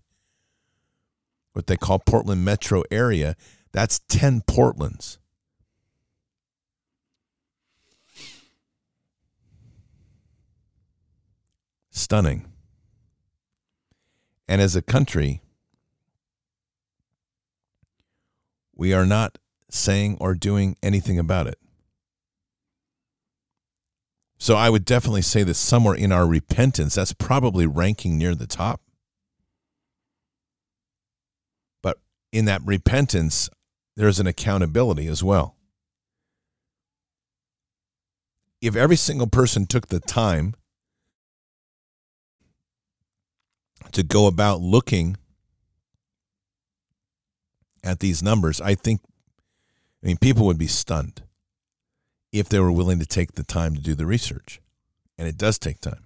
what 1.52 1.66
they 1.66 1.76
call 1.76 1.98
Portland 1.98 2.44
metro 2.44 2.82
area. 2.90 3.36
That's 3.72 4.00
10 4.08 4.42
Portlands. 4.42 5.18
Stunning. 11.90 12.46
And 14.48 14.60
as 14.60 14.76
a 14.76 14.82
country, 14.82 15.42
we 18.74 18.92
are 18.92 19.06
not 19.06 19.38
saying 19.70 20.16
or 20.20 20.34
doing 20.34 20.76
anything 20.82 21.18
about 21.18 21.46
it. 21.46 21.58
So 24.42 24.56
I 24.56 24.70
would 24.70 24.84
definitely 24.84 25.22
say 25.22 25.44
that 25.44 25.54
somewhere 25.54 25.94
in 25.94 26.10
our 26.10 26.26
repentance, 26.26 26.96
that's 26.96 27.12
probably 27.12 27.64
ranking 27.64 28.18
near 28.18 28.34
the 28.34 28.48
top. 28.48 28.80
But 31.80 31.98
in 32.32 32.46
that 32.46 32.62
repentance, 32.64 33.50
there's 33.94 34.18
an 34.18 34.26
accountability 34.26 35.06
as 35.06 35.22
well. 35.22 35.56
If 38.60 38.74
every 38.74 38.96
single 38.96 39.26
person 39.26 39.66
took 39.66 39.88
the 39.88 40.00
time 40.00 40.54
to 43.92 44.02
go 44.02 44.26
about 44.26 44.60
looking 44.60 45.16
at 47.84 48.00
these 48.00 48.22
numbers, 48.22 48.60
I 48.60 48.74
think, 48.74 49.00
I 50.02 50.06
mean, 50.06 50.16
people 50.16 50.46
would 50.46 50.58
be 50.58 50.68
stunned 50.68 51.22
if 52.32 52.48
they 52.48 52.60
were 52.60 52.72
willing 52.72 52.98
to 52.98 53.06
take 53.06 53.32
the 53.32 53.42
time 53.42 53.74
to 53.74 53.80
do 53.80 53.94
the 53.94 54.06
research. 54.06 54.60
And 55.18 55.28
it 55.28 55.36
does 55.36 55.58
take 55.58 55.80
time. 55.80 56.04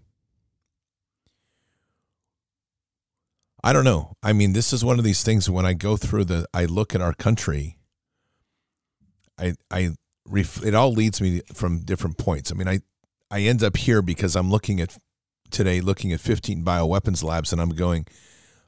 I 3.66 3.72
don't 3.72 3.82
know. 3.82 4.14
I 4.22 4.32
mean, 4.32 4.52
this 4.52 4.72
is 4.72 4.84
one 4.84 5.00
of 5.00 5.04
these 5.04 5.24
things 5.24 5.50
when 5.50 5.66
I 5.66 5.72
go 5.72 5.96
through 5.96 6.26
the, 6.26 6.46
I 6.54 6.66
look 6.66 6.94
at 6.94 7.00
our 7.00 7.12
country, 7.12 7.78
I, 9.36 9.54
I, 9.72 9.90
it 10.32 10.74
all 10.76 10.92
leads 10.92 11.20
me 11.20 11.42
from 11.52 11.80
different 11.80 12.16
points. 12.16 12.52
I 12.52 12.54
mean, 12.54 12.68
I, 12.68 12.78
I 13.28 13.40
end 13.40 13.64
up 13.64 13.76
here 13.76 14.02
because 14.02 14.36
I'm 14.36 14.52
looking 14.52 14.80
at 14.80 14.96
today, 15.50 15.80
looking 15.80 16.12
at 16.12 16.20
15 16.20 16.64
bioweapons 16.64 17.24
labs, 17.24 17.52
and 17.52 17.60
I'm 17.60 17.70
going, 17.70 18.06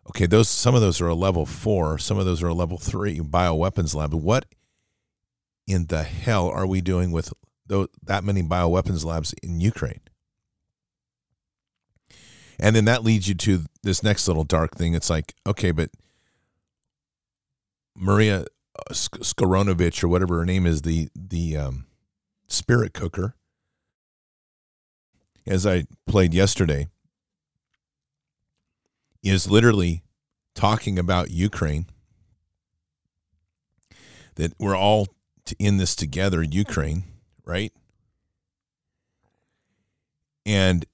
okay, 0.08 0.26
those, 0.26 0.48
some 0.48 0.74
of 0.74 0.80
those 0.80 1.00
are 1.00 1.06
a 1.06 1.14
level 1.14 1.46
four, 1.46 1.98
some 1.98 2.18
of 2.18 2.24
those 2.24 2.42
are 2.42 2.48
a 2.48 2.54
level 2.54 2.76
three 2.76 3.20
bioweapons 3.20 3.94
lab. 3.94 4.12
What 4.12 4.46
in 5.68 5.86
the 5.86 6.02
hell 6.02 6.48
are 6.48 6.66
we 6.66 6.80
doing 6.80 7.12
with 7.12 7.32
that 7.68 8.24
many 8.24 8.42
bioweapons 8.42 9.04
labs 9.04 9.32
in 9.44 9.60
Ukraine? 9.60 10.00
And 12.58 12.74
then 12.74 12.84
that 12.86 13.04
leads 13.04 13.28
you 13.28 13.34
to 13.36 13.64
this 13.82 14.02
next 14.02 14.26
little 14.26 14.44
dark 14.44 14.74
thing. 14.74 14.94
It's 14.94 15.10
like, 15.10 15.34
okay, 15.46 15.70
but 15.70 15.90
Maria 17.94 18.46
Skoronovich 18.92 20.02
or 20.02 20.08
whatever 20.08 20.38
her 20.38 20.44
name 20.44 20.66
is, 20.66 20.82
the 20.82 21.08
the 21.14 21.56
um, 21.56 21.86
spirit 22.48 22.94
cooker, 22.94 23.34
as 25.46 25.66
I 25.66 25.84
played 26.06 26.34
yesterday, 26.34 26.88
is 29.22 29.50
literally 29.50 30.02
talking 30.54 30.98
about 30.98 31.30
Ukraine. 31.30 31.86
That 34.36 34.52
we're 34.58 34.76
all 34.76 35.08
in 35.58 35.78
this 35.78 35.96
together, 35.96 36.42
Ukraine, 36.42 37.04
right? 37.44 37.72
And 40.46 40.86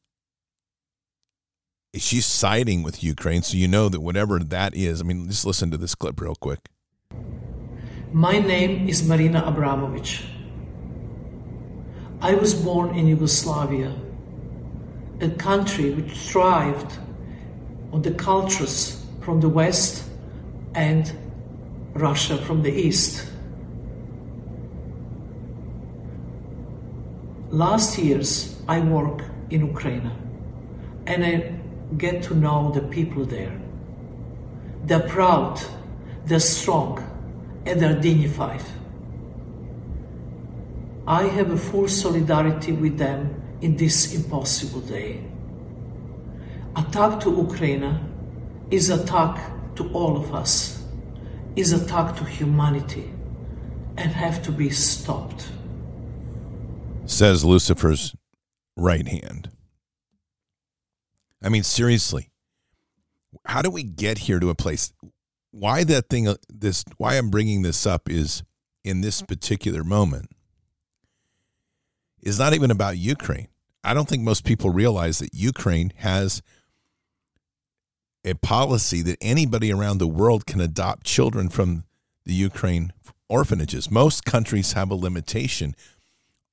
she's 1.97 2.27
siding 2.27 2.83
with 2.83 3.03
Ukraine, 3.03 3.43
so 3.43 3.57
you 3.57 3.69
know 3.69 3.89
that 3.89 4.01
whatever 4.01 4.39
that 4.39 4.75
is. 4.75 5.01
I 5.01 5.05
mean, 5.05 5.29
just 5.29 5.47
listen 5.47 5.71
to 5.71 5.77
this 5.77 5.95
clip 5.95 6.21
real 6.21 6.35
quick. 6.35 6.69
My 8.13 8.39
name 8.39 8.89
is 8.89 9.07
Marina 9.07 9.43
Abramovich. 9.47 10.25
I 12.21 12.35
was 12.35 12.55
born 12.55 12.95
in 12.95 13.07
Yugoslavia, 13.07 13.95
a 15.21 15.29
country 15.31 15.91
which 15.91 16.13
thrived 16.13 16.99
on 17.93 18.03
the 18.03 18.13
cultures 18.13 19.05
from 19.21 19.41
the 19.41 19.49
West 19.49 20.05
and 20.75 21.13
Russia 21.95 22.39
from 22.39 22.63
the 22.63 22.73
East. 22.73 23.27
Last 27.51 27.99
years, 27.99 28.61
I 28.67 28.81
work 28.81 29.23
in 29.51 29.67
Ukraine 29.67 30.11
and 31.07 31.25
I 31.25 31.64
get 31.97 32.23
to 32.25 32.35
know 32.35 32.71
the 32.73 32.83
people 32.83 33.25
there. 33.25 33.61
They're 34.85 35.09
proud, 35.09 35.61
they're 36.27 36.41
strong, 36.41 37.03
and 37.67 37.81
they're 37.81 38.01
dignified. 38.01 38.63
I 41.07 41.25
have 41.25 41.51
a 41.51 41.57
full 41.57 41.89
solidarity 41.89 42.73
with 42.73 42.99
them 42.99 43.43
in 43.61 43.77
this 43.77 44.15
impossible 44.15 44.81
day. 44.81 45.23
Attack 46.77 47.21
to 47.21 47.31
Ukraine 47.31 47.99
is 48.71 48.91
attack 48.91 49.37
to 49.77 49.91
all 49.93 50.17
of 50.17 50.35
us, 50.35 50.83
is 51.57 51.73
attack 51.73 52.17
to 52.17 52.25
humanity, 52.25 53.11
and 53.97 54.11
have 54.13 54.43
to 54.43 54.53
be 54.53 54.71
stopped. 54.71 55.49
Says 57.07 57.45
Lucifer's 57.45 58.17
right 58.77 59.07
hand. 59.07 59.54
I 61.45 61.51
mean, 61.51 61.63
seriously, 61.63 62.31
how 63.45 63.61
do 63.61 63.71
we 63.71 63.83
get 63.83 64.19
here 64.19 64.41
to 64.41 64.49
a 64.49 64.55
place? 64.55 64.93
Why 65.51 65.85
that 65.85 66.09
thing, 66.09 66.27
uh, 66.27 66.37
this, 66.49 66.85
why 66.97 67.17
I'm 67.17 67.29
bringing 67.29 67.61
this 67.63 67.87
up 67.87 68.11
is 68.11 68.43
in 68.83 69.03
this 69.03 69.21
particular 69.21 69.85
moment 69.85 70.31
is 72.23 72.39
not 72.39 72.55
even 72.55 72.71
about 72.71 72.97
Ukraine. 72.97 73.49
I 73.85 73.93
don't 73.93 74.09
think 74.09 74.23
most 74.23 74.45
people 74.45 74.71
realize 74.71 75.19
that 75.19 75.35
Ukraine 75.35 75.93
has 75.97 76.41
a 78.25 78.35
policy 78.35 79.03
that 79.03 79.19
anybody 79.21 79.71
around 79.71 79.99
the 79.99 80.09
world 80.09 80.47
can 80.47 80.63
adopt 80.63 81.05
children 81.05 81.51
from 81.51 81.85
the 82.25 82.33
Ukraine 82.33 82.95
orphanages. 83.29 83.91
Most 83.91 84.25
countries 84.25 84.73
have 84.73 84.91
a 84.91 84.95
limitation 84.95 85.77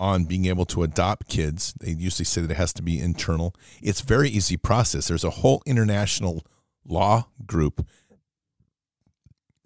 on 0.01 0.25
being 0.25 0.45
able 0.47 0.65
to 0.65 0.81
adopt 0.81 1.29
kids. 1.29 1.75
They 1.79 1.91
usually 1.91 2.25
say 2.25 2.41
that 2.41 2.49
it 2.49 2.57
has 2.57 2.73
to 2.73 2.81
be 2.81 2.99
internal. 2.99 3.53
It's 3.83 4.01
very 4.01 4.29
easy 4.29 4.57
process. 4.57 5.07
There's 5.07 5.23
a 5.23 5.29
whole 5.29 5.61
international 5.67 6.43
law 6.83 7.27
group 7.45 7.85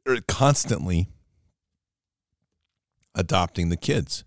They're 0.06 0.20
constantly 0.28 1.08
adopting 3.16 3.70
the 3.70 3.78
kids. 3.78 4.26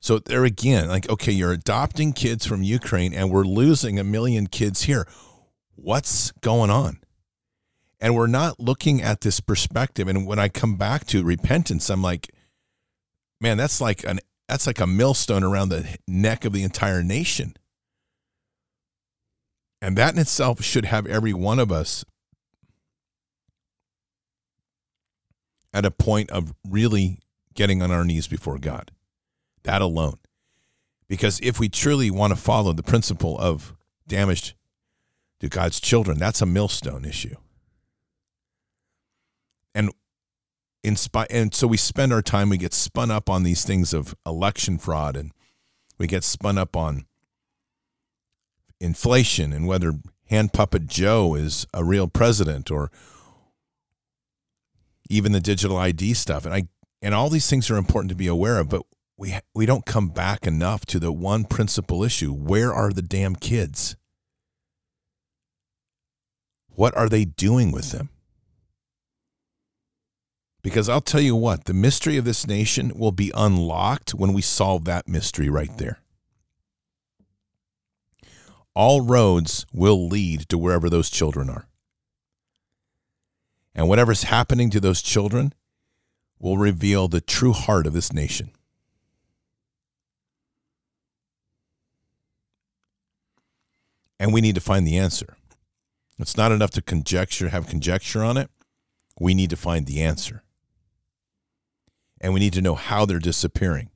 So 0.00 0.20
there 0.20 0.44
again, 0.44 0.88
like 0.88 1.10
okay, 1.10 1.32
you're 1.32 1.52
adopting 1.52 2.12
kids 2.12 2.46
from 2.46 2.62
Ukraine 2.62 3.12
and 3.12 3.28
we're 3.28 3.44
losing 3.44 3.98
a 3.98 4.04
million 4.04 4.46
kids 4.46 4.82
here. 4.82 5.04
What's 5.74 6.30
going 6.40 6.70
on? 6.70 7.00
And 8.00 8.14
we're 8.14 8.28
not 8.28 8.60
looking 8.60 9.02
at 9.02 9.20
this 9.20 9.40
perspective. 9.40 10.06
And 10.06 10.28
when 10.28 10.38
I 10.38 10.48
come 10.48 10.76
back 10.76 11.06
to 11.06 11.24
repentance, 11.24 11.90
I'm 11.90 12.02
like, 12.02 12.32
man, 13.40 13.56
that's 13.58 13.80
like 13.80 14.04
an 14.04 14.20
that's 14.50 14.66
like 14.66 14.80
a 14.80 14.86
millstone 14.86 15.44
around 15.44 15.68
the 15.68 15.86
neck 16.08 16.44
of 16.44 16.52
the 16.52 16.64
entire 16.64 17.04
nation. 17.04 17.54
And 19.80 19.96
that 19.96 20.12
in 20.12 20.18
itself 20.18 20.60
should 20.60 20.86
have 20.86 21.06
every 21.06 21.32
one 21.32 21.60
of 21.60 21.70
us 21.70 22.04
at 25.72 25.84
a 25.84 25.90
point 25.92 26.30
of 26.30 26.52
really 26.68 27.20
getting 27.54 27.80
on 27.80 27.92
our 27.92 28.04
knees 28.04 28.26
before 28.26 28.58
God. 28.58 28.90
That 29.62 29.82
alone. 29.82 30.18
Because 31.06 31.38
if 31.44 31.60
we 31.60 31.68
truly 31.68 32.10
want 32.10 32.32
to 32.32 32.36
follow 32.36 32.72
the 32.72 32.82
principle 32.82 33.38
of 33.38 33.76
damage 34.08 34.56
to 35.38 35.48
God's 35.48 35.78
children, 35.78 36.18
that's 36.18 36.42
a 36.42 36.46
millstone 36.46 37.04
issue. 37.04 37.36
And 39.76 39.92
in 40.82 40.96
and 41.30 41.54
so 41.54 41.66
we 41.66 41.76
spend 41.76 42.12
our 42.12 42.22
time 42.22 42.48
we 42.48 42.56
get 42.56 42.72
spun 42.72 43.10
up 43.10 43.28
on 43.28 43.42
these 43.42 43.64
things 43.64 43.92
of 43.92 44.14
election 44.24 44.78
fraud 44.78 45.16
and 45.16 45.32
we 45.98 46.06
get 46.06 46.24
spun 46.24 46.56
up 46.56 46.76
on 46.76 47.04
inflation 48.80 49.52
and 49.52 49.66
whether 49.66 49.92
hand 50.30 50.52
puppet 50.52 50.86
Joe 50.86 51.34
is 51.34 51.66
a 51.74 51.84
real 51.84 52.08
president 52.08 52.70
or 52.70 52.90
even 55.10 55.32
the 55.32 55.40
digital 55.40 55.76
ID 55.76 56.14
stuff. 56.14 56.46
And 56.46 56.54
I 56.54 56.68
and 57.02 57.14
all 57.14 57.28
these 57.28 57.48
things 57.48 57.70
are 57.70 57.76
important 57.76 58.10
to 58.10 58.14
be 58.14 58.26
aware 58.26 58.58
of, 58.58 58.68
but 58.68 58.82
we 59.18 59.34
we 59.54 59.66
don't 59.66 59.84
come 59.84 60.08
back 60.08 60.46
enough 60.46 60.86
to 60.86 60.98
the 60.98 61.12
one 61.12 61.44
principal 61.44 62.02
issue. 62.02 62.32
Where 62.32 62.72
are 62.72 62.92
the 62.92 63.02
damn 63.02 63.34
kids? 63.34 63.96
What 66.68 66.96
are 66.96 67.08
they 67.08 67.24
doing 67.26 67.72
with 67.72 67.90
them? 67.90 68.08
Because 70.62 70.88
I'll 70.88 71.00
tell 71.00 71.20
you 71.20 71.34
what, 71.34 71.64
the 71.64 71.74
mystery 71.74 72.16
of 72.16 72.24
this 72.24 72.46
nation 72.46 72.92
will 72.94 73.12
be 73.12 73.32
unlocked 73.34 74.10
when 74.10 74.32
we 74.32 74.42
solve 74.42 74.84
that 74.84 75.08
mystery 75.08 75.48
right 75.48 75.76
there. 75.78 76.00
All 78.74 79.00
roads 79.00 79.66
will 79.72 80.06
lead 80.06 80.48
to 80.48 80.58
wherever 80.58 80.90
those 80.90 81.10
children 81.10 81.48
are. 81.48 81.66
And 83.74 83.88
whatever's 83.88 84.24
happening 84.24 84.70
to 84.70 84.80
those 84.80 85.00
children 85.00 85.54
will 86.38 86.58
reveal 86.58 87.08
the 87.08 87.20
true 87.20 87.52
heart 87.52 87.86
of 87.86 87.92
this 87.92 88.12
nation. 88.12 88.50
And 94.18 94.34
we 94.34 94.42
need 94.42 94.54
to 94.54 94.60
find 94.60 94.86
the 94.86 94.98
answer. 94.98 95.36
It's 96.18 96.36
not 96.36 96.52
enough 96.52 96.70
to 96.72 96.82
conjecture, 96.82 97.48
have 97.48 97.66
conjecture 97.66 98.22
on 98.22 98.36
it. 98.36 98.50
We 99.18 99.32
need 99.32 99.50
to 99.50 99.56
find 99.56 99.86
the 99.86 100.02
answer. 100.02 100.42
And 102.20 102.34
we 102.34 102.40
need 102.40 102.52
to 102.54 102.62
know 102.62 102.74
how 102.74 103.06
they're 103.06 103.18
disappearing. 103.18 103.90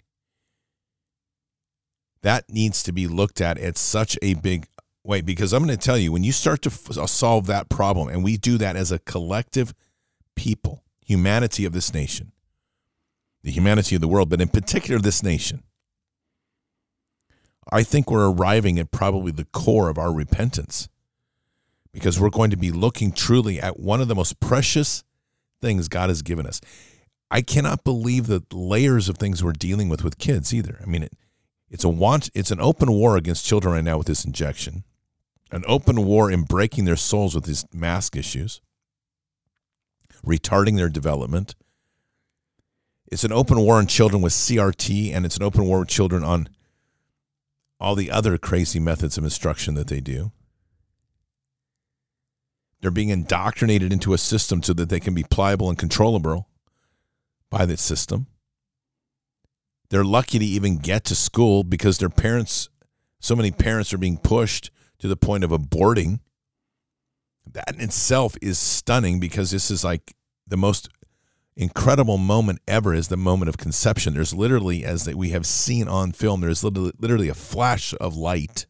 That 2.22 2.48
needs 2.48 2.82
to 2.84 2.92
be 2.92 3.06
looked 3.06 3.40
at 3.40 3.58
at 3.58 3.76
such 3.76 4.18
a 4.22 4.34
big 4.34 4.66
way 5.04 5.20
because 5.20 5.52
I'm 5.52 5.64
going 5.64 5.76
to 5.76 5.84
tell 5.84 5.98
you 5.98 6.10
when 6.10 6.24
you 6.24 6.32
start 6.32 6.62
to 6.62 6.70
f- 6.70 6.96
uh, 6.96 7.06
solve 7.06 7.46
that 7.46 7.68
problem, 7.68 8.08
and 8.08 8.24
we 8.24 8.38
do 8.38 8.56
that 8.58 8.76
as 8.76 8.90
a 8.90 8.98
collective 8.98 9.74
people, 10.34 10.84
humanity 11.04 11.66
of 11.66 11.74
this 11.74 11.92
nation, 11.92 12.32
the 13.42 13.50
humanity 13.50 13.94
of 13.94 14.00
the 14.00 14.08
world, 14.08 14.30
but 14.30 14.40
in 14.40 14.48
particular 14.48 14.98
this 14.98 15.22
nation, 15.22 15.62
I 17.70 17.82
think 17.82 18.10
we're 18.10 18.30
arriving 18.30 18.78
at 18.78 18.90
probably 18.90 19.32
the 19.32 19.46
core 19.46 19.88
of 19.88 19.98
our 19.98 20.12
repentance 20.12 20.88
because 21.92 22.18
we're 22.18 22.30
going 22.30 22.50
to 22.50 22.56
be 22.56 22.70
looking 22.70 23.12
truly 23.12 23.60
at 23.60 23.78
one 23.78 24.00
of 24.00 24.08
the 24.08 24.14
most 24.14 24.40
precious 24.40 25.04
things 25.62 25.88
God 25.88 26.08
has 26.08 26.22
given 26.22 26.46
us. 26.46 26.60
I 27.30 27.42
cannot 27.42 27.84
believe 27.84 28.26
the 28.26 28.44
layers 28.52 29.08
of 29.08 29.18
things 29.18 29.42
we're 29.42 29.52
dealing 29.52 29.88
with 29.88 30.04
with 30.04 30.18
kids 30.18 30.54
either. 30.54 30.78
I 30.82 30.86
mean, 30.86 31.04
it, 31.04 31.12
it's 31.70 31.84
a 31.84 31.88
want, 31.88 32.30
it's 32.34 32.50
an 32.50 32.60
open 32.60 32.92
war 32.92 33.16
against 33.16 33.46
children 33.46 33.74
right 33.74 33.84
now 33.84 33.98
with 33.98 34.06
this 34.06 34.24
injection, 34.24 34.84
an 35.50 35.64
open 35.66 36.04
war 36.04 36.30
in 36.30 36.42
breaking 36.42 36.84
their 36.84 36.96
souls 36.96 37.34
with 37.34 37.44
these 37.44 37.64
mask 37.72 38.16
issues, 38.16 38.60
retarding 40.24 40.76
their 40.76 40.88
development. 40.88 41.54
It's 43.10 43.24
an 43.24 43.32
open 43.32 43.58
war 43.58 43.76
on 43.76 43.86
children 43.86 44.22
with 44.22 44.32
CRT, 44.32 45.12
and 45.12 45.26
it's 45.26 45.36
an 45.36 45.42
open 45.42 45.64
war 45.64 45.80
with 45.80 45.88
children 45.88 46.22
on 46.22 46.48
all 47.80 47.94
the 47.94 48.10
other 48.10 48.38
crazy 48.38 48.78
methods 48.78 49.18
of 49.18 49.24
instruction 49.24 49.74
that 49.74 49.88
they 49.88 50.00
do. 50.00 50.32
They're 52.80 52.90
being 52.90 53.08
indoctrinated 53.08 53.92
into 53.92 54.12
a 54.12 54.18
system 54.18 54.62
so 54.62 54.74
that 54.74 54.90
they 54.90 55.00
can 55.00 55.14
be 55.14 55.24
pliable 55.24 55.68
and 55.68 55.78
controllable 55.78 56.48
by 57.54 57.64
that 57.64 57.78
system. 57.78 58.26
They're 59.88 60.04
lucky 60.04 60.40
to 60.40 60.44
even 60.44 60.78
get 60.78 61.04
to 61.04 61.14
school 61.14 61.62
because 61.62 61.98
their 61.98 62.08
parents, 62.08 62.68
so 63.20 63.36
many 63.36 63.52
parents 63.52 63.94
are 63.94 63.98
being 63.98 64.16
pushed 64.16 64.72
to 64.98 65.06
the 65.06 65.16
point 65.16 65.44
of 65.44 65.50
aborting. 65.50 66.18
That 67.52 67.72
in 67.76 67.80
itself 67.80 68.34
is 68.42 68.58
stunning 68.58 69.20
because 69.20 69.52
this 69.52 69.70
is 69.70 69.84
like 69.84 70.14
the 70.48 70.56
most 70.56 70.88
incredible 71.56 72.18
moment 72.18 72.58
ever 72.66 72.92
is 72.92 73.06
the 73.06 73.16
moment 73.16 73.48
of 73.48 73.56
conception. 73.56 74.14
There's 74.14 74.34
literally, 74.34 74.84
as 74.84 75.08
we 75.14 75.30
have 75.30 75.46
seen 75.46 75.86
on 75.86 76.10
film, 76.10 76.40
there's 76.40 76.64
literally 76.64 77.28
a 77.28 77.34
flash 77.34 77.94
of 78.00 78.16
light. 78.16 78.66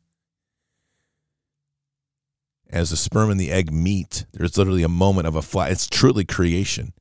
As 2.68 2.90
the 2.90 2.98
sperm 2.98 3.30
and 3.30 3.40
the 3.40 3.50
egg 3.50 3.72
meet, 3.72 4.26
there's 4.34 4.58
literally 4.58 4.82
a 4.82 4.88
moment 4.88 5.26
of 5.26 5.36
a 5.36 5.42
flash. 5.42 5.70
It's 5.70 5.86
truly 5.86 6.26
creation. 6.26 6.92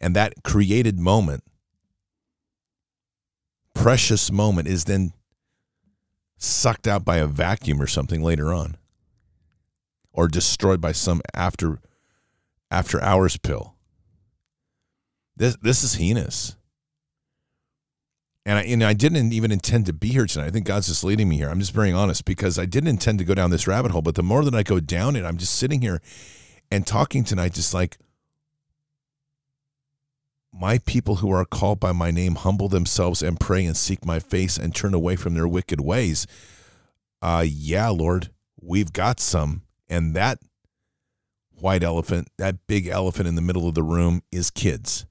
And 0.00 0.14
that 0.14 0.42
created 0.44 0.98
moment, 0.98 1.42
precious 3.74 4.30
moment, 4.30 4.68
is 4.68 4.84
then 4.84 5.12
sucked 6.36 6.86
out 6.86 7.04
by 7.04 7.16
a 7.16 7.26
vacuum 7.26 7.82
or 7.82 7.86
something 7.86 8.22
later 8.22 8.52
on 8.52 8.76
or 10.12 10.28
destroyed 10.28 10.80
by 10.80 10.92
some 10.92 11.20
after 11.34 11.80
after 12.70 13.02
hours 13.02 13.36
pill 13.36 13.74
this 15.36 15.56
this 15.62 15.82
is 15.82 15.94
heinous 15.94 16.56
and 18.48 18.58
I, 18.58 18.62
and 18.62 18.82
I 18.82 18.94
didn't 18.94 19.34
even 19.34 19.52
intend 19.52 19.84
to 19.86 19.92
be 19.92 20.08
here 20.08 20.24
tonight. 20.24 20.46
I 20.46 20.50
think 20.50 20.64
God's 20.64 20.86
just 20.88 21.04
leading 21.04 21.28
me 21.28 21.36
here. 21.36 21.50
I'm 21.50 21.60
just 21.60 21.74
very 21.74 21.92
honest 21.92 22.24
because 22.24 22.58
I 22.58 22.64
didn't 22.64 22.88
intend 22.88 23.18
to 23.18 23.24
go 23.26 23.34
down 23.34 23.50
this 23.50 23.66
rabbit 23.66 23.90
hole. 23.90 24.00
But 24.00 24.14
the 24.14 24.22
more 24.22 24.42
that 24.42 24.54
I 24.54 24.62
go 24.62 24.80
down 24.80 25.16
it, 25.16 25.24
I'm 25.26 25.36
just 25.36 25.54
sitting 25.54 25.82
here 25.82 26.00
and 26.70 26.86
talking 26.86 27.24
tonight, 27.24 27.52
just 27.52 27.74
like 27.74 27.98
my 30.52 30.78
people 30.78 31.16
who 31.16 31.30
are 31.30 31.44
called 31.44 31.80
by 31.80 31.92
my 31.92 32.10
name 32.10 32.36
humble 32.36 32.68
themselves 32.68 33.22
and 33.22 33.38
pray 33.38 33.64
and 33.64 33.76
seek 33.76 34.04
my 34.04 34.18
face 34.18 34.56
and 34.56 34.74
turn 34.74 34.94
away 34.94 35.16
from 35.16 35.34
their 35.34 35.48
wicked 35.48 35.80
ways. 35.80 36.26
Uh, 37.20 37.44
yeah, 37.46 37.88
Lord, 37.88 38.30
we've 38.60 38.92
got 38.92 39.20
some. 39.20 39.62
And 39.88 40.14
that 40.14 40.38
white 41.60 41.82
elephant, 41.82 42.28
that 42.38 42.66
big 42.66 42.86
elephant 42.86 43.28
in 43.28 43.34
the 43.34 43.42
middle 43.42 43.68
of 43.68 43.74
the 43.74 43.82
room 43.82 44.22
is 44.32 44.50
kids. 44.50 45.06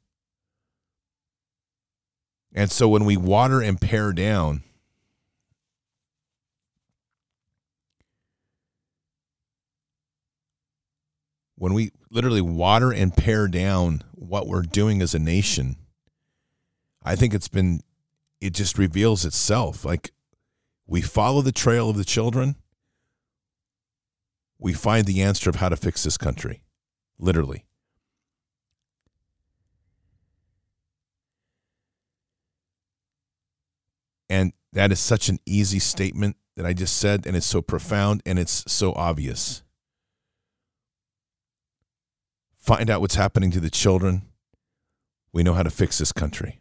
And 2.53 2.71
so 2.71 2.87
when 2.87 3.05
we 3.05 3.17
water 3.17 3.61
and 3.61 3.79
pare 3.79 4.13
down, 4.13 4.63
when 11.57 11.73
we 11.73 11.91
literally 12.11 12.41
water 12.41 12.91
and 12.91 13.15
pare 13.15 13.47
down 13.47 14.03
what 14.13 14.47
we're 14.47 14.61
doing 14.61 15.01
as 15.01 15.15
a 15.15 15.19
nation, 15.19 15.75
I 17.03 17.15
think 17.15 17.33
it's 17.33 17.47
been, 17.47 17.81
it 18.39 18.53
just 18.53 18.77
reveals 18.77 19.25
itself. 19.25 19.83
Like 19.83 20.11
we 20.85 21.01
follow 21.01 21.41
the 21.41 21.51
trail 21.51 21.89
of 21.89 21.97
the 21.97 22.05
children, 22.05 22.55
we 24.59 24.73
find 24.73 25.07
the 25.07 25.21
answer 25.21 25.49
of 25.49 25.57
how 25.57 25.69
to 25.69 25.75
fix 25.75 26.03
this 26.03 26.17
country, 26.17 26.61
literally. 27.17 27.65
And 34.29 34.53
that 34.73 34.91
is 34.91 34.99
such 34.99 35.29
an 35.29 35.39
easy 35.45 35.79
statement 35.79 36.35
that 36.55 36.65
I 36.65 36.73
just 36.73 36.97
said, 36.97 37.25
and 37.25 37.35
it's 37.35 37.45
so 37.45 37.61
profound 37.61 38.21
and 38.25 38.37
it's 38.37 38.63
so 38.67 38.93
obvious. 38.93 39.63
Find 42.67 42.89
out 42.89 42.99
what's 42.99 43.15
happening 43.15 43.49
to 43.51 43.61
the 43.61 43.69
children. 43.69 44.23
We 45.31 45.41
know 45.41 45.53
how 45.53 45.63
to 45.63 45.69
fix 45.69 45.99
this 45.99 46.11
country. 46.11 46.59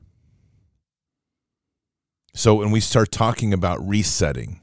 So 2.33 2.55
when 2.55 2.71
we 2.71 2.79
start 2.79 3.11
talking 3.11 3.53
about 3.53 3.85
resetting 3.85 4.63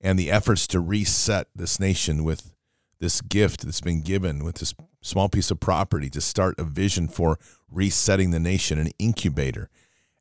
and 0.00 0.16
the 0.16 0.30
efforts 0.30 0.68
to 0.68 0.78
reset 0.78 1.48
this 1.56 1.80
nation 1.80 2.22
with 2.22 2.54
this 3.00 3.20
gift 3.20 3.62
that's 3.62 3.80
been 3.80 4.02
given, 4.02 4.44
with 4.44 4.58
this 4.58 4.72
small 5.02 5.28
piece 5.28 5.50
of 5.50 5.58
property 5.58 6.08
to 6.08 6.20
start 6.20 6.54
a 6.56 6.62
vision 6.62 7.08
for 7.08 7.40
resetting 7.68 8.30
the 8.30 8.38
nation, 8.38 8.78
an 8.78 8.92
incubator, 8.96 9.70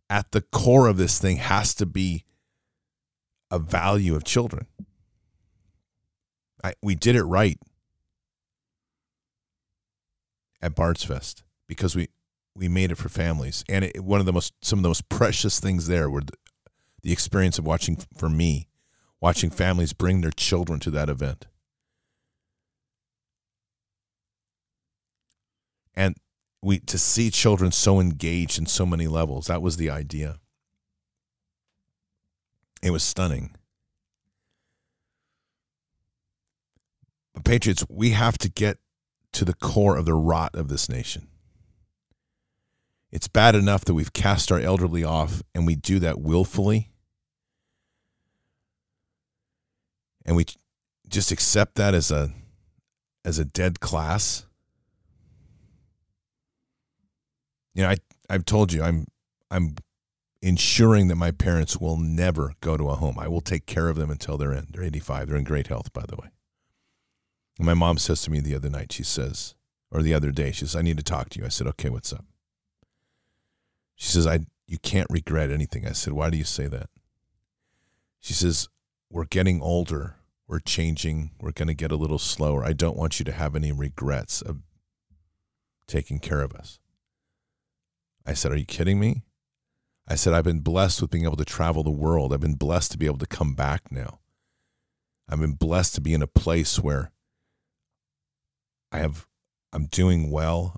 at 0.09 0.31
the 0.31 0.41
core 0.41 0.87
of 0.87 0.97
this 0.97 1.19
thing 1.19 1.37
has 1.37 1.75
to 1.75 1.85
be 1.85 2.25
a 3.51 3.59
value 3.59 4.15
of 4.15 4.23
children. 4.23 4.65
I, 6.63 6.73
we 6.81 6.95
did 6.95 7.15
it 7.15 7.23
right 7.23 7.59
at 10.61 10.75
Bards 10.75 11.03
Fest 11.03 11.43
because 11.67 11.95
we 11.95 12.09
we 12.55 12.67
made 12.67 12.91
it 12.91 12.97
for 12.97 13.09
families, 13.09 13.63
and 13.69 13.85
it, 13.85 14.03
one 14.03 14.19
of 14.19 14.25
the 14.25 14.33
most 14.33 14.53
some 14.61 14.79
of 14.79 14.83
the 14.83 14.89
most 14.89 15.07
precious 15.09 15.59
things 15.59 15.87
there 15.87 16.09
were 16.09 16.21
the, 16.21 16.33
the 17.03 17.11
experience 17.11 17.57
of 17.57 17.65
watching 17.65 17.97
for 18.17 18.29
me, 18.29 18.67
watching 19.21 19.49
families 19.49 19.93
bring 19.93 20.21
their 20.21 20.31
children 20.31 20.79
to 20.81 20.91
that 20.91 21.09
event, 21.09 21.45
and 25.95 26.15
we 26.61 26.79
to 26.79 26.97
see 26.97 27.29
children 27.29 27.71
so 27.71 27.99
engaged 27.99 28.59
in 28.59 28.65
so 28.65 28.85
many 28.85 29.07
levels. 29.07 29.47
That 29.47 29.61
was 29.61 29.77
the 29.77 29.89
idea. 29.89 30.39
It 32.81 32.91
was 32.91 33.03
stunning. 33.03 33.55
But 37.33 37.43
Patriots, 37.43 37.85
we 37.89 38.11
have 38.11 38.37
to 38.39 38.49
get 38.49 38.77
to 39.33 39.45
the 39.45 39.53
core 39.53 39.97
of 39.97 40.05
the 40.05 40.13
rot 40.13 40.55
of 40.55 40.67
this 40.67 40.89
nation. 40.89 41.27
It's 43.11 43.27
bad 43.27 43.55
enough 43.55 43.85
that 43.85 43.93
we've 43.93 44.13
cast 44.13 44.51
our 44.51 44.59
elderly 44.59 45.03
off 45.03 45.41
and 45.55 45.65
we 45.65 45.75
do 45.75 45.99
that 45.99 46.19
willfully. 46.19 46.91
And 50.25 50.35
we 50.35 50.45
just 51.07 51.31
accept 51.31 51.75
that 51.75 51.95
as 51.95 52.11
a 52.11 52.31
as 53.25 53.39
a 53.39 53.45
dead 53.45 53.79
class? 53.79 54.45
You 57.73 57.83
know, 57.83 57.89
I 57.89 57.97
I've 58.29 58.45
told 58.45 58.73
you 58.73 58.83
I'm 58.83 59.05
I'm 59.49 59.75
ensuring 60.41 61.07
that 61.07 61.15
my 61.15 61.31
parents 61.31 61.77
will 61.77 61.97
never 61.97 62.53
go 62.61 62.77
to 62.77 62.89
a 62.89 62.95
home. 62.95 63.17
I 63.19 63.27
will 63.27 63.41
take 63.41 63.65
care 63.65 63.89
of 63.89 63.97
them 63.97 64.09
until 64.09 64.37
they're 64.37 64.53
in. 64.53 64.67
They're 64.71 64.83
85. 64.83 65.27
They're 65.27 65.37
in 65.37 65.43
great 65.43 65.67
health, 65.67 65.91
by 65.91 66.05
the 66.07 66.15
way. 66.15 66.29
And 67.59 67.65
my 67.65 67.75
mom 67.75 67.97
says 67.97 68.21
to 68.23 68.31
me 68.31 68.39
the 68.39 68.55
other 68.55 68.69
night, 68.69 68.91
she 68.91 69.03
says, 69.03 69.53
or 69.91 70.01
the 70.01 70.13
other 70.13 70.31
day, 70.31 70.51
she 70.51 70.61
says, 70.61 70.75
I 70.75 70.81
need 70.81 70.97
to 70.97 71.03
talk 71.03 71.29
to 71.29 71.39
you. 71.39 71.45
I 71.45 71.49
said, 71.49 71.67
okay, 71.67 71.89
what's 71.89 72.13
up? 72.13 72.25
She 73.95 74.07
says, 74.07 74.25
I 74.25 74.39
you 74.65 74.77
can't 74.77 75.07
regret 75.09 75.51
anything. 75.51 75.85
I 75.85 75.91
said, 75.91 76.13
why 76.13 76.29
do 76.29 76.37
you 76.37 76.43
say 76.43 76.67
that? 76.67 76.89
She 78.19 78.33
says, 78.33 78.69
we're 79.09 79.25
getting 79.25 79.61
older. 79.61 80.15
We're 80.47 80.59
changing. 80.59 81.31
We're 81.41 81.51
going 81.51 81.67
to 81.67 81.73
get 81.73 81.91
a 81.91 81.95
little 81.95 82.19
slower. 82.19 82.63
I 82.63 82.73
don't 82.73 82.97
want 82.97 83.19
you 83.19 83.25
to 83.25 83.31
have 83.31 83.55
any 83.55 83.71
regrets 83.71 84.41
of 84.41 84.61
taking 85.87 86.19
care 86.19 86.41
of 86.41 86.53
us. 86.53 86.79
I 88.25 88.33
said, 88.33 88.51
Are 88.51 88.57
you 88.57 88.65
kidding 88.65 88.99
me? 88.99 89.23
I 90.07 90.15
said, 90.15 90.33
I've 90.33 90.43
been 90.43 90.61
blessed 90.61 91.01
with 91.01 91.11
being 91.11 91.25
able 91.25 91.35
to 91.37 91.45
travel 91.45 91.83
the 91.83 91.91
world. 91.91 92.33
I've 92.33 92.39
been 92.39 92.55
blessed 92.55 92.91
to 92.93 92.97
be 92.97 93.05
able 93.05 93.17
to 93.19 93.27
come 93.27 93.53
back 93.53 93.91
now. 93.91 94.19
I've 95.27 95.39
been 95.39 95.53
blessed 95.53 95.95
to 95.95 96.01
be 96.01 96.13
in 96.13 96.21
a 96.21 96.27
place 96.27 96.79
where 96.79 97.11
I 98.91 98.99
have 98.99 99.27
I'm 99.71 99.85
doing 99.85 100.31
well. 100.31 100.75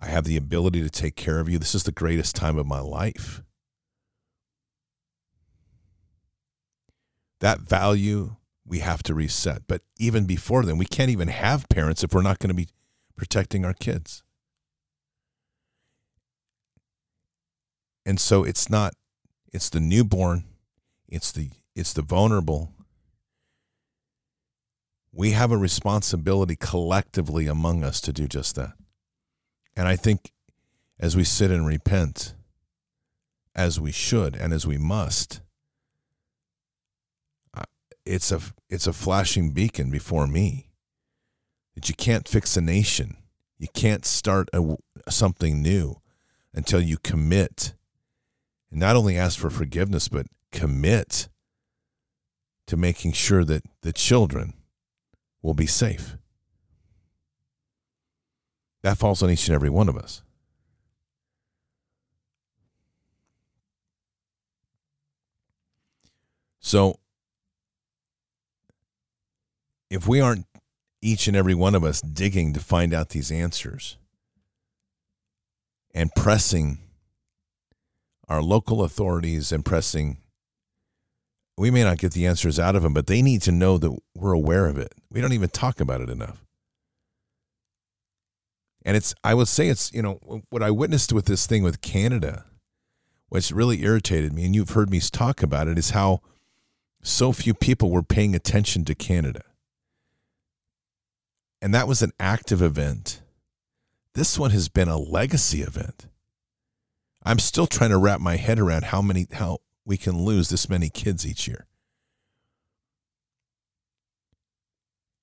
I 0.00 0.06
have 0.06 0.24
the 0.24 0.36
ability 0.36 0.82
to 0.82 0.90
take 0.90 1.16
care 1.16 1.40
of 1.40 1.48
you. 1.48 1.58
This 1.58 1.74
is 1.74 1.84
the 1.84 1.92
greatest 1.92 2.36
time 2.36 2.58
of 2.58 2.66
my 2.66 2.80
life. 2.80 3.42
That 7.40 7.60
value 7.60 8.36
we 8.66 8.80
have 8.80 9.02
to 9.04 9.14
reset. 9.14 9.62
But 9.66 9.82
even 9.98 10.26
before 10.26 10.64
then, 10.64 10.76
we 10.76 10.84
can't 10.84 11.10
even 11.10 11.28
have 11.28 11.68
parents 11.68 12.02
if 12.02 12.12
we're 12.12 12.22
not 12.22 12.38
going 12.38 12.48
to 12.48 12.54
be 12.54 12.68
protecting 13.16 13.64
our 13.64 13.74
kids. 13.74 14.22
And 18.04 18.20
so 18.20 18.44
it's 18.44 18.68
not 18.70 18.94
it's 19.52 19.70
the 19.70 19.80
newborn, 19.80 20.44
it's 21.08 21.32
the 21.32 21.50
it's 21.74 21.92
the 21.92 22.02
vulnerable. 22.02 22.75
We 25.16 25.30
have 25.30 25.50
a 25.50 25.56
responsibility 25.56 26.56
collectively 26.56 27.46
among 27.46 27.82
us 27.82 28.02
to 28.02 28.12
do 28.12 28.28
just 28.28 28.54
that. 28.56 28.74
And 29.74 29.88
I 29.88 29.96
think 29.96 30.30
as 31.00 31.16
we 31.16 31.24
sit 31.24 31.50
and 31.50 31.66
repent, 31.66 32.34
as 33.54 33.80
we 33.80 33.92
should 33.92 34.36
and 34.36 34.52
as 34.52 34.66
we 34.66 34.76
must, 34.76 35.40
it's 38.04 38.30
a 38.30 38.40
it's 38.68 38.86
a 38.86 38.92
flashing 38.92 39.52
beacon 39.52 39.90
before 39.90 40.26
me 40.26 40.68
that 41.74 41.88
you 41.88 41.94
can't 41.94 42.28
fix 42.28 42.54
a 42.58 42.60
nation. 42.60 43.16
You 43.58 43.68
can't 43.72 44.04
start 44.04 44.50
a, 44.52 44.76
something 45.08 45.62
new 45.62 45.96
until 46.52 46.80
you 46.80 46.98
commit 46.98 47.72
and 48.70 48.78
not 48.80 48.96
only 48.96 49.16
ask 49.16 49.38
for 49.38 49.48
forgiveness, 49.48 50.08
but 50.08 50.26
commit 50.52 51.28
to 52.66 52.76
making 52.76 53.12
sure 53.12 53.44
that 53.44 53.64
the 53.80 53.94
children 53.94 54.52
will 55.46 55.54
be 55.54 55.66
safe. 55.66 56.16
That 58.82 58.98
falls 58.98 59.22
on 59.22 59.30
each 59.30 59.46
and 59.46 59.54
every 59.54 59.70
one 59.70 59.88
of 59.88 59.96
us. 59.96 60.22
So, 66.58 66.98
if 69.88 70.08
we 70.08 70.20
aren't 70.20 70.46
each 71.00 71.28
and 71.28 71.36
every 71.36 71.54
one 71.54 71.76
of 71.76 71.84
us 71.84 72.00
digging 72.00 72.52
to 72.54 72.60
find 72.60 72.92
out 72.92 73.10
these 73.10 73.30
answers 73.30 73.98
and 75.94 76.10
pressing 76.16 76.78
our 78.28 78.42
local 78.42 78.82
authorities 78.82 79.52
and 79.52 79.64
pressing 79.64 80.18
we 81.56 81.70
may 81.70 81.82
not 81.82 81.98
get 81.98 82.12
the 82.12 82.26
answers 82.26 82.58
out 82.58 82.76
of 82.76 82.82
them 82.82 82.92
but 82.92 83.06
they 83.06 83.22
need 83.22 83.42
to 83.42 83.52
know 83.52 83.78
that 83.78 83.96
we're 84.14 84.32
aware 84.32 84.66
of 84.66 84.78
it. 84.78 84.92
We 85.10 85.20
don't 85.20 85.32
even 85.32 85.48
talk 85.48 85.80
about 85.80 86.00
it 86.00 86.10
enough. 86.10 86.44
And 88.84 88.96
it's 88.96 89.14
i 89.24 89.34
would 89.34 89.48
say 89.48 89.68
it's 89.68 89.92
you 89.92 90.02
know 90.02 90.42
what 90.50 90.62
i 90.62 90.70
witnessed 90.70 91.12
with 91.12 91.26
this 91.26 91.46
thing 91.46 91.64
with 91.64 91.80
canada 91.80 92.44
what's 93.28 93.50
really 93.50 93.82
irritated 93.82 94.32
me 94.32 94.44
and 94.44 94.54
you've 94.54 94.70
heard 94.70 94.90
me 94.90 95.00
talk 95.00 95.42
about 95.42 95.66
it 95.66 95.76
is 95.76 95.90
how 95.90 96.20
so 97.06 97.32
few 97.32 97.54
people 97.54 97.90
were 97.90 98.02
paying 98.02 98.34
attention 98.34 98.84
to 98.84 98.94
canada. 98.94 99.42
And 101.62 101.74
that 101.74 101.88
was 101.88 102.02
an 102.02 102.12
active 102.20 102.60
event. 102.60 103.22
This 104.14 104.38
one 104.38 104.50
has 104.50 104.68
been 104.68 104.88
a 104.88 104.98
legacy 104.98 105.62
event. 105.62 106.06
I'm 107.22 107.38
still 107.38 107.66
trying 107.66 107.90
to 107.90 107.98
wrap 107.98 108.20
my 108.20 108.36
head 108.36 108.58
around 108.58 108.84
how 108.84 109.02
many 109.02 109.26
how 109.32 109.58
we 109.86 109.96
can 109.96 110.24
lose 110.24 110.48
this 110.48 110.68
many 110.68 110.90
kids 110.90 111.26
each 111.26 111.46
year. 111.46 111.66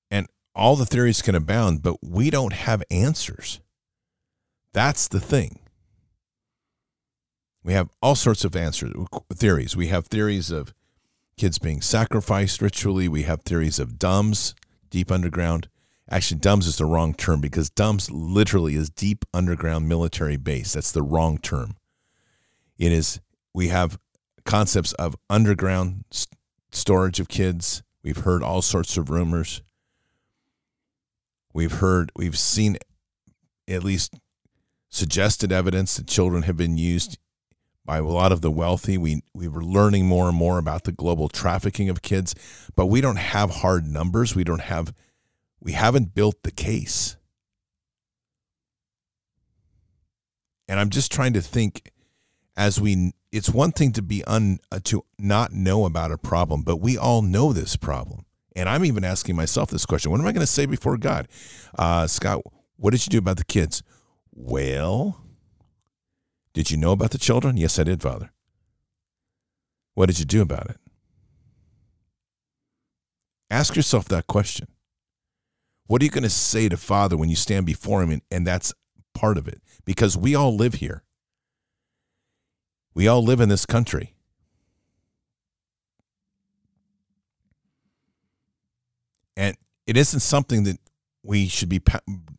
And 0.10 0.28
all 0.56 0.76
the 0.76 0.86
theories 0.86 1.22
can 1.22 1.36
abound, 1.36 1.84
but 1.84 1.98
we 2.02 2.30
don't 2.30 2.54
have 2.54 2.82
answers. 2.90 3.60
That's 4.72 5.08
the 5.08 5.20
thing. 5.20 5.60
We 7.64 7.74
have 7.74 7.90
all 8.02 8.16
sorts 8.16 8.44
of 8.44 8.56
answers 8.56 8.94
theories. 9.34 9.76
We 9.76 9.88
have 9.88 10.08
theories 10.08 10.50
of 10.50 10.74
kids 11.38 11.60
being 11.60 11.82
sacrificed 11.82 12.62
ritually. 12.62 13.08
We 13.08 13.24
have 13.24 13.42
theories 13.42 13.80
of 13.80 14.00
DUMBs 14.00 14.54
deep 14.90 15.12
underground. 15.12 15.68
Actually, 16.10 16.40
DUMBs 16.40 16.68
is 16.68 16.78
the 16.78 16.86
wrong 16.86 17.14
term 17.14 17.42
because 17.42 17.70
DUMBs 17.70 18.10
literally 18.12 18.76
is 18.76 18.90
deep 18.90 19.26
underground 19.34 19.90
military 19.90 20.38
base. 20.38 20.74
That's 20.74 20.92
the 20.92 21.02
wrong 21.02 21.38
term. 21.38 21.78
It 22.78 22.92
is 22.92 23.20
we 23.54 23.70
have 23.70 23.98
concepts 24.46 24.94
of 24.94 25.16
underground 25.30 26.06
st- 26.12 26.38
storage 26.72 27.20
of 27.20 27.28
kids. 27.28 27.84
We've 28.04 28.18
heard 28.18 28.44
all 28.44 28.62
sorts 28.62 28.98
of 28.98 29.10
rumors. 29.10 29.62
We've 31.54 31.72
heard 31.72 32.12
we've 32.16 32.38
seen 32.38 32.78
at 33.68 33.84
least 33.84 34.16
suggested 34.90 35.52
evidence 35.52 35.96
that 35.98 36.08
children 36.08 36.44
have 36.44 36.58
been 36.58 36.78
used 36.78 37.18
by 37.86 37.98
a 37.98 38.04
lot 38.04 38.32
of 38.32 38.42
the 38.42 38.52
wealthy. 38.52 38.98
We 38.98 39.22
we 39.34 39.48
were 39.48 39.64
learning 39.64 40.08
more 40.08 40.28
and 40.28 40.38
more 40.38 40.58
about 40.58 40.84
the 40.84 40.92
global 40.92 41.30
trafficking 41.30 41.90
of 41.90 42.02
kids, 42.02 42.34
but 42.76 42.88
we 42.88 43.02
don't 43.02 43.18
have 43.18 43.50
hard 43.50 43.86
numbers. 43.86 44.36
We 44.36 44.44
don't 44.44 44.62
have 44.62 44.94
we 45.60 45.74
haven't 45.74 46.14
built 46.14 46.44
the 46.44 46.52
case. 46.52 47.18
And 50.68 50.80
I'm 50.80 50.90
just 50.90 51.12
trying 51.12 51.34
to 51.34 51.42
think 51.42 51.92
as 52.56 52.80
we 52.80 53.14
it's 53.34 53.50
one 53.50 53.72
thing 53.72 53.92
to 53.92 54.02
be 54.04 54.24
un 54.26 54.60
uh, 54.72 54.80
to 54.84 55.04
not 55.18 55.52
know 55.52 55.86
about 55.86 56.12
a 56.12 56.18
problem 56.18 56.62
but 56.62 56.78
we 56.78 56.98
all 56.98 57.22
know 57.22 57.52
this 57.52 57.76
problem. 57.76 58.26
And 58.56 58.70
i'm 58.70 58.86
even 58.86 59.04
asking 59.04 59.36
myself 59.36 59.70
this 59.70 59.86
question 59.86 60.12
what 60.12 60.22
am 60.22 60.28
i 60.28 60.32
going 60.32 60.46
to 60.46 60.48
say 60.48 60.66
before 60.66 60.96
god? 60.98 61.28
Uh, 61.78 62.08
scott 62.08 62.42
what 62.78 62.92
did 62.92 63.06
you 63.06 63.10
do 63.10 63.18
about 63.18 63.38
the 63.38 63.44
kids? 63.44 63.84
Well 64.32 65.20
did 66.54 66.70
you 66.70 66.78
know 66.78 66.92
about 66.92 67.12
the 67.12 67.18
children? 67.18 67.58
Yes 67.58 67.80
i 67.80 67.84
did 67.84 68.02
father. 68.02 68.32
What 69.96 70.06
did 70.06 70.20
you 70.20 70.26
do 70.26 70.42
about 70.42 70.70
it? 70.70 70.78
Ask 73.50 73.76
yourself 73.76 74.06
that 74.06 74.26
question. 74.28 74.68
What 75.86 76.02
are 76.02 76.06
you 76.06 76.12
going 76.12 76.24
to 76.24 76.30
say 76.30 76.70
to 76.70 76.78
father 76.78 77.18
when 77.18 77.30
you 77.30 77.36
stand 77.36 77.66
before 77.66 78.02
him 78.02 78.10
and, 78.10 78.22
and 78.32 78.48
that's 78.48 78.74
part 79.14 79.38
of 79.38 79.48
it? 79.48 79.62
Because 79.86 80.18
we 80.18 80.34
all 80.34 80.56
live 80.56 80.76
here 80.76 81.04
we 82.94 83.08
all 83.08 83.24
live 83.24 83.40
in 83.40 83.50
this 83.50 83.66
country. 83.66 84.16
And 89.36 89.58
it 89.88 89.98
isn't 89.98 90.20
something 90.20 90.64
that 90.64 90.78
we 91.24 91.48
should 91.48 91.70
be 91.70 91.82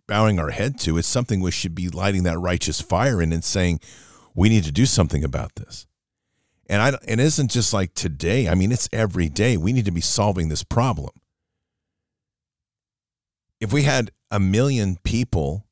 bowing 0.06 0.38
our 0.38 0.50
head 0.50 0.78
to. 0.80 0.98
It's 0.98 1.08
something 1.08 1.40
we 1.40 1.50
should 1.50 1.74
be 1.74 1.88
lighting 1.88 2.22
that 2.24 2.38
righteous 2.38 2.80
fire 2.80 3.20
in 3.20 3.32
and 3.32 3.42
saying, 3.42 3.80
we 4.34 4.48
need 4.48 4.64
to 4.64 4.72
do 4.72 4.86
something 4.86 5.24
about 5.24 5.54
this. 5.56 5.86
And 6.68 6.80
I, 6.80 6.98
it 7.06 7.20
isn't 7.20 7.50
just 7.50 7.72
like 7.72 7.94
today. 7.94 8.48
I 8.48 8.54
mean, 8.54 8.72
it's 8.72 8.88
every 8.92 9.28
day. 9.28 9.56
We 9.56 9.72
need 9.72 9.84
to 9.84 9.90
be 9.90 10.00
solving 10.00 10.48
this 10.48 10.62
problem. 10.62 11.10
If 13.60 13.72
we 13.72 13.82
had 13.82 14.10
a 14.30 14.40
million 14.40 14.98
people 15.04 15.66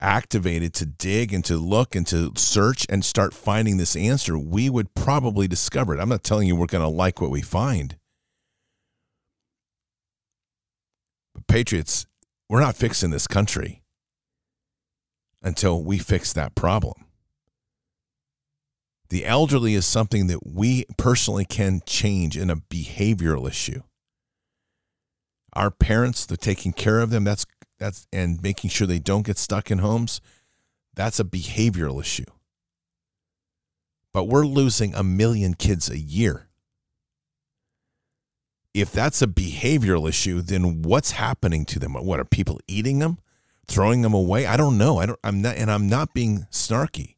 activated 0.00 0.74
to 0.74 0.86
dig 0.86 1.32
and 1.32 1.44
to 1.44 1.56
look 1.56 1.94
and 1.94 2.06
to 2.06 2.32
search 2.36 2.86
and 2.88 3.04
start 3.04 3.34
finding 3.34 3.76
this 3.76 3.96
answer, 3.96 4.38
we 4.38 4.70
would 4.70 4.94
probably 4.94 5.48
discover 5.48 5.94
it. 5.94 6.00
I'm 6.00 6.08
not 6.08 6.22
telling 6.22 6.46
you 6.46 6.54
we're 6.56 6.66
going 6.66 6.84
to 6.84 6.88
like 6.88 7.20
what 7.20 7.30
we 7.30 7.42
find. 7.42 7.96
But 11.34 11.46
Patriots, 11.46 12.06
we're 12.48 12.60
not 12.60 12.76
fixing 12.76 13.10
this 13.10 13.26
country 13.26 13.82
until 15.42 15.82
we 15.82 15.98
fix 15.98 16.32
that 16.32 16.54
problem. 16.54 17.04
The 19.10 19.24
elderly 19.24 19.74
is 19.74 19.86
something 19.86 20.26
that 20.26 20.46
we 20.46 20.84
personally 20.98 21.44
can 21.46 21.80
change 21.86 22.36
in 22.36 22.50
a 22.50 22.56
behavioral 22.56 23.48
issue. 23.48 23.82
our 25.54 25.70
parents, 25.70 26.24
they're 26.26 26.36
taking 26.36 26.72
care 26.72 27.00
of 27.00 27.10
them. 27.10 27.24
That's 27.24 27.44
that's 27.78 28.06
and 28.12 28.42
making 28.42 28.70
sure 28.70 28.86
they 28.86 28.98
don't 28.98 29.26
get 29.26 29.38
stuck 29.38 29.70
in 29.70 29.78
homes. 29.78 30.20
That's 30.94 31.20
a 31.20 31.24
behavioral 31.24 32.00
issue. 32.00 32.24
But 34.12 34.24
we're 34.24 34.46
losing 34.46 34.94
a 34.94 35.04
million 35.04 35.54
kids 35.54 35.88
a 35.88 35.98
year. 35.98 36.48
If 38.74 38.92
that's 38.92 39.22
a 39.22 39.26
behavioral 39.26 40.08
issue, 40.08 40.40
then 40.40 40.82
what's 40.82 41.12
happening 41.12 41.64
to 41.66 41.78
them? 41.78 41.94
What 41.94 42.20
are 42.20 42.24
people 42.24 42.60
eating 42.66 42.98
them, 42.98 43.18
throwing 43.66 44.02
them 44.02 44.14
away? 44.14 44.46
I 44.46 44.56
don't 44.56 44.78
know. 44.78 44.98
I 44.98 45.06
don't 45.06 45.18
I'm 45.22 45.42
not 45.42 45.56
and 45.56 45.70
I'm 45.70 45.88
not 45.88 46.14
being 46.14 46.46
snarky. 46.50 47.16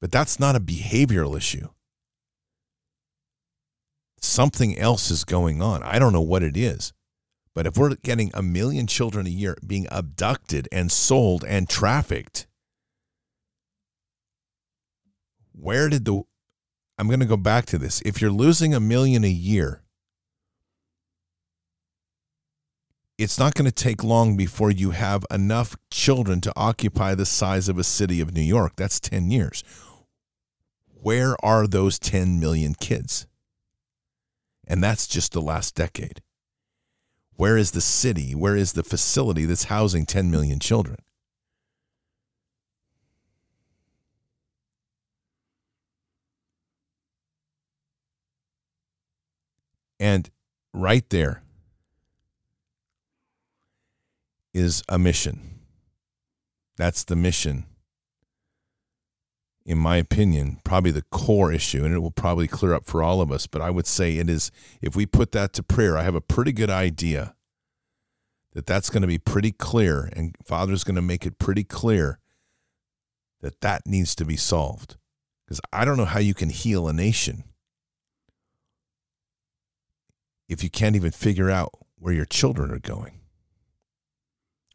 But 0.00 0.12
that's 0.12 0.40
not 0.40 0.56
a 0.56 0.60
behavioral 0.60 1.36
issue. 1.36 1.68
Something 4.20 4.78
else 4.78 5.10
is 5.10 5.24
going 5.24 5.60
on. 5.60 5.82
I 5.82 5.98
don't 5.98 6.12
know 6.12 6.20
what 6.20 6.42
it 6.42 6.56
is. 6.56 6.92
But 7.54 7.66
if 7.66 7.76
we're 7.76 7.96
getting 7.96 8.30
a 8.32 8.42
million 8.42 8.86
children 8.86 9.26
a 9.26 9.30
year 9.30 9.56
being 9.66 9.86
abducted 9.90 10.68
and 10.70 10.90
sold 10.90 11.44
and 11.44 11.68
trafficked, 11.68 12.46
where 15.52 15.88
did 15.88 16.04
the 16.04 16.22
I'm 17.00 17.08
going 17.08 17.20
to 17.20 17.26
go 17.26 17.38
back 17.38 17.64
to 17.66 17.78
this. 17.78 18.02
If 18.04 18.20
you're 18.20 18.30
losing 18.30 18.74
a 18.74 18.80
million 18.80 19.24
a 19.24 19.30
year, 19.30 19.80
it's 23.16 23.38
not 23.38 23.54
going 23.54 23.64
to 23.64 23.72
take 23.72 24.04
long 24.04 24.36
before 24.36 24.70
you 24.70 24.90
have 24.90 25.24
enough 25.30 25.76
children 25.90 26.42
to 26.42 26.52
occupy 26.56 27.14
the 27.14 27.24
size 27.24 27.70
of 27.70 27.78
a 27.78 27.84
city 27.84 28.20
of 28.20 28.34
New 28.34 28.42
York. 28.42 28.74
That's 28.76 29.00
10 29.00 29.30
years. 29.30 29.64
Where 31.02 31.42
are 31.42 31.66
those 31.66 31.98
10 31.98 32.38
million 32.38 32.74
kids? 32.74 33.26
And 34.66 34.84
that's 34.84 35.06
just 35.06 35.32
the 35.32 35.40
last 35.40 35.74
decade. 35.74 36.20
Where 37.40 37.56
is 37.56 37.70
the 37.70 37.80
city? 37.80 38.34
Where 38.34 38.54
is 38.54 38.74
the 38.74 38.82
facility 38.82 39.46
that's 39.46 39.64
housing 39.64 40.04
10 40.04 40.30
million 40.30 40.58
children? 40.58 40.98
And 49.98 50.28
right 50.74 51.08
there 51.08 51.42
is 54.52 54.82
a 54.86 54.98
mission. 54.98 55.60
That's 56.76 57.04
the 57.04 57.16
mission, 57.16 57.64
in 59.64 59.78
my 59.78 59.96
opinion, 59.96 60.58
probably 60.64 60.90
the 60.90 61.04
core 61.10 61.52
issue, 61.52 61.84
and 61.84 61.94
it 61.94 62.00
will 62.00 62.10
probably 62.10 62.48
clear 62.48 62.74
up 62.74 62.86
for 62.86 63.02
all 63.02 63.20
of 63.20 63.30
us. 63.30 63.46
But 63.46 63.62
I 63.62 63.70
would 63.70 63.86
say 63.86 64.16
it 64.16 64.28
is, 64.28 64.50
if 64.80 64.96
we 64.96 65.06
put 65.06 65.32
that 65.32 65.52
to 65.54 65.62
prayer, 65.62 65.96
I 65.96 66.02
have 66.02 66.14
a 66.14 66.20
pretty 66.20 66.52
good 66.52 66.70
idea 66.70 67.34
that 68.52 68.66
that's 68.66 68.90
going 68.90 69.02
to 69.02 69.08
be 69.08 69.18
pretty 69.18 69.52
clear, 69.52 70.10
and 70.12 70.34
Father's 70.44 70.84
going 70.84 70.96
to 70.96 71.02
make 71.02 71.24
it 71.24 71.38
pretty 71.38 71.62
clear 71.62 72.18
that 73.40 73.60
that 73.60 73.86
needs 73.86 74.14
to 74.16 74.24
be 74.24 74.36
solved. 74.36 74.96
Because 75.44 75.60
I 75.72 75.84
don't 75.84 75.96
know 75.96 76.04
how 76.04 76.20
you 76.20 76.34
can 76.34 76.50
heal 76.50 76.88
a 76.88 76.92
nation 76.92 77.44
if 80.48 80.64
you 80.64 80.70
can't 80.70 80.96
even 80.96 81.12
figure 81.12 81.48
out 81.48 81.70
where 81.96 82.12
your 82.12 82.24
children 82.24 82.72
are 82.72 82.80
going, 82.80 83.20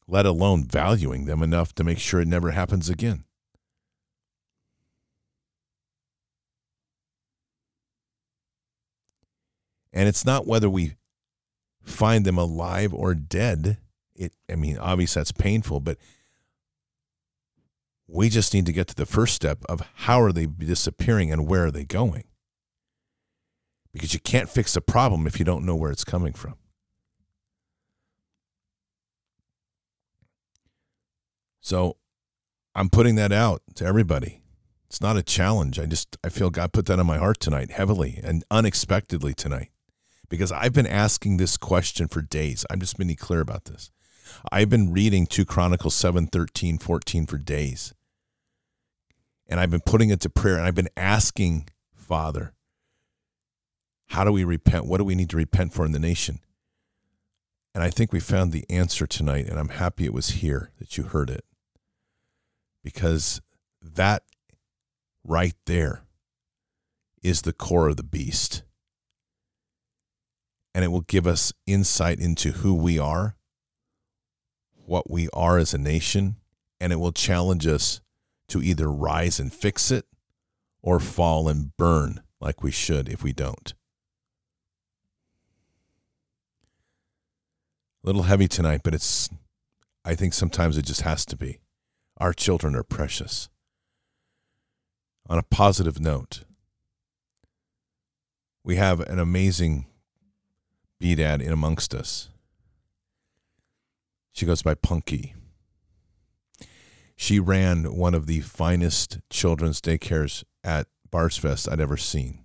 let 0.08 0.26
alone 0.26 0.64
valuing 0.64 1.26
them 1.26 1.44
enough 1.44 1.76
to 1.76 1.84
make 1.84 2.00
sure 2.00 2.22
it 2.22 2.28
never 2.28 2.52
happens 2.52 2.90
again. 2.90 3.25
And 9.96 10.08
it's 10.08 10.26
not 10.26 10.46
whether 10.46 10.70
we 10.70 10.94
find 11.82 12.24
them 12.24 12.38
alive 12.38 12.94
or 12.94 13.16
dead. 13.16 13.78
It 14.16 14.34
I 14.52 14.56
mean, 14.56 14.78
obviously 14.78 15.22
that's 15.22 15.32
painful, 15.32 15.80
but 15.80 15.98
we 18.08 18.30
just 18.30 18.54
need 18.54 18.68
to 18.68 18.74
get 18.74 18.88
to 18.90 18.96
the 18.96 19.08
first 19.08 19.34
step 19.34 19.64
of 19.68 19.82
how 19.96 20.22
are 20.22 20.32
they 20.32 20.46
disappearing 20.46 21.32
and 21.32 21.48
where 21.48 21.66
are 21.66 21.72
they 21.72 21.86
going? 21.86 22.26
because 23.96 24.14
you 24.14 24.20
can't 24.20 24.50
fix 24.50 24.76
a 24.76 24.82
problem 24.82 25.26
if 25.26 25.40
you 25.40 25.46
don't 25.46 25.66
know 25.66 25.74
where 25.74 25.90
it's 25.90 26.04
coming 26.04 26.34
from. 26.34 26.56
So 31.62 31.96
I'm 32.76 32.90
putting 32.90 33.16
that 33.16 33.32
out 33.32 33.62
to 33.76 33.86
everybody. 33.86 34.42
It's 34.88 35.00
not 35.00 35.16
a 35.16 35.24
challenge. 35.24 35.80
I 35.80 35.86
just 35.86 36.18
I 36.26 36.28
feel 36.30 36.50
God 36.50 36.74
put 36.74 36.88
that 36.88 37.00
on 37.00 37.06
my 37.06 37.18
heart 37.18 37.40
tonight 37.40 37.72
heavily 37.72 38.20
and 38.22 38.44
unexpectedly 38.52 39.34
tonight 39.34 39.70
because 40.30 40.52
I've 40.52 40.74
been 40.74 40.88
asking 40.88 41.38
this 41.38 41.58
question 41.58 42.08
for 42.08 42.22
days. 42.22 42.66
I'm 42.70 42.80
just 42.80 42.98
being 42.98 43.16
clear 43.16 43.42
about 43.42 43.66
this. 43.66 43.92
I've 44.52 44.70
been 44.70 44.92
reading 44.92 45.28
2 45.28 45.46
Chronicles 45.46 45.96
7, 45.96 46.28
13, 46.28 46.78
14 46.78 47.26
for 47.26 47.38
days. 47.38 47.94
And 49.48 49.60
I've 49.60 49.70
been 49.70 49.82
putting 49.86 50.10
it 50.10 50.20
to 50.22 50.30
prayer 50.30 50.58
and 50.58 50.66
I've 50.66 50.76
been 50.76 50.90
asking 50.98 51.70
Father, 51.94 52.54
how 54.10 54.24
do 54.24 54.32
we 54.32 54.44
repent? 54.44 54.86
What 54.86 54.98
do 54.98 55.04
we 55.04 55.16
need 55.16 55.30
to 55.32 55.38
repent 55.38 55.74
for 55.74 55.86
in 55.86 55.92
the 55.92 56.00
nation? 56.00 56.40
And 57.74 57.84
I 57.84 57.90
think 57.90 58.14
we 58.14 58.20
found 58.20 58.52
the 58.52 58.66
answer 58.70 59.06
tonight, 59.06 59.48
and 59.48 59.60
I'm 59.60 59.70
happy 59.70 60.06
it 60.06 60.14
was 60.14 60.30
here 60.30 60.72
that 60.80 60.98
you 60.98 61.04
heard 61.04 61.30
it. 61.30 61.44
Because 62.84 63.42
that 63.82 64.24
right 65.24 65.56
there 65.66 66.04
is 67.22 67.42
the 67.42 67.52
core 67.52 67.90
of 67.90 67.98
the 67.98 68.04
beast. 68.04 68.64
And 70.76 70.84
it 70.84 70.90
will 70.90 71.02
give 71.02 71.26
us 71.26 71.54
insight 71.66 72.20
into 72.20 72.52
who 72.52 72.76
we 72.76 73.00
are, 73.00 73.36
what 74.76 75.10
we 75.10 75.28
are 75.34 75.58
as 75.58 75.74
a 75.74 75.80
nation, 75.80 76.36
and 76.80 76.94
it 76.94 76.98
will 76.98 77.14
challenge 77.14 77.66
us 77.66 78.02
to 78.50 78.62
either 78.62 78.92
rise 78.92 79.40
and 79.40 79.52
fix 79.52 79.90
it 79.90 80.06
or 80.84 81.00
fall 81.00 81.48
and 81.48 81.76
burn 81.78 82.22
like 82.40 82.62
we 82.62 82.70
should 82.70 83.10
if 83.10 83.24
we 83.24 83.34
don't. 83.34 83.74
a 88.06 88.08
little 88.08 88.24
heavy 88.24 88.48
tonight, 88.48 88.82
but 88.84 88.94
it's, 88.94 89.30
I 90.04 90.14
think 90.14 90.36
sometimes 90.36 90.78
it 90.78 90.86
just 90.86 91.02
has 91.02 91.26
to 91.26 91.36
be. 91.36 91.58
Our 92.18 92.34
children 92.34 92.76
are 92.76 92.84
precious. 92.84 93.50
On 95.28 95.40
a 95.40 95.44
positive 95.44 96.00
note, 96.00 96.44
we 98.64 98.76
have 98.76 99.00
an 99.00 99.18
amazing 99.18 99.88
BDAD 101.06 101.44
in 101.44 101.54
amongst 101.54 101.94
us. 101.94 102.30
She 104.34 104.48
goes 104.48 104.64
by 104.64 104.74
Punky. 104.74 105.36
She 107.16 107.40
ran 107.40 107.96
one 107.96 108.16
of 108.16 108.26
the 108.26 108.40
finest 108.40 109.20
children's 109.30 109.80
daycares 109.80 110.44
at 110.64 110.88
Bardsfest 111.12 111.72
I'd 111.72 111.80
ever 111.80 111.96
seen. 111.96 112.40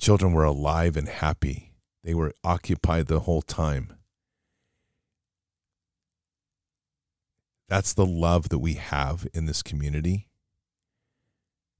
Children 0.00 0.32
were 0.32 0.42
alive 0.42 0.96
and 0.96 1.08
happy 1.08 1.74
they 2.02 2.12
were 2.12 2.32
occupied 2.42 3.06
the 3.06 3.20
whole 3.20 3.40
time. 3.40 3.92
That's 7.68 7.94
the 7.94 8.04
love 8.04 8.48
that 8.48 8.58
we 8.58 8.74
have 8.74 9.28
in 9.32 9.46
this 9.46 9.62
community, 9.62 10.26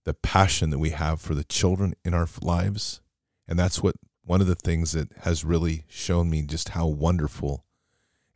the 0.04 0.14
passion 0.14 0.70
that 0.70 0.78
we 0.78 0.90
have 0.90 1.20
for 1.20 1.34
the 1.34 1.44
children 1.44 1.94
in 2.04 2.14
our 2.14 2.28
lives. 2.40 3.00
And 3.48 3.58
that's 3.58 3.82
what 3.82 3.96
one 4.24 4.40
of 4.40 4.46
the 4.46 4.54
things 4.54 4.92
that 4.92 5.12
has 5.22 5.44
really 5.44 5.84
shown 5.88 6.30
me 6.30 6.42
just 6.42 6.70
how 6.70 6.86
wonderful 6.86 7.64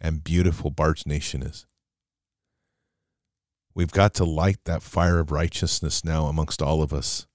and 0.00 0.22
beautiful 0.22 0.70
Bards 0.70 1.06
Nation 1.06 1.42
is. 1.42 1.66
We've 3.74 3.92
got 3.92 4.14
to 4.14 4.24
light 4.24 4.58
that 4.64 4.82
fire 4.82 5.18
of 5.18 5.30
righteousness 5.30 6.04
now 6.04 6.26
amongst 6.26 6.60
all 6.60 6.82
of 6.82 6.92
us 6.92 7.26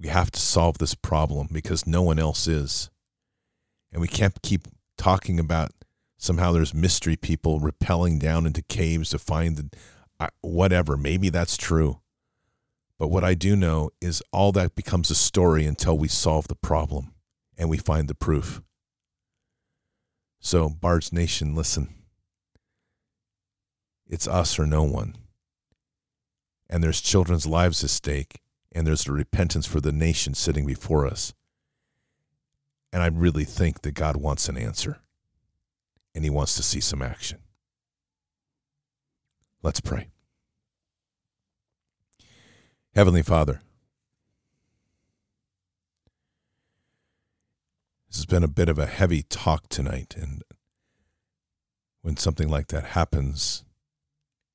we 0.00 0.08
have 0.08 0.30
to 0.32 0.40
solve 0.40 0.78
this 0.78 0.94
problem 0.94 1.48
because 1.50 1.86
no 1.86 2.02
one 2.02 2.18
else 2.18 2.46
is. 2.46 2.90
And 3.92 4.00
we 4.00 4.08
can't 4.08 4.40
keep 4.42 4.68
talking 4.98 5.38
about 5.38 5.70
somehow 6.18 6.52
there's 6.52 6.74
mystery 6.74 7.16
people 7.16 7.60
rappelling 7.60 8.18
down 8.18 8.46
into 8.46 8.62
caves 8.62 9.10
to 9.10 9.18
find 9.18 9.56
the, 9.56 9.70
uh, 10.18 10.28
whatever. 10.42 10.96
Maybe 10.96 11.28
that's 11.28 11.56
true. 11.56 12.00
But 12.98 13.08
what 13.08 13.24
I 13.24 13.34
do 13.34 13.56
know 13.56 13.90
is 14.00 14.22
all 14.32 14.52
that 14.52 14.74
becomes 14.74 15.10
a 15.10 15.14
story 15.14 15.66
until 15.66 15.98
we 15.98 16.08
solve 16.08 16.48
the 16.48 16.54
problem 16.54 17.12
and 17.56 17.68
we 17.68 17.76
find 17.76 18.08
the 18.08 18.14
proof. 18.14 18.62
So, 20.40 20.68
Bards 20.68 21.12
Nation, 21.12 21.54
listen. 21.54 21.94
It's 24.06 24.28
us 24.28 24.58
or 24.58 24.66
no 24.66 24.84
one. 24.84 25.16
And 26.68 26.82
there's 26.82 27.00
children's 27.00 27.46
lives 27.46 27.82
at 27.82 27.90
stake 27.90 28.40
and 28.72 28.86
there's 28.86 29.06
a 29.06 29.12
repentance 29.12 29.66
for 29.66 29.80
the 29.80 29.92
nation 29.92 30.34
sitting 30.34 30.66
before 30.66 31.06
us. 31.06 31.32
And 32.92 33.02
I 33.02 33.06
really 33.06 33.44
think 33.44 33.82
that 33.82 33.94
God 33.94 34.16
wants 34.16 34.48
an 34.48 34.56
answer 34.56 34.98
and 36.14 36.24
he 36.24 36.30
wants 36.30 36.54
to 36.56 36.62
see 36.62 36.80
some 36.80 37.02
action. 37.02 37.38
Let's 39.62 39.80
pray. 39.80 40.08
Heavenly 42.94 43.22
Father, 43.22 43.60
This 48.06 48.18
has 48.18 48.26
been 48.26 48.44
a 48.44 48.48
bit 48.48 48.68
of 48.68 48.78
a 48.78 48.86
heavy 48.86 49.24
talk 49.24 49.68
tonight. 49.68 50.14
And 50.16 50.44
when 52.02 52.16
something 52.16 52.48
like 52.48 52.68
that 52.68 52.84
happens, 52.84 53.64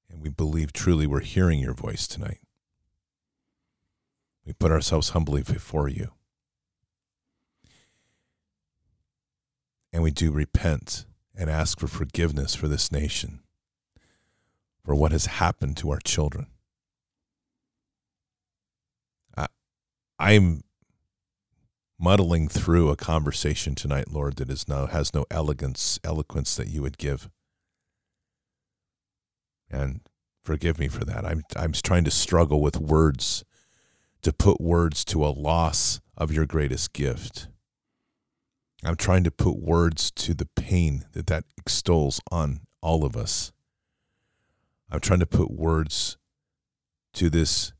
and 0.09 0.21
we 0.21 0.29
believe 0.29 0.71
truly 0.71 1.05
we're 1.05 1.19
hearing 1.19 1.59
your 1.59 1.73
voice 1.73 2.07
tonight, 2.07 2.39
we 4.45 4.53
put 4.53 4.71
ourselves 4.71 5.09
humbly 5.09 5.43
before 5.43 5.89
you. 5.89 6.11
And 9.91 10.01
we 10.01 10.11
do 10.11 10.31
repent 10.31 11.03
and 11.35 11.49
ask 11.49 11.77
for 11.77 11.87
forgiveness 11.87 12.55
for 12.55 12.69
this 12.69 12.89
nation, 12.89 13.41
for 14.85 14.95
what 14.95 15.11
has 15.11 15.25
happened 15.25 15.75
to 15.75 15.91
our 15.91 15.99
children. 15.99 16.47
I'm 20.19 20.63
muddling 21.97 22.49
through 22.49 22.89
a 22.89 22.97
conversation 22.97 23.73
tonight, 23.73 24.11
Lord, 24.11 24.35
that 24.35 24.49
is 24.49 24.67
no 24.67 24.85
has 24.85 25.13
no 25.13 25.25
elegance, 25.31 25.97
eloquence 26.03 26.55
that 26.57 26.67
you 26.67 26.81
would 26.81 26.97
give. 26.97 27.29
And 29.71 30.01
forgive 30.43 30.77
me 30.77 30.89
for 30.89 31.05
that. 31.05 31.25
I'm 31.25 31.43
I'm 31.55 31.71
trying 31.71 32.03
to 32.03 32.11
struggle 32.11 32.61
with 32.61 32.77
words 32.77 33.45
to 34.21 34.33
put 34.33 34.59
words 34.59 35.05
to 35.05 35.25
a 35.25 35.29
loss 35.29 36.01
of 36.17 36.31
your 36.33 36.45
greatest 36.45 36.91
gift. 36.91 37.47
I'm 38.83 38.95
trying 38.95 39.23
to 39.23 39.31
put 39.31 39.57
words 39.57 40.11
to 40.11 40.33
the 40.33 40.47
pain 40.55 41.05
that 41.13 41.27
that 41.27 41.45
extols 41.57 42.21
on 42.31 42.61
all 42.81 43.05
of 43.05 43.15
us. 43.15 43.51
I'm 44.91 44.99
trying 44.99 45.19
to 45.19 45.25
put 45.25 45.51
words 45.51 46.17
to 47.13 47.29
this 47.29 47.73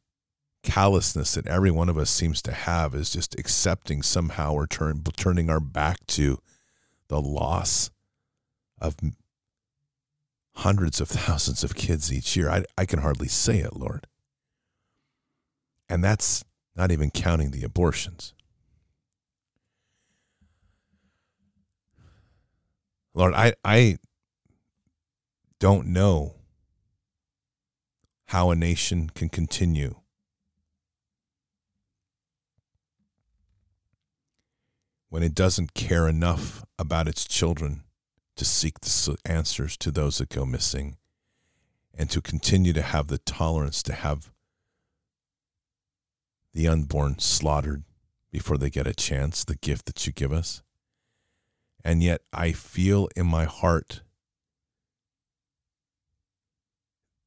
callousness 0.70 1.34
that 1.34 1.48
every 1.48 1.72
one 1.72 1.90
of 1.90 1.98
us 1.98 2.12
seems 2.12 2.44
to 2.44 2.52
have 2.52 2.94
is 2.94 3.10
just 3.10 3.38
accepting 3.40 4.04
somehow 4.04 4.54
or 4.54 4.68
turn, 4.68 5.02
turning 5.18 5.50
our 5.50 5.60
back 5.60 6.06
to 6.06 6.38
the 7.08 7.20
loss 7.20 7.90
of 8.80 8.96
hundreds 10.58 11.02
of 11.02 11.08
thousands 11.08 11.64
of 11.64 11.76
kids 11.76 12.14
each 12.14 12.38
year. 12.38 12.52
I, 12.52 12.66
I 12.78 12.86
can 12.86 13.00
hardly 13.00 13.28
say 13.28 13.58
it, 13.60 13.76
Lord. 13.76 14.06
And 15.90 16.04
that's 16.04 16.44
not 16.76 16.92
even 16.92 17.10
counting 17.10 17.50
the 17.50 17.64
abortions. 17.64 18.36
Lord, 23.16 23.34
I, 23.34 23.54
I 23.66 23.98
don't 25.60 25.88
know 25.88 26.36
how 28.28 28.52
a 28.52 28.56
nation 28.56 29.10
can 29.10 29.30
continue 29.30 29.96
when 35.10 35.24
it 35.24 35.34
doesn't 35.34 35.74
care 35.74 36.08
enough 36.08 36.64
about 36.78 37.08
its 37.08 37.26
children 37.26 37.84
to 38.36 38.46
seek 38.46 38.80
the 38.80 39.18
answers 39.26 39.76
to 39.78 39.92
those 39.92 40.20
that 40.20 40.30
go 40.30 40.46
missing 40.46 40.98
and 41.98 42.10
to 42.10 42.22
continue 42.22 42.72
to 42.74 42.82
have 42.82 43.08
the 43.08 43.18
tolerance 43.18 43.84
to 43.84 43.94
have 43.94 44.32
the 46.54 46.68
unborn 46.68 47.20
slaughtered 47.20 47.84
before 48.32 48.58
they 48.58 48.70
get 48.70 48.88
a 48.88 48.94
chance, 48.94 49.44
the 49.44 49.56
gift 49.56 49.86
that 49.86 50.06
you 50.06 50.14
give 50.14 50.32
us. 50.32 50.62
And 51.84 52.04
yet 52.04 52.22
I 52.32 52.52
feel 52.52 53.10
in 53.16 53.26
my 53.26 53.46
heart 53.46 54.02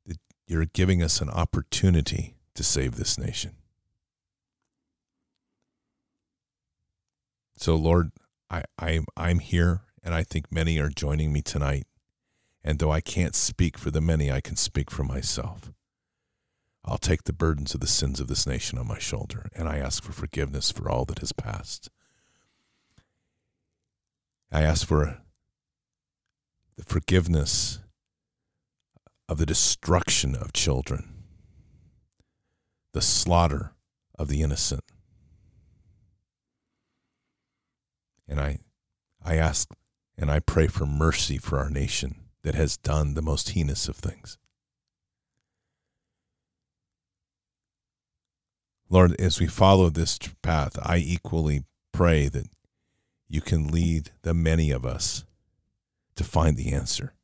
that 0.07 0.19
you're 0.47 0.67
giving 0.67 1.03
us 1.03 1.21
an 1.21 1.31
opportunity 1.31 2.37
to 2.55 2.63
save 2.63 2.97
this 2.97 3.19
nation. 3.19 3.57
So, 7.63 7.77
Lord, 7.77 8.11
I, 8.51 8.65
I'm, 8.77 9.05
I'm 9.17 9.39
here, 9.39 9.83
and 10.03 10.17
I 10.17 10.25
think 10.25 10.51
many 10.51 10.81
are 10.81 10.89
joining 10.89 11.33
me 11.33 11.43
tonight. 11.43 11.87
And 12.65 12.81
though 12.81 12.91
I 12.91 13.01
can't 13.01 13.37
speak 13.37 13.79
for 13.79 13.93
the 13.93 14.01
many, 14.01 14.33
I 14.33 14.41
can 14.41 14.57
speak 14.57 14.91
for 14.91 15.05
myself. 15.05 15.73
I'll 16.85 16.99
take 16.99 17.23
the 17.23 17.33
burdens 17.33 17.73
of 17.73 17.79
the 17.79 17.87
sins 17.87 18.19
of 18.19 18.27
this 18.27 18.49
nation 18.49 18.81
on 18.81 18.89
my 18.89 18.99
shoulder, 18.99 19.47
and 19.55 19.69
I 19.69 19.79
ask 19.79 20.03
for 20.03 20.11
forgiveness 20.11 20.73
for 20.73 20.91
all 20.91 21.05
that 21.05 21.21
has 21.21 21.31
passed. 21.31 21.89
I 24.51 24.63
ask 24.63 24.85
for 24.85 25.19
the 26.77 26.85
forgiveness 26.85 27.79
of 29.29 29.39
the 29.39 29.47
destruction 29.47 30.35
of 30.35 30.53
children, 30.53 31.15
the 32.93 33.01
slaughter 33.01 33.75
of 34.19 34.27
the 34.27 34.43
innocent, 34.43 34.83
And 38.29 38.41
I, 38.41 38.61
I 39.25 39.37
ask 39.37 39.69
and 40.17 40.31
I 40.31 40.41
pray 40.41 40.67
for 40.67 40.87
mercy 40.87 41.39
for 41.39 41.59
our 41.59 41.71
nation 41.71 42.17
that 42.43 42.55
has 42.55 42.77
done 42.77 43.15
the 43.15 43.23
most 43.23 43.51
heinous 43.51 43.89
of 43.89 43.97
things. 43.97 44.39
Lord, 48.89 49.19
as 49.21 49.41
we 49.41 49.47
follow 49.47 49.89
this 49.89 50.19
path, 50.43 50.79
I 50.83 50.99
equally 50.99 51.65
pray 51.93 52.29
that 52.29 52.47
you 53.29 53.41
can 53.41 53.69
lead 53.69 54.11
the 54.23 54.35
many 54.35 54.71
of 54.71 54.85
us 54.85 55.25
to 56.17 56.25
find 56.25 56.57
the 56.57 56.73
answer. 56.73 57.15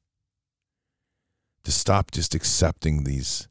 To 1.64 1.70
stop 1.70 2.10
just 2.10 2.34
accepting 2.34 3.04
these 3.04 3.48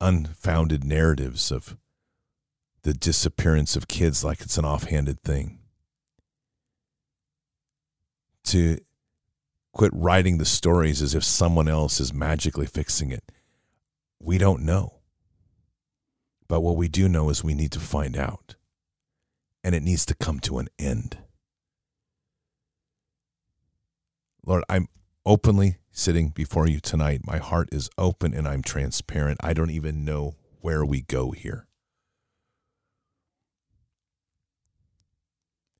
unfounded 0.00 0.82
narratives 0.82 1.52
of 1.52 1.76
the 2.82 2.94
disappearance 2.94 3.76
of 3.76 3.88
kids 3.88 4.24
like 4.24 4.40
it's 4.40 4.56
an 4.56 4.64
offhanded 4.64 5.20
thing 5.22 5.59
to 8.44 8.78
quit 9.72 9.92
writing 9.94 10.38
the 10.38 10.44
stories 10.44 11.02
as 11.02 11.14
if 11.14 11.24
someone 11.24 11.68
else 11.68 12.00
is 12.00 12.12
magically 12.12 12.66
fixing 12.66 13.10
it. 13.10 13.24
We 14.20 14.38
don't 14.38 14.62
know. 14.62 15.00
But 16.48 16.60
what 16.60 16.76
we 16.76 16.88
do 16.88 17.08
know 17.08 17.30
is 17.30 17.44
we 17.44 17.54
need 17.54 17.72
to 17.72 17.80
find 17.80 18.16
out. 18.16 18.56
And 19.62 19.74
it 19.74 19.82
needs 19.82 20.04
to 20.06 20.14
come 20.14 20.40
to 20.40 20.58
an 20.58 20.68
end. 20.78 21.18
Lord, 24.44 24.64
I'm 24.68 24.88
openly 25.24 25.76
sitting 25.92 26.30
before 26.30 26.66
you 26.66 26.80
tonight. 26.80 27.20
My 27.24 27.38
heart 27.38 27.68
is 27.72 27.90
open 27.98 28.34
and 28.34 28.48
I'm 28.48 28.62
transparent. 28.62 29.38
I 29.42 29.52
don't 29.52 29.70
even 29.70 30.04
know 30.04 30.34
where 30.60 30.84
we 30.84 31.02
go 31.02 31.30
here. 31.30 31.66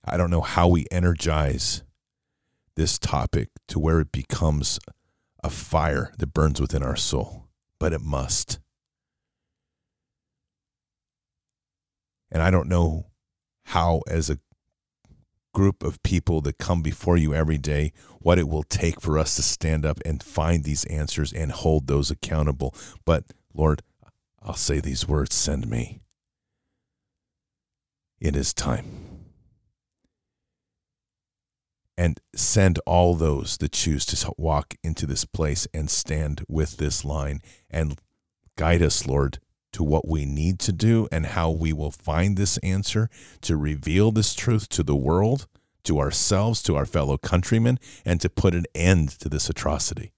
I 0.04 0.16
don't 0.16 0.30
know 0.30 0.40
how 0.40 0.68
we 0.68 0.86
energize 0.90 1.82
this 2.80 2.98
topic 2.98 3.50
to 3.68 3.78
where 3.78 4.00
it 4.00 4.10
becomes 4.10 4.80
a 5.44 5.50
fire 5.50 6.14
that 6.16 6.32
burns 6.32 6.62
within 6.62 6.82
our 6.82 6.96
soul, 6.96 7.46
but 7.78 7.92
it 7.92 8.00
must. 8.00 8.58
And 12.30 12.42
I 12.42 12.50
don't 12.50 12.70
know 12.70 13.08
how, 13.66 14.00
as 14.08 14.30
a 14.30 14.38
group 15.52 15.82
of 15.82 16.02
people 16.02 16.40
that 16.40 16.56
come 16.56 16.80
before 16.80 17.18
you 17.18 17.34
every 17.34 17.58
day, 17.58 17.92
what 18.18 18.38
it 18.38 18.48
will 18.48 18.62
take 18.62 18.98
for 18.98 19.18
us 19.18 19.36
to 19.36 19.42
stand 19.42 19.84
up 19.84 19.98
and 20.06 20.22
find 20.22 20.64
these 20.64 20.84
answers 20.84 21.34
and 21.34 21.52
hold 21.52 21.86
those 21.86 22.10
accountable. 22.10 22.74
But 23.04 23.24
Lord, 23.52 23.82
I'll 24.42 24.54
say 24.54 24.80
these 24.80 25.06
words 25.06 25.34
send 25.34 25.68
me. 25.68 26.00
It 28.18 28.34
is 28.34 28.54
time 28.54 29.09
and 32.00 32.18
send 32.34 32.78
all 32.86 33.14
those 33.14 33.58
that 33.58 33.72
choose 33.72 34.06
to 34.06 34.32
walk 34.38 34.74
into 34.82 35.04
this 35.04 35.26
place 35.26 35.68
and 35.74 35.90
stand 35.90 36.42
with 36.48 36.78
this 36.78 37.04
line 37.04 37.42
and 37.68 38.00
guide 38.56 38.80
us, 38.80 39.06
Lord, 39.06 39.38
to 39.72 39.84
what 39.84 40.08
we 40.08 40.24
need 40.24 40.58
to 40.60 40.72
do 40.72 41.08
and 41.12 41.26
how 41.26 41.50
we 41.50 41.74
will 41.74 41.90
find 41.90 42.38
this 42.38 42.56
answer 42.62 43.10
to 43.42 43.54
reveal 43.54 44.12
this 44.12 44.32
truth 44.32 44.66
to 44.70 44.82
the 44.82 44.96
world, 44.96 45.46
to 45.84 45.98
ourselves, 45.98 46.62
to 46.62 46.74
our 46.74 46.86
fellow 46.86 47.18
countrymen, 47.18 47.78
and 48.02 48.18
to 48.22 48.30
put 48.30 48.54
an 48.54 48.64
end 48.74 49.10
to 49.20 49.28
this 49.28 49.50
atrocity. 49.50 50.10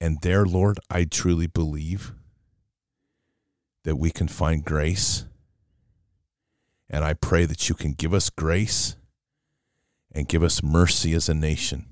And 0.00 0.20
there, 0.22 0.46
Lord, 0.46 0.78
I 0.88 1.02
truly 1.02 1.48
believe 1.48 2.12
that 3.82 3.96
we 3.96 4.12
can 4.12 4.28
find 4.28 4.64
grace 4.64 5.24
and 6.88 7.04
I 7.04 7.14
pray 7.14 7.46
that 7.46 7.68
you 7.68 7.74
can 7.74 7.92
give 7.92 8.14
us 8.14 8.30
grace 8.30 8.96
and 10.12 10.28
give 10.28 10.42
us 10.42 10.62
mercy 10.62 11.12
as 11.14 11.28
a 11.28 11.34
nation. 11.34 11.86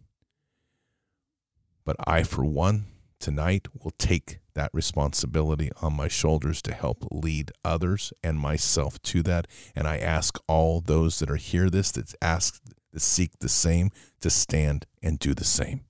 But 1.84 1.96
I, 2.06 2.22
for 2.22 2.44
one, 2.44 2.86
tonight 3.18 3.68
will 3.74 3.92
take 3.98 4.38
that 4.54 4.70
responsibility 4.72 5.70
on 5.80 5.96
my 5.96 6.08
shoulders 6.08 6.62
to 6.62 6.74
help 6.74 7.06
lead 7.10 7.50
others 7.64 8.12
and 8.22 8.38
myself 8.38 9.00
to 9.02 9.22
that. 9.22 9.46
And 9.74 9.88
I 9.88 9.98
ask 9.98 10.38
all 10.46 10.80
those 10.80 11.18
that 11.18 11.30
are 11.30 11.36
here 11.36 11.70
this, 11.70 11.90
that 11.92 12.14
ask, 12.20 12.60
that 12.92 13.00
seek 13.00 13.38
the 13.38 13.48
same, 13.48 13.90
to 14.20 14.30
stand 14.30 14.86
and 15.02 15.18
do 15.18 15.34
the 15.34 15.44
same. 15.44 15.80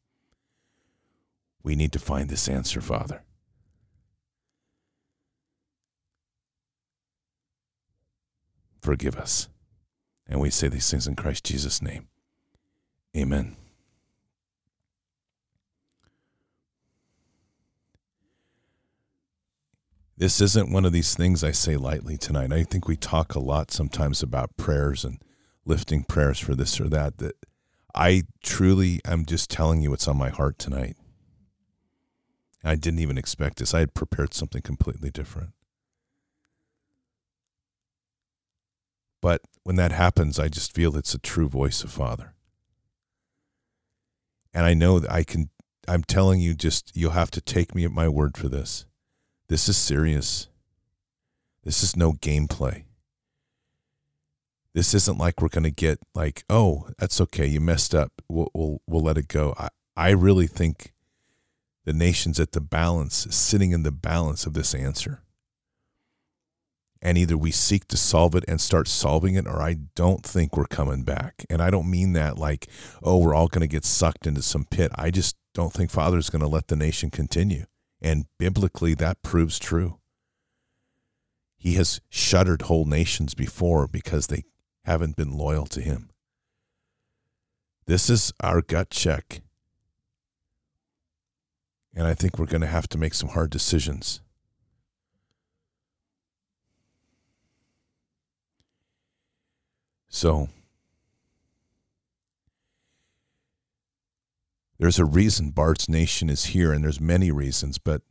We 1.63 1.75
need 1.75 1.93
to 1.93 1.99
find 1.99 2.29
this 2.29 2.49
answer, 2.49 2.81
Father. 2.81 3.23
Forgive 8.83 9.17
us. 9.17 9.49
And 10.29 10.41
we 10.41 10.51
say 10.51 10.69
these 10.69 10.91
things 10.91 11.07
in 11.07 11.17
Christ 11.17 11.45
Jesus' 11.45 11.81
name. 11.81 12.09
Amen. 13.17 13.57
This 20.17 20.41
isn't 20.41 20.71
one 20.71 20.85
of 20.85 20.93
these 20.93 21.15
things 21.15 21.43
I 21.43 21.51
say 21.51 21.77
lightly 21.77 22.17
tonight. 22.17 22.53
I 22.53 22.63
think 22.63 22.87
we 22.87 22.97
talk 22.97 23.35
a 23.35 23.41
lot 23.41 23.71
sometimes 23.71 24.23
about 24.23 24.57
prayers 24.57 25.05
and 25.05 25.19
lifting 25.65 26.05
prayers 26.05 26.39
for 26.39 26.55
this 26.55 26.81
or 26.81 26.89
that. 26.91 27.19
That 27.19 27.35
I 27.95 28.23
truly 28.43 29.01
I'm 29.05 29.25
just 29.25 29.51
telling 29.51 29.81
you 29.81 29.91
what's 29.91 30.07
on 30.07 30.17
my 30.17 30.29
heart 30.29 30.59
tonight. 30.59 30.97
I 32.63 32.77
didn't 32.77 33.01
even 33.01 33.19
expect 33.19 33.59
this. 33.59 33.75
I 33.75 33.81
had 33.81 33.95
prepared 33.95 34.33
something 34.33 34.63
completely 34.63 35.11
different. 35.11 35.51
But 39.23 39.41
when 39.63 39.77
that 39.77 39.93
happens, 39.93 40.39
I 40.39 40.49
just 40.49 40.75
feel 40.75 40.97
it's 40.97 41.15
a 41.15 41.19
true 41.19 41.49
voice 41.49 41.83
of 41.83 41.91
Father. 41.91 42.35
And 44.53 44.67
I 44.67 44.75
know 44.75 44.99
that 44.99 45.11
I 45.11 45.23
can, 45.23 45.49
I'm 45.89 46.03
telling 46.03 46.41
you, 46.41 46.55
just 46.55 46.95
you'll 46.95 47.13
have 47.13 47.31
to 47.31 47.41
take 47.41 47.75
me 47.75 47.87
at 47.87 47.93
my 47.93 48.09
word 48.09 48.37
for 48.37 48.49
this. 48.49 48.85
This 49.49 49.69
is 49.69 49.79
serious. 49.79 50.49
This 51.65 51.83
is 51.83 51.97
no 51.97 52.13
gameplay. 52.13 52.85
This 54.75 54.93
isn't 54.95 55.19
like 55.19 55.41
we're 55.41 55.49
going 55.49 55.65
to 55.65 55.71
get 55.71 56.01
like, 56.15 56.45
oh, 56.51 56.89
that's 56.99 57.21
okay. 57.21 57.47
You 57.47 57.61
messed 57.61 57.95
up. 57.95 58.11
We'll, 58.29 58.51
we'll, 58.53 58.81
we'll 58.87 59.03
let 59.03 59.19
it 59.19 59.29
go. 59.29 59.55
I, 59.57 59.69
I 59.97 60.11
really 60.11 60.47
think 60.47 60.93
the 61.85 61.93
nation's 61.93 62.41
at 62.41 62.53
the 62.53 62.61
balance, 62.61 63.27
sitting 63.31 63.71
in 63.71 63.83
the 63.83 63.93
balance 63.93 64.47
of 64.47 64.55
this 64.55 64.75
answer. 64.75 65.23
And 67.05 67.19
either 67.19 67.37
we 67.37 67.51
seek 67.51 67.89
to 67.89 67.97
solve 67.97 68.37
it 68.37 68.45
and 68.47 68.61
start 68.61 68.87
solving 68.87 69.35
it, 69.35 69.47
or 69.47 69.61
I 69.61 69.75
don't 69.97 70.25
think 70.25 70.57
we're 70.57 70.67
coming 70.67 71.03
back. 71.03 71.45
And 71.51 71.61
I 71.61 71.69
don't 71.69 71.91
mean 71.91 72.13
that 72.13 72.39
like, 72.39 72.69
oh, 73.03 73.19
we're 73.19 73.35
all 73.35 73.49
going 73.49 73.61
to 73.61 73.67
get 73.67 73.85
sucked 73.85 74.27
into 74.27 74.41
some 74.41 74.65
pit. 74.65 74.93
I 74.95 75.11
just 75.11 75.37
don't 75.53 75.73
think 75.73 75.91
Father's 75.91 76.31
going 76.31 76.43
to 76.43 76.49
let 76.49 76.69
the 76.69 76.77
nation 76.77 77.11
continue. 77.11 77.65
And 78.01 78.27
biblically, 78.39 78.95
that 78.95 79.23
proves 79.23 79.59
true. 79.59 79.99
He 81.57 81.75
has 81.75 82.01
shuttered 82.09 82.63
whole 82.63 82.85
nations 82.85 83.35
before 83.35 83.89
because 83.89 84.29
they 84.29 84.45
haven't 84.85 85.17
been 85.17 85.37
loyal 85.37 85.67
to 85.67 85.81
him. 85.81 86.11
This 87.87 88.09
is 88.09 88.33
our 88.41 88.63
gut 88.63 88.91
check. 88.91 89.43
And 91.95 92.07
I 92.07 92.15
think 92.15 92.39
we're 92.39 92.47
going 92.47 92.63
to 92.63 92.67
have 92.69 92.89
to 92.89 92.99
make 92.99 93.15
some 93.15 93.31
hard 93.31 93.51
decisions. 93.51 94.21
So, 100.23 100.49
there's 104.79 105.01
a 105.01 105.05
reason 105.05 105.51
Bards 105.51 105.89
Nation 105.89 106.31
is 106.31 106.45
here, 106.45 106.73
and 106.73 106.85
there's 106.85 107.01
many 107.01 107.33
reasons, 107.33 107.79
but 107.79 108.03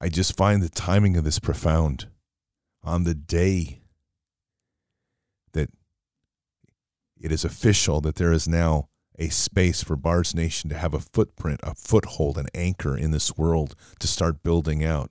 I 0.00 0.08
just 0.08 0.38
find 0.38 0.62
the 0.62 0.70
timing 0.70 1.18
of 1.18 1.24
this 1.24 1.38
profound. 1.38 2.06
On 2.82 3.04
the 3.04 3.12
day 3.12 3.82
that 5.52 5.68
it 7.20 7.30
is 7.30 7.44
official 7.44 8.00
that 8.00 8.14
there 8.14 8.32
is 8.32 8.48
now 8.48 8.88
a 9.18 9.28
space 9.28 9.82
for 9.82 9.96
Bards 9.96 10.34
Nation 10.34 10.70
to 10.70 10.78
have 10.78 10.94
a 10.94 11.00
footprint, 11.00 11.60
a 11.62 11.74
foothold, 11.74 12.38
an 12.38 12.46
anchor 12.54 12.96
in 12.96 13.10
this 13.10 13.36
world 13.36 13.74
to 13.98 14.06
start 14.06 14.42
building 14.42 14.82
out, 14.82 15.10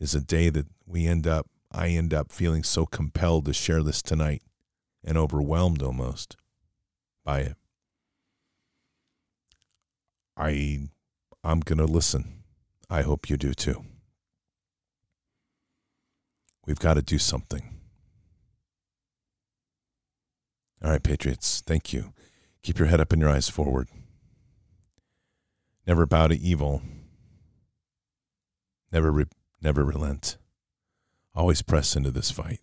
is 0.00 0.16
a 0.16 0.20
day 0.20 0.50
that 0.50 0.66
we 0.86 1.06
end 1.06 1.28
up, 1.28 1.46
I 1.70 1.90
end 1.90 2.12
up 2.12 2.32
feeling 2.32 2.64
so 2.64 2.84
compelled 2.84 3.44
to 3.44 3.52
share 3.52 3.84
this 3.84 4.02
tonight 4.02 4.42
and 5.04 5.16
overwhelmed 5.16 5.82
almost 5.82 6.36
by 7.24 7.40
it. 7.40 7.56
I 10.36 10.88
I'm 11.44 11.60
going 11.60 11.78
to 11.78 11.84
listen. 11.84 12.42
I 12.90 13.02
hope 13.02 13.30
you 13.30 13.36
do 13.36 13.54
too. 13.54 13.84
We've 16.66 16.78
got 16.78 16.94
to 16.94 17.02
do 17.02 17.18
something. 17.18 17.74
All 20.82 20.90
right, 20.90 21.02
Patriots, 21.02 21.62
thank 21.66 21.92
you. 21.92 22.12
Keep 22.62 22.78
your 22.78 22.88
head 22.88 23.00
up 23.00 23.12
and 23.12 23.20
your 23.20 23.30
eyes 23.30 23.48
forward. 23.48 23.88
Never 25.86 26.06
bow 26.06 26.28
to 26.28 26.38
evil. 26.38 26.82
Never 28.92 29.10
re- 29.10 29.24
never 29.60 29.84
relent. 29.84 30.36
Always 31.34 31.62
press 31.62 31.96
into 31.96 32.10
this 32.10 32.30
fight. 32.30 32.60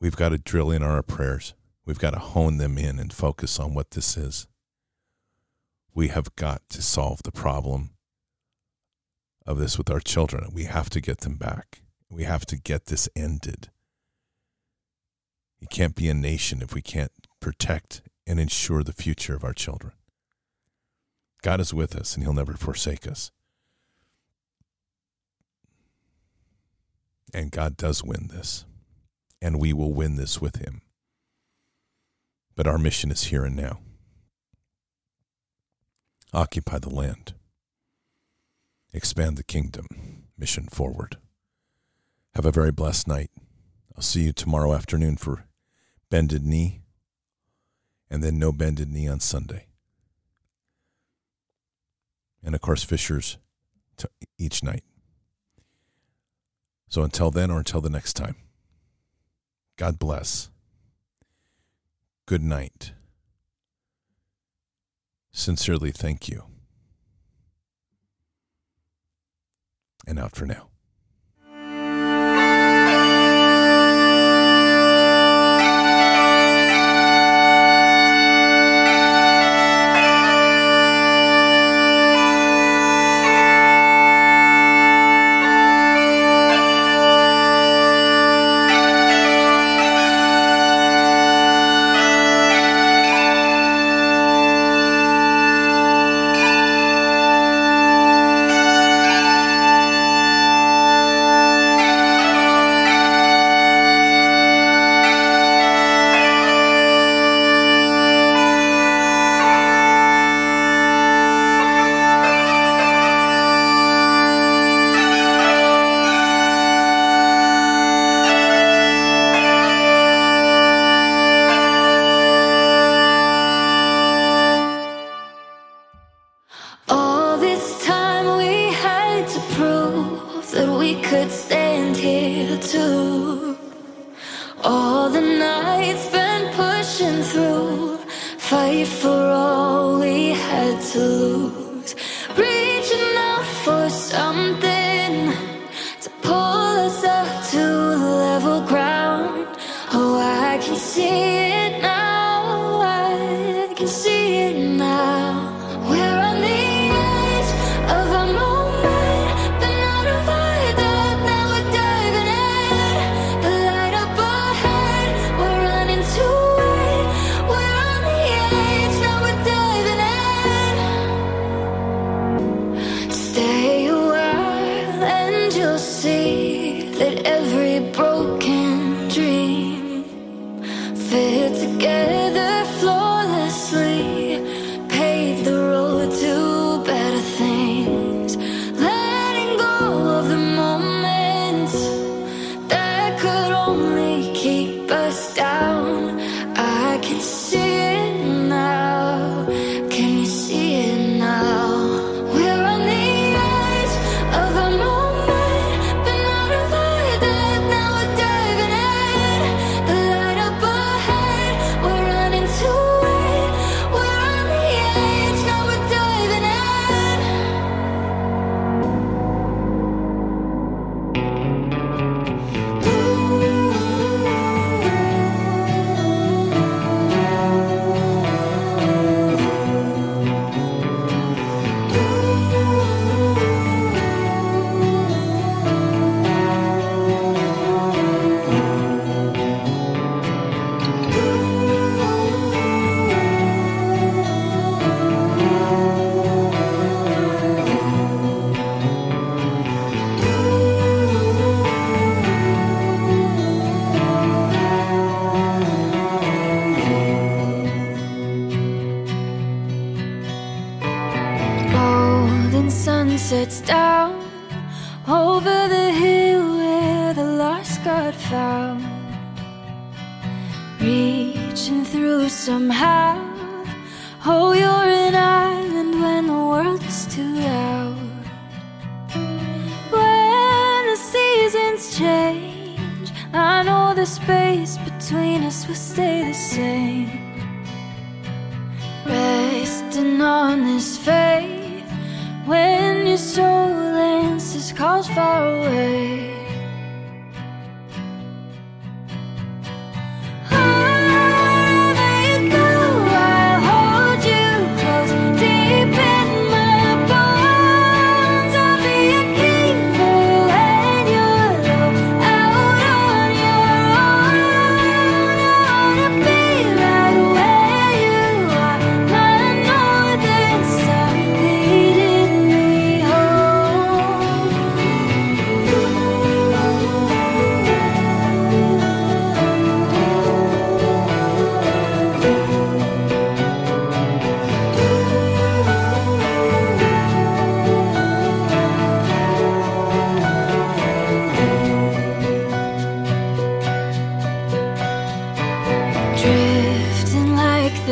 We've 0.00 0.16
got 0.16 0.30
to 0.30 0.38
drill 0.38 0.70
in 0.70 0.82
our 0.82 1.02
prayers. 1.02 1.54
We've 1.84 1.98
got 1.98 2.10
to 2.10 2.18
hone 2.18 2.56
them 2.56 2.78
in 2.78 2.98
and 2.98 3.12
focus 3.12 3.58
on 3.58 3.74
what 3.74 3.90
this 3.90 4.16
is. 4.16 4.46
We 5.94 6.08
have 6.08 6.34
got 6.36 6.62
to 6.70 6.82
solve 6.82 7.22
the 7.22 7.32
problem 7.32 7.90
of 9.46 9.58
this 9.58 9.76
with 9.76 9.90
our 9.90 10.00
children. 10.00 10.48
We 10.52 10.64
have 10.64 10.88
to 10.90 11.00
get 11.00 11.20
them 11.20 11.36
back. 11.36 11.82
We 12.08 12.24
have 12.24 12.46
to 12.46 12.56
get 12.56 12.86
this 12.86 13.08
ended. 13.14 13.70
You 15.58 15.66
can't 15.68 15.94
be 15.94 16.08
a 16.08 16.14
nation 16.14 16.62
if 16.62 16.74
we 16.74 16.80
can't 16.80 17.12
protect 17.40 18.02
and 18.26 18.40
ensure 18.40 18.82
the 18.82 18.92
future 18.92 19.34
of 19.34 19.44
our 19.44 19.52
children. 19.52 19.92
God 21.42 21.60
is 21.60 21.74
with 21.74 21.94
us 21.94 22.14
and 22.14 22.22
He'll 22.22 22.32
never 22.32 22.54
forsake 22.54 23.06
us. 23.06 23.30
And 27.34 27.50
God 27.50 27.76
does 27.76 28.02
win 28.02 28.28
this 28.28 28.64
and 29.40 29.58
we 29.58 29.72
will 29.72 29.92
win 29.92 30.16
this 30.16 30.40
with 30.40 30.56
him. 30.56 30.82
But 32.56 32.66
our 32.66 32.78
mission 32.78 33.10
is 33.10 33.24
here 33.24 33.44
and 33.44 33.56
now. 33.56 33.80
Occupy 36.32 36.78
the 36.78 36.90
land. 36.90 37.34
Expand 38.92 39.36
the 39.36 39.42
kingdom. 39.42 39.86
Mission 40.36 40.66
forward. 40.66 41.16
Have 42.34 42.46
a 42.46 42.52
very 42.52 42.70
blessed 42.70 43.08
night. 43.08 43.30
I'll 43.96 44.02
see 44.02 44.22
you 44.22 44.32
tomorrow 44.32 44.74
afternoon 44.74 45.16
for 45.16 45.44
Bended 46.10 46.44
Knee, 46.44 46.80
and 48.08 48.22
then 48.22 48.38
No 48.38 48.52
Bended 48.52 48.90
Knee 48.90 49.08
on 49.08 49.20
Sunday. 49.20 49.66
And 52.42 52.54
of 52.54 52.60
course, 52.60 52.82
Fishers 52.82 53.38
each 54.38 54.62
night. 54.62 54.82
So 56.88 57.02
until 57.02 57.30
then, 57.30 57.50
or 57.50 57.58
until 57.58 57.80
the 57.80 57.90
next 57.90 58.14
time. 58.14 58.36
God 59.80 59.98
bless. 59.98 60.50
Good 62.26 62.42
night. 62.42 62.92
Sincerely, 65.32 65.90
thank 65.90 66.28
you. 66.28 66.44
And 70.06 70.18
out 70.18 70.36
for 70.36 70.44
now. 70.44 70.68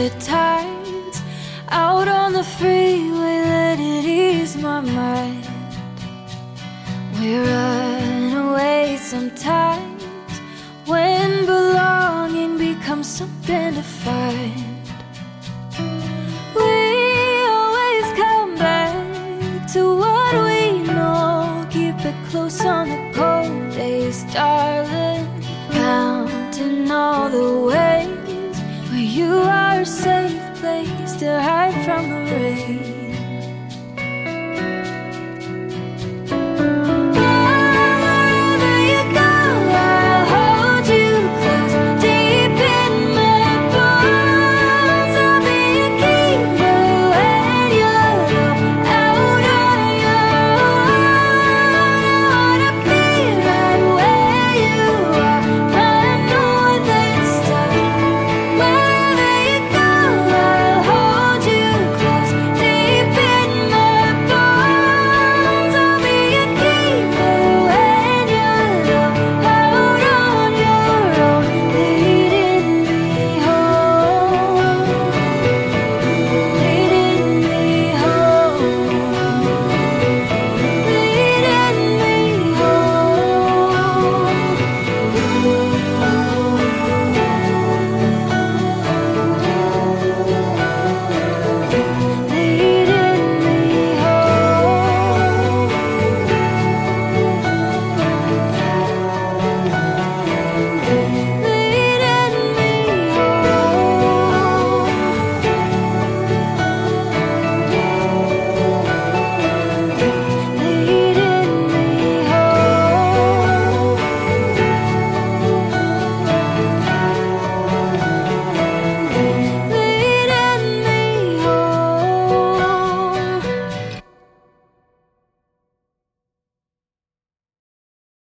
The 0.08 0.37